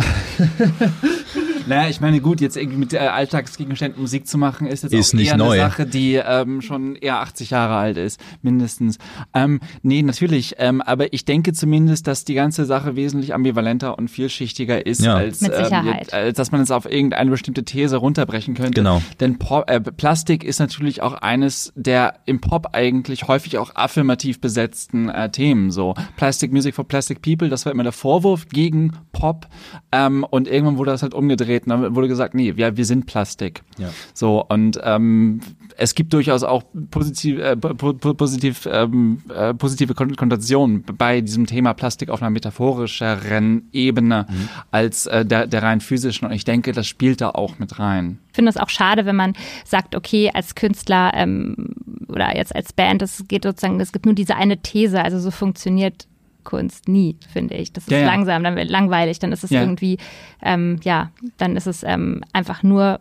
[1.66, 5.10] Naja, ich meine, gut, jetzt irgendwie mit äh, Alltagsgegenständen Musik zu machen, ist jetzt Ist
[5.14, 5.50] auch nicht eher neu.
[5.52, 8.98] eine Sache, die ähm, schon eher 80 Jahre alt ist, mindestens.
[9.34, 14.08] Ähm, nee, natürlich, ähm, aber ich denke zumindest, dass die ganze Sache wesentlich ambivalenter und
[14.08, 15.14] vielschichtiger ist, Ja.
[15.14, 18.72] als, Mit ähm, jetzt, als dass man es auf irgendeine bestimmte These runterbrechen könnte.
[18.72, 19.02] Genau.
[19.20, 24.40] Denn Pop, äh, Plastik ist natürlich auch eines der im Pop eigentlich häufig auch affirmativ
[24.40, 25.70] besetzten äh, Themen.
[25.70, 29.46] So Plastic Music for Plastic People, das war immer der Vorwurf gegen Pop.
[29.92, 31.49] Ähm, und irgendwann wurde das halt umgedreht.
[31.66, 33.62] Und dann wurde gesagt, nee, wir, wir sind Plastik.
[33.78, 33.88] Ja.
[34.14, 35.40] So und ähm,
[35.76, 41.20] es gibt durchaus auch positiv, äh, po- po- positiv, ähm, äh, positive Kon- Konnotationen bei
[41.20, 44.26] diesem Thema Plastik auf einer metaphorischeren Ebene
[44.70, 46.26] als äh, der, der rein physischen.
[46.28, 48.18] Und ich denke, das spielt da auch mit rein.
[48.30, 49.32] Ich finde es auch schade, wenn man
[49.64, 51.74] sagt, okay, als Künstler ähm,
[52.08, 55.30] oder jetzt als Band, es geht sozusagen, es gibt nur diese eine These, also so
[55.30, 56.06] funktioniert
[56.44, 57.72] Kunst nie, finde ich.
[57.72, 59.60] Das ist Ja, langsam, dann wird langweilig, dann ist es Ja.
[59.60, 59.98] irgendwie,
[60.42, 63.00] ähm, ja, dann ist es ähm, einfach nur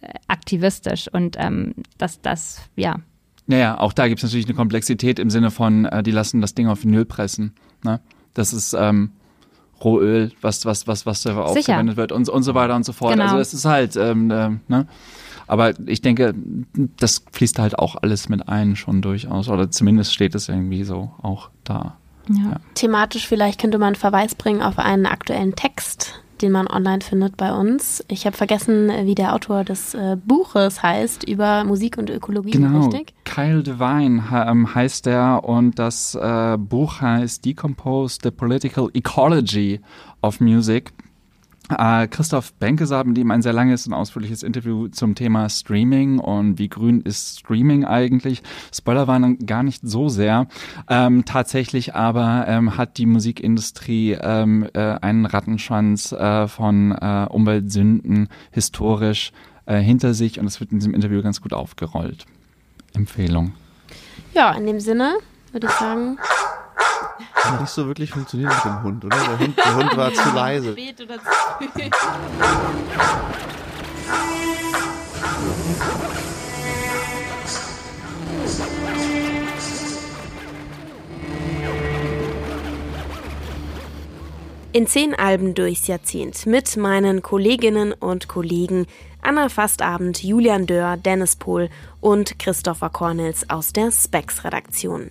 [0.00, 2.96] äh, aktivistisch und ähm, das, das, ja,
[3.46, 6.40] Ja, ja, auch da gibt es natürlich eine Komplexität im Sinne von, äh, die lassen
[6.40, 7.52] das Ding auf Vinyl pressen.
[7.82, 8.00] Ne?
[8.34, 9.10] Das ist ähm,
[9.82, 13.12] Rohöl, was, was, was, was da aufgewendet wird und, und so weiter und so fort.
[13.12, 13.24] Genau.
[13.24, 14.86] Also es ist halt, ähm, ähm, ne?
[15.46, 16.34] Aber ich denke,
[16.96, 19.50] das fließt halt auch alles mit ein schon durchaus.
[19.50, 21.98] Oder zumindest steht es irgendwie so auch da.
[22.28, 22.56] Ja.
[22.74, 27.36] Thematisch vielleicht könnte man einen Verweis bringen auf einen aktuellen Text, den man online findet
[27.36, 28.04] bei uns.
[28.08, 32.86] Ich habe vergessen, wie der Autor des äh, Buches heißt über Musik und Ökologie, Genau,
[32.86, 33.14] richtig?
[33.24, 39.80] Kyle Devine ähm, heißt der und das äh, Buch heißt Decompose the Political Ecology
[40.22, 40.92] of Music.
[41.70, 46.58] Äh, Christoph Benkesaat, mit dem ein sehr langes und ausführliches Interview zum Thema Streaming und
[46.58, 48.42] wie grün ist Streaming eigentlich.
[48.72, 50.46] Spoiler waren gar nicht so sehr.
[50.88, 58.28] Ähm, tatsächlich aber ähm, hat die Musikindustrie ähm, äh, einen Rattenschwanz äh, von äh, Umweltsünden
[58.50, 59.32] historisch
[59.66, 62.26] äh, hinter sich und es wird in diesem Interview ganz gut aufgerollt.
[62.94, 63.52] Empfehlung.
[64.34, 65.14] Ja, in dem Sinne
[65.52, 66.18] würde ich sagen.
[67.44, 69.16] Hat nicht so wirklich funktioniert mit dem Hund, oder?
[69.16, 70.74] Der Hund, der Hund war zu leise.
[84.72, 88.86] In zehn Alben durchs Jahrzehnt mit meinen Kolleginnen und Kollegen
[89.20, 91.68] Anna Fastabend, Julian Dörr, Dennis Pohl
[92.00, 95.10] und Christopher Cornels aus der Specs-Redaktion.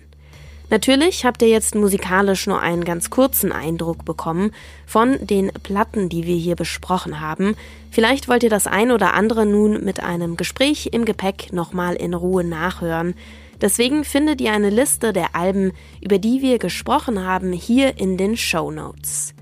[0.74, 4.50] Natürlich habt ihr jetzt musikalisch nur einen ganz kurzen Eindruck bekommen
[4.86, 7.54] von den Platten, die wir hier besprochen haben.
[7.92, 12.12] Vielleicht wollt ihr das ein oder andere nun mit einem Gespräch im Gepäck nochmal in
[12.12, 13.14] Ruhe nachhören.
[13.60, 15.70] Deswegen findet ihr eine Liste der Alben,
[16.00, 19.32] über die wir gesprochen haben, hier in den Show Notes.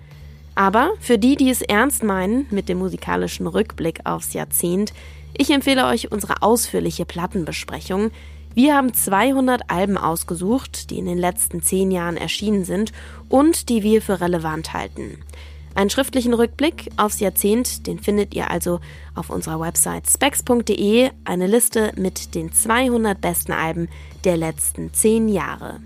[0.55, 4.93] Aber für die, die es ernst meinen mit dem musikalischen Rückblick aufs Jahrzehnt,
[5.35, 8.11] ich empfehle euch unsere ausführliche Plattenbesprechung.
[8.55, 12.93] Wir haben 200 Alben ausgesucht, die in den letzten zehn Jahren erschienen sind
[13.29, 15.19] und die wir für relevant halten.
[15.75, 18.81] Einen schriftlichen Rückblick aufs Jahrzehnt, den findet ihr also
[19.15, 23.89] auf unserer Website specs.de, eine Liste mit den 200 besten Alben
[24.25, 25.81] der letzten zehn Jahre.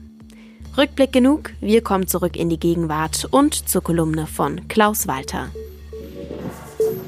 [0.77, 5.51] Rückblick genug, wir kommen zurück in die Gegenwart und zur Kolumne von Klaus Walter.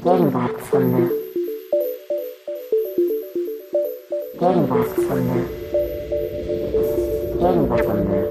[0.03, 1.11] Gegenwartsfunde.
[4.39, 5.49] Gegenwartsfunde.
[7.33, 8.29] Gegenwartsfunde.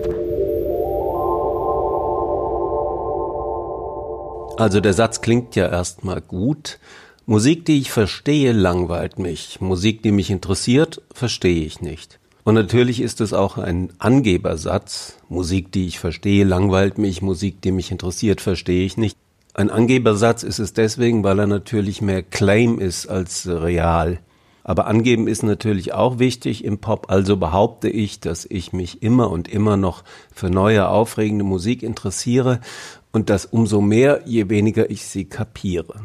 [4.56, 6.78] Also der Satz klingt ja erstmal gut.
[7.26, 9.60] Musik, die ich verstehe, langweilt mich.
[9.60, 12.18] Musik, die mich interessiert, verstehe ich nicht.
[12.42, 15.18] Und natürlich ist es auch ein Angebersatz.
[15.28, 17.20] Musik, die ich verstehe, langweilt mich.
[17.20, 19.14] Musik, die mich interessiert, verstehe ich nicht.
[19.52, 24.20] Ein Angebersatz ist es deswegen, weil er natürlich mehr Claim ist als real.
[24.68, 29.30] Aber angeben ist natürlich auch wichtig im Pop, also behaupte ich, dass ich mich immer
[29.30, 32.60] und immer noch für neue, aufregende Musik interessiere
[33.10, 36.02] und das umso mehr, je weniger ich sie kapiere.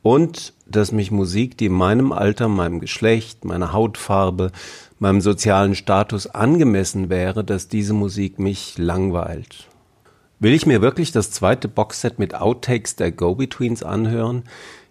[0.00, 4.52] Und dass mich Musik, die meinem Alter, meinem Geschlecht, meiner Hautfarbe,
[5.00, 9.66] meinem sozialen Status angemessen wäre, dass diese Musik mich langweilt.
[10.38, 14.44] Will ich mir wirklich das zweite Boxset mit Outtakes der Go-Betweens anhören?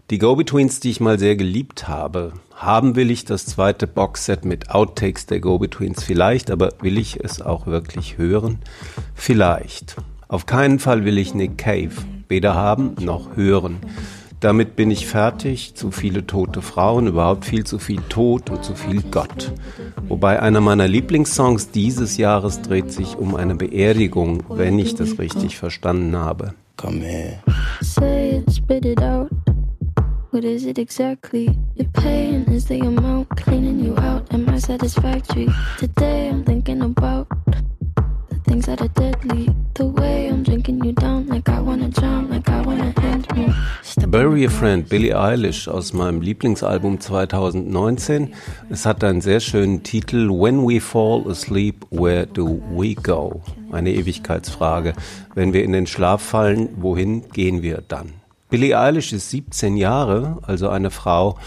[0.10, 2.34] Die Go-Betweens, die ich mal sehr geliebt habe.
[2.56, 7.42] Haben will ich das zweite Boxset mit Outtakes der Go-Betweens vielleicht, aber will ich es
[7.42, 8.60] auch wirklich hören?
[9.16, 9.96] Vielleicht.
[10.28, 11.92] Auf keinen Fall will ich Nick Cave
[12.34, 13.78] weder haben noch hören.
[14.40, 15.76] Damit bin ich fertig.
[15.76, 19.54] Zu viele tote Frauen, überhaupt viel zu viel Tod und zu viel Gott.
[20.08, 25.58] Wobei einer meiner Lieblingssongs dieses Jahres dreht sich um eine Beerdigung, wenn ich das richtig
[25.58, 26.56] verstanden habe.
[26.76, 27.38] Come here.
[27.82, 29.30] Say it, spit it out.
[30.34, 31.56] What is it exactly?
[31.76, 34.34] Your pain is the amount cleaning you out.
[34.34, 35.48] Am I satisfactory?
[35.78, 37.28] Today I'm thinking about
[38.30, 39.54] the things that are deadly.
[39.76, 43.54] The way I'm drinking you down, like I wanna drown, like I wanna end me.
[44.08, 48.34] Bury a Friend, Billie Eilish aus meinem Lieblingsalbum 2019.
[48.72, 53.44] Es hat einen sehr schönen Titel When We Fall Asleep, Where Do We Go?
[53.72, 54.94] Eine Ewigkeitsfrage.
[55.36, 58.23] Wenn wir in den Schlaf fallen, wohin gehen wir dann?
[58.54, 61.40] Billie Eilish ist 17 Jahre, also eine Frau,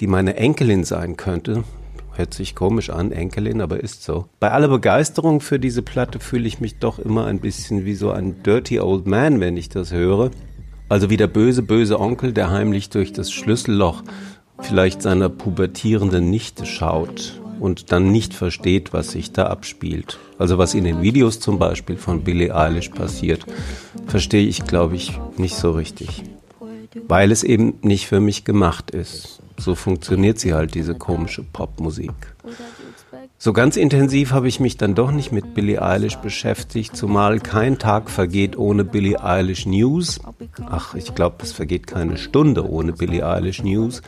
[0.00, 1.62] die meine Enkelin sein könnte.
[2.14, 4.28] Hört sich komisch an, Enkelin, aber ist so.
[4.40, 8.12] Bei aller Begeisterung für diese Platte fühle ich mich doch immer ein bisschen wie so
[8.12, 10.30] ein Dirty Old Man, wenn ich das höre.
[10.88, 14.02] Also wie der böse, böse Onkel, der heimlich durch das Schlüsselloch
[14.58, 20.18] vielleicht seiner pubertierenden Nichte schaut und dann nicht versteht, was sich da abspielt.
[20.38, 23.44] Also was in den Videos zum Beispiel von Billie Eilish passiert,
[24.06, 26.22] verstehe ich, glaube ich, nicht so richtig.
[27.08, 29.40] Weil es eben nicht für mich gemacht ist.
[29.58, 32.12] So funktioniert sie halt, diese komische Popmusik.
[33.38, 37.78] So ganz intensiv habe ich mich dann doch nicht mit Billie Eilish beschäftigt, zumal kein
[37.78, 40.20] Tag vergeht ohne Billie Eilish News.
[40.66, 44.02] Ach, ich glaube, es vergeht keine Stunde ohne Billie Eilish News.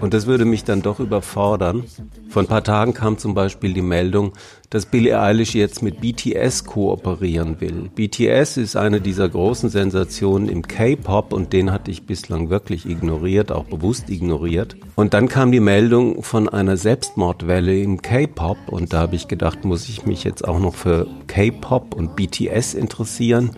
[0.00, 1.84] Und das würde mich dann doch überfordern.
[2.28, 4.32] Vor ein paar Tagen kam zum Beispiel die Meldung,
[4.70, 7.90] dass Billie Eilish jetzt mit BTS kooperieren will.
[7.94, 13.52] BTS ist eine dieser großen Sensationen im K-Pop und den hatte ich bislang wirklich ignoriert,
[13.52, 14.76] auch bewusst ignoriert.
[14.96, 19.64] Und dann kam die Meldung von einer Selbstmordwelle im K-Pop und da habe ich gedacht,
[19.64, 23.52] muss ich mich jetzt auch noch für K-Pop und BTS interessieren?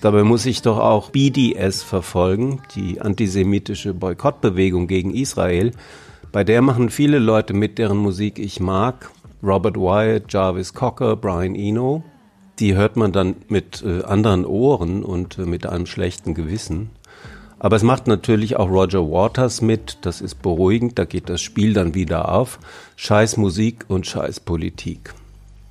[0.00, 5.72] Dabei muss ich doch auch BDS verfolgen, die antisemitische Boykottbewegung gegen Israel.
[6.32, 9.10] Bei der machen viele Leute mit, deren Musik ich mag.
[9.42, 12.02] Robert Wyatt, Jarvis Cocker, Brian Eno.
[12.60, 16.90] Die hört man dann mit äh, anderen Ohren und äh, mit einem schlechten Gewissen.
[17.58, 19.98] Aber es macht natürlich auch Roger Waters mit.
[20.02, 20.98] Das ist beruhigend.
[20.98, 22.58] Da geht das Spiel dann wieder auf.
[22.96, 25.12] Scheiß Musik und Scheiß Politik.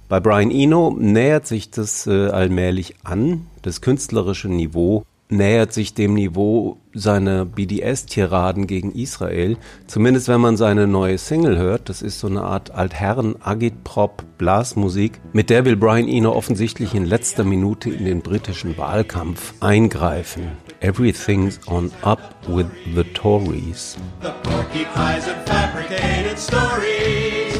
[0.08, 3.48] Bei Brian Eno nähert sich das äh, allmählich an.
[3.62, 9.58] Das künstlerische Niveau nähert sich dem Niveau seiner BDS-Tiraden gegen Israel.
[9.86, 11.88] Zumindest wenn man seine neue Single hört.
[11.90, 15.22] Das ist so eine Art Altherren-Agitprop-Blasmusik.
[15.34, 20.54] Mit der will Brian Eno offensichtlich in letzter Minute in den britischen Wahlkampf eingreifen.
[20.82, 23.98] Everything's on up with the Tories.
[24.22, 27.60] The porcupines and fabricated stories.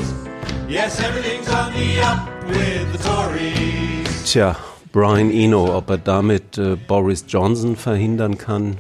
[0.68, 4.24] Yes, everything's on the up with the Tories.
[4.26, 4.56] Tja,
[4.92, 8.78] Brian Eno, ob er damit äh, Boris Johnson verhindern kann.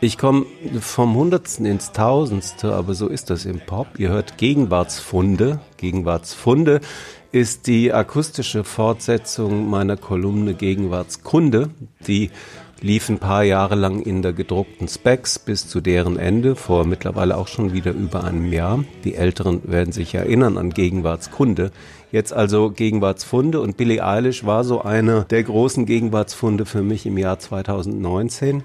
[0.00, 0.46] Ich komme
[0.80, 3.98] vom Hundertsten ins Tausendste, aber so ist das im Pop.
[3.98, 5.58] Ihr hört Gegenwartsfunde.
[5.78, 6.80] Gegenwartsfunde
[7.32, 11.70] ist die akustische Fortsetzung meiner Kolumne Gegenwartskunde,
[12.06, 12.30] die
[12.80, 17.36] lief ein paar Jahre lang in der gedruckten Specs bis zu deren Ende, vor mittlerweile
[17.36, 18.84] auch schon wieder über einem Jahr.
[19.04, 21.72] Die Älteren werden sich erinnern an Gegenwartskunde.
[22.16, 27.18] Jetzt also Gegenwartsfunde und Billie Eilish war so einer der großen Gegenwartsfunde für mich im
[27.18, 28.62] Jahr 2019.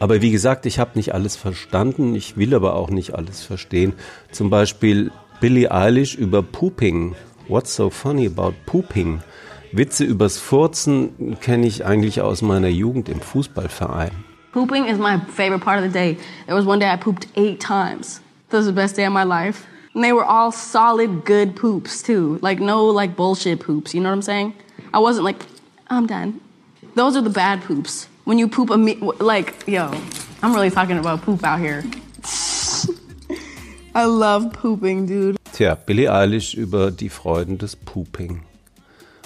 [0.00, 3.94] Aber wie gesagt, ich habe nicht alles verstanden, ich will aber auch nicht alles verstehen.
[4.32, 7.14] Zum Beispiel Billie Eilish über Pooping.
[7.48, 9.22] What's so funny about pooping?
[9.72, 14.10] Witze übers Furzen kenne ich eigentlich aus meiner Jugend im Fußballverein.
[14.52, 16.18] Pooping is my favorite part of the day.
[16.44, 18.20] There was one day I pooped eight times.
[18.50, 19.62] That was the best day of my life.
[19.94, 22.38] And they were all solid, good poops too.
[22.42, 23.94] Like no like bullshit poops.
[23.94, 24.54] You know what I'm saying?
[24.92, 25.44] I wasn't like,
[25.88, 26.40] I'm done.
[26.94, 28.08] Those are the bad poops.
[28.24, 29.90] When you poop a me- like, yo,
[30.42, 31.84] I'm really talking about poop out here.
[33.94, 35.36] I love pooping, dude.
[35.52, 38.42] Tja, Billie Eilish über die Freuden des Pooping.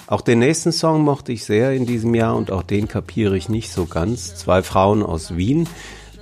[0.05, 3.49] Auch den nächsten Song mochte ich sehr in diesem Jahr und auch den kapiere ich
[3.49, 4.35] nicht so ganz.
[4.35, 5.67] Zwei Frauen aus Wien.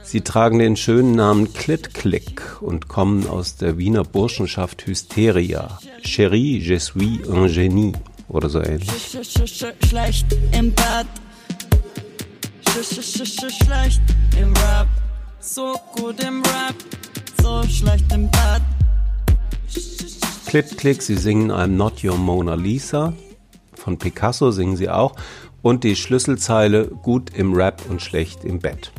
[0.08, 5.80] Sie tragen den schönen Namen Klit Click und kommen aus der Wiener Burschenschaft Hysteria.
[6.02, 7.92] Chérie, je suis un génie
[8.30, 8.90] oder so ähnlich.
[9.86, 11.08] Schlecht im Bad.
[12.72, 14.00] Schlecht
[14.40, 14.88] im Rap.
[15.42, 16.76] So gut im Rap.
[17.42, 18.62] So schlecht im Bad.
[20.46, 23.12] Klit Click, sie singen I'm Not Your Mona Lisa.
[23.74, 25.18] Von Picasso singen sie auch.
[25.62, 28.94] Und die Schlüsselzeile gut im Rap und schlecht im Bett.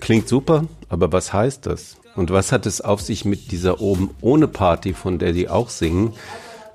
[0.00, 1.96] Klingt super, aber was heißt das?
[2.14, 5.68] Und was hat es auf sich mit dieser oben ohne Party, von der die auch
[5.68, 6.14] singen?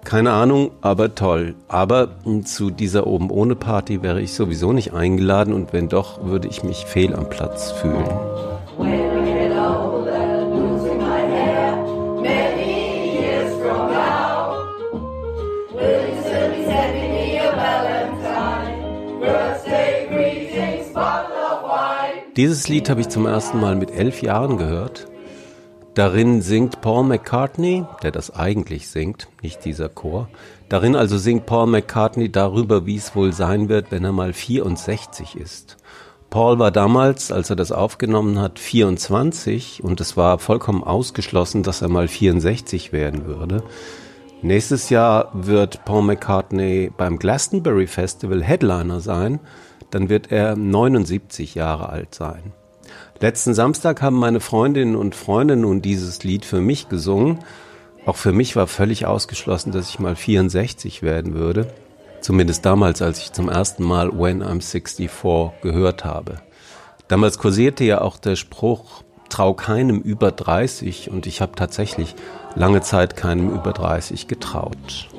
[0.03, 1.55] Keine Ahnung, aber toll.
[1.67, 2.09] Aber
[2.43, 6.63] zu dieser oben ohne Party wäre ich sowieso nicht eingeladen und wenn doch, würde ich
[6.63, 8.09] mich fehl am Platz fühlen.
[22.41, 25.05] Dieses Lied habe ich zum ersten Mal mit elf Jahren gehört.
[25.93, 30.27] Darin singt Paul McCartney, der das eigentlich singt, nicht dieser Chor.
[30.67, 35.35] Darin also singt Paul McCartney darüber, wie es wohl sein wird, wenn er mal 64
[35.35, 35.77] ist.
[36.31, 41.83] Paul war damals, als er das aufgenommen hat, 24 und es war vollkommen ausgeschlossen, dass
[41.83, 43.61] er mal 64 werden würde.
[44.41, 49.39] Nächstes Jahr wird Paul McCartney beim Glastonbury Festival Headliner sein.
[49.91, 52.53] Dann wird er 79 Jahre alt sein.
[53.19, 57.39] Letzten Samstag haben meine Freundinnen und Freunde nun dieses Lied für mich gesungen.
[58.05, 61.67] Auch für mich war völlig ausgeschlossen, dass ich mal 64 werden würde.
[62.21, 66.41] Zumindest damals, als ich zum ersten Mal When I'm 64 gehört habe.
[67.07, 72.15] Damals kursierte ja auch der Spruch, trau keinem über 30 und ich habe tatsächlich
[72.55, 75.09] lange Zeit keinem über 30 getraut.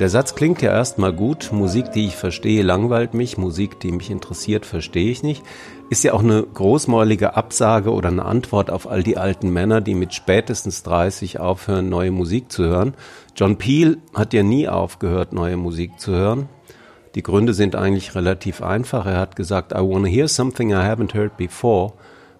[0.00, 1.50] Der Satz klingt ja erstmal gut.
[1.50, 3.36] Musik, die ich verstehe, langweilt mich.
[3.36, 5.42] Musik, die mich interessiert, verstehe ich nicht.
[5.90, 9.96] Ist ja auch eine großmäulige Absage oder eine Antwort auf all die alten Männer, die
[9.96, 12.94] mit spätestens 30 aufhören, neue Musik zu hören.
[13.34, 16.48] John Peel hat ja nie aufgehört, neue Musik zu hören.
[17.16, 19.04] Die Gründe sind eigentlich relativ einfach.
[19.04, 21.94] Er hat gesagt, I want to hear something I haven't heard before.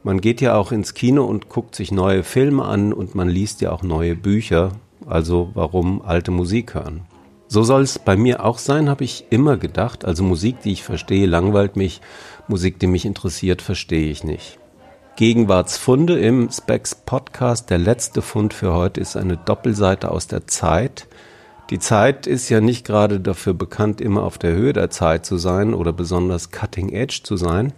[0.04, 3.62] Man geht ja auch ins Kino und guckt sich neue Filme an und man liest
[3.62, 4.74] ja auch neue Bücher.
[5.06, 7.00] Also warum alte Musik hören?
[7.50, 10.04] So soll es bei mir auch sein, habe ich immer gedacht.
[10.04, 12.02] Also Musik, die ich verstehe, langweilt mich.
[12.46, 14.58] Musik, die mich interessiert, verstehe ich nicht.
[15.16, 17.70] Gegenwartsfunde im Specs Podcast.
[17.70, 21.06] Der letzte Fund für heute ist eine Doppelseite aus der Zeit.
[21.70, 25.38] Die Zeit ist ja nicht gerade dafür bekannt, immer auf der Höhe der Zeit zu
[25.38, 27.72] sein oder besonders cutting edge zu sein.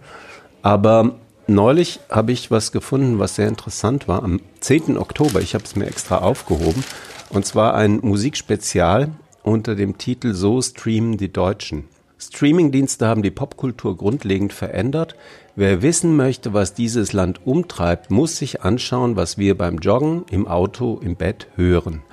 [0.61, 1.15] Aber
[1.47, 4.21] neulich habe ich was gefunden, was sehr interessant war.
[4.23, 4.97] Am 10.
[4.97, 6.83] Oktober, ich habe es mir extra aufgehoben,
[7.29, 9.11] und zwar ein Musikspezial
[9.43, 11.85] unter dem Titel So streamen die Deutschen.
[12.21, 15.15] Streamingdienste haben die Popkultur grundlegend verändert.
[15.55, 20.47] Wer wissen möchte, was dieses Land umtreibt, muss sich anschauen, was wir beim Joggen, im
[20.47, 22.03] Auto, im Bett hören.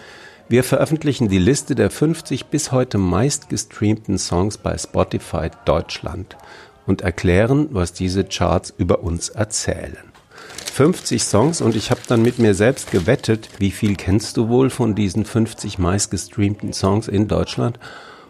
[0.48, 6.38] Wir veröffentlichen die Liste der 50 bis heute meistgestreamten Songs bei Spotify Deutschland
[6.86, 10.07] und erklären, was diese Charts über uns erzählen.
[10.78, 14.70] 50 Songs und ich habe dann mit mir selbst gewettet, wie viel kennst du wohl
[14.70, 17.80] von diesen 50 meistgestreamten Songs in Deutschland?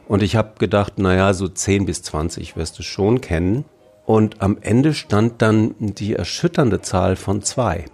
[0.06, 3.66] Und ich habe gedacht, naja, so 10 bis 20 wirst du schon kennen.
[4.06, 7.84] Und am Ende stand dann die erschütternde Zahl von zwei.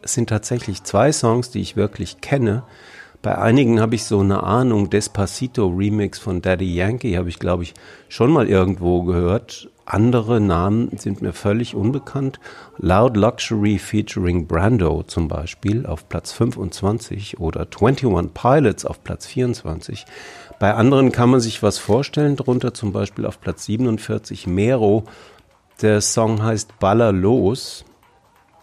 [0.00, 2.62] Es sind tatsächlich zwei Songs, die ich wirklich kenne,
[3.20, 7.64] bei einigen habe ich so eine Ahnung, Despacito Remix von Daddy Yankee habe ich, glaube
[7.64, 7.74] ich,
[8.08, 9.68] schon mal irgendwo gehört.
[9.90, 12.40] Andere Namen sind mir völlig unbekannt.
[12.76, 20.04] Loud Luxury featuring Brando zum Beispiel auf Platz 25 oder 21 Pilots auf Platz 24.
[20.60, 25.04] Bei anderen kann man sich was vorstellen, darunter zum Beispiel auf Platz 47 Mero.
[25.80, 27.86] Der Song heißt Baller los.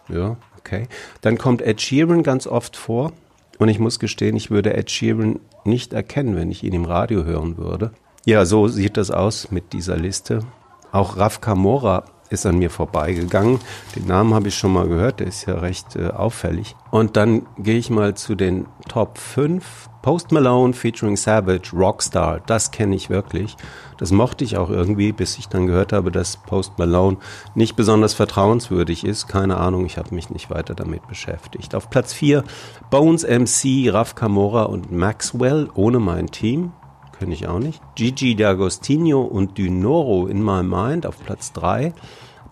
[0.08, 0.86] Ja, okay.
[1.22, 3.10] Dann kommt Ed Sheeran ganz oft vor.
[3.58, 7.24] Und ich muss gestehen, ich würde Ed Sheeran nicht erkennen, wenn ich ihn im Radio
[7.24, 7.90] hören würde.
[8.24, 10.44] Ja, so sieht das aus mit dieser Liste.
[10.92, 13.60] Auch Raf Kamora ist an mir vorbeigegangen.
[13.94, 16.74] Den Namen habe ich schon mal gehört, der ist ja recht äh, auffällig.
[16.90, 22.70] Und dann gehe ich mal zu den Top 5 Post Malone featuring Savage, Rockstar, das
[22.70, 23.56] kenne ich wirklich.
[23.98, 27.16] Das mochte ich auch irgendwie, bis ich dann gehört habe, dass Post Malone
[27.56, 29.26] nicht besonders vertrauenswürdig ist.
[29.26, 31.74] Keine Ahnung, ich habe mich nicht weiter damit beschäftigt.
[31.74, 32.44] Auf Platz 4
[32.88, 36.72] Bones MC, Raf Camora und Maxwell ohne mein Team.
[37.18, 37.80] Kenne ich auch nicht.
[37.94, 41.94] Gigi D'Agostino und Dynoro in My Mind auf Platz 3.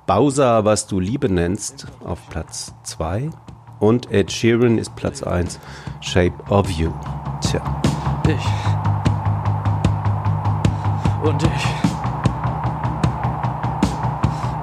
[0.07, 3.31] Bowser, was du Liebe nennst, auf Platz 2.
[3.79, 5.61] Und Ed Sheeran ist Platz 1,
[6.01, 6.93] Shape of You.
[7.43, 7.61] Tja.
[8.27, 8.47] Ich.
[11.23, 11.67] Und ich.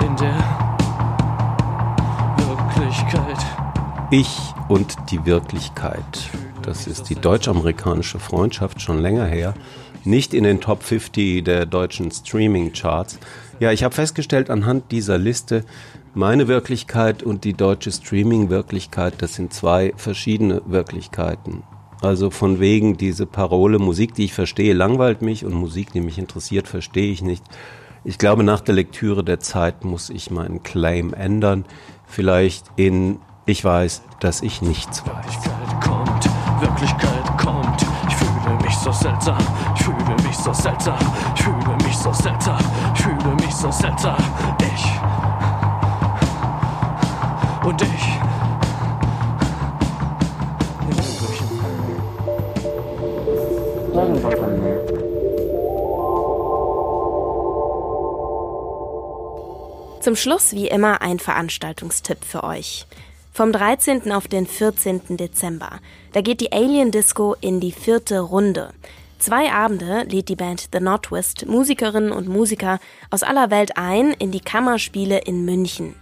[0.03, 0.37] In der
[2.47, 3.45] Wirklichkeit.
[4.09, 6.29] Ich und die Wirklichkeit.
[6.61, 9.53] Das ist die deutsch-amerikanische Freundschaft schon länger her.
[10.03, 13.19] Nicht in den Top 50 der deutschen Streaming-Charts.
[13.59, 15.63] Ja, ich habe festgestellt anhand dieser Liste,
[16.13, 21.63] meine Wirklichkeit und die deutsche Streaming-Wirklichkeit, das sind zwei verschiedene Wirklichkeiten.
[22.01, 26.17] Also von wegen diese Parole, Musik, die ich verstehe, langweilt mich und Musik, die mich
[26.17, 27.43] interessiert, verstehe ich nicht.
[28.03, 31.65] Ich glaube, nach der Lektüre der Zeit muss ich meinen Claim ändern.
[32.07, 35.11] Vielleicht in Ich weiß, dass ich nichts weiß.
[35.15, 36.29] Wirklichkeit kommt,
[36.61, 37.85] Wirklichkeit kommt.
[38.07, 39.37] Ich fühle mich so seltsam,
[39.81, 40.99] ich fühle mich so seltsam,
[41.35, 42.59] ich fühle mich so seltsam,
[42.93, 44.15] ich fühle mich so seltsam.
[44.59, 44.85] Ich
[47.67, 47.87] und ich.
[60.01, 62.85] Zum Schluss wie immer ein Veranstaltungstipp für euch.
[63.33, 64.11] Vom 13.
[64.11, 65.17] auf den 14.
[65.17, 65.79] Dezember.
[66.13, 68.73] Da geht die Alien Disco in die vierte Runde.
[69.21, 72.79] Zwei Abende lädt die Band The Notwist Musikerinnen und Musiker
[73.11, 75.93] aus aller Welt ein in die Kammerspiele in München.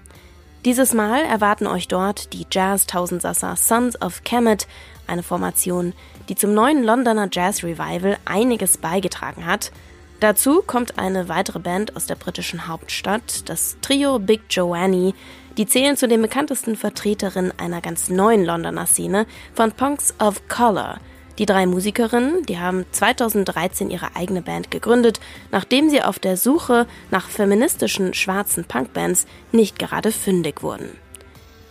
[0.63, 4.67] Dieses Mal erwarten euch dort die Jazz-Tausendsasser Sons of Kemet,
[5.05, 5.91] eine Formation,
[6.29, 9.73] die zum neuen Londoner Jazz Revival einiges beigetragen hat.
[10.21, 15.13] Dazu kommt eine weitere Band aus der britischen Hauptstadt, das Trio Big Joanny.
[15.57, 20.99] Die zählen zu den bekanntesten Vertreterinnen einer ganz neuen Londoner Szene von Punks of Color.
[21.39, 25.21] Die drei Musikerinnen, die haben 2013 ihre eigene Band gegründet,
[25.51, 30.89] nachdem sie auf der Suche nach feministischen schwarzen Punkbands nicht gerade fündig wurden.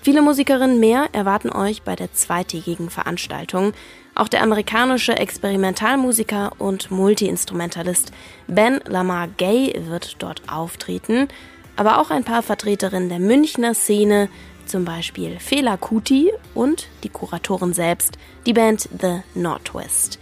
[0.00, 3.74] Viele Musikerinnen mehr erwarten euch bei der zweitägigen Veranstaltung.
[4.14, 8.10] Auch der amerikanische Experimentalmusiker und Multiinstrumentalist
[8.46, 11.28] Ben Lamar Gay wird dort auftreten,
[11.76, 14.30] aber auch ein paar Vertreterinnen der Münchner Szene,
[14.68, 20.18] zum Beispiel Fela Kuti und die Kuratoren selbst, die Band The Northwest.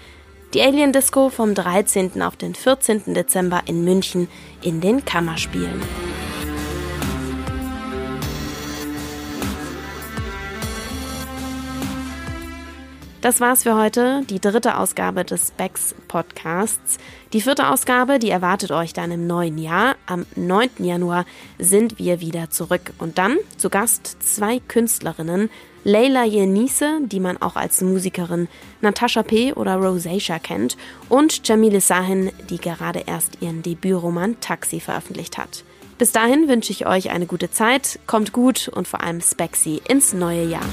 [0.54, 2.22] Die Alien Disco vom 13.
[2.22, 3.14] auf den 14.
[3.14, 4.28] Dezember in München
[4.62, 5.82] in den Kammerspielen.
[13.26, 16.98] Das war's für heute, die dritte Ausgabe des Specs Podcasts.
[17.32, 19.96] Die vierte Ausgabe, die erwartet euch dann im neuen Jahr.
[20.06, 20.70] Am 9.
[20.78, 21.26] Januar
[21.58, 25.50] sind wir wieder zurück und dann zu Gast zwei Künstlerinnen,
[25.82, 28.46] Leila Yenise, die man auch als Musikerin
[28.80, 29.52] Natasha P.
[29.54, 30.76] oder Rosacea kennt,
[31.08, 35.64] und Jamile Sahin, die gerade erst ihren Debütroman Taxi veröffentlicht hat.
[35.98, 40.12] Bis dahin wünsche ich euch eine gute Zeit, kommt gut und vor allem Spexy ins
[40.12, 40.68] neue Jahr.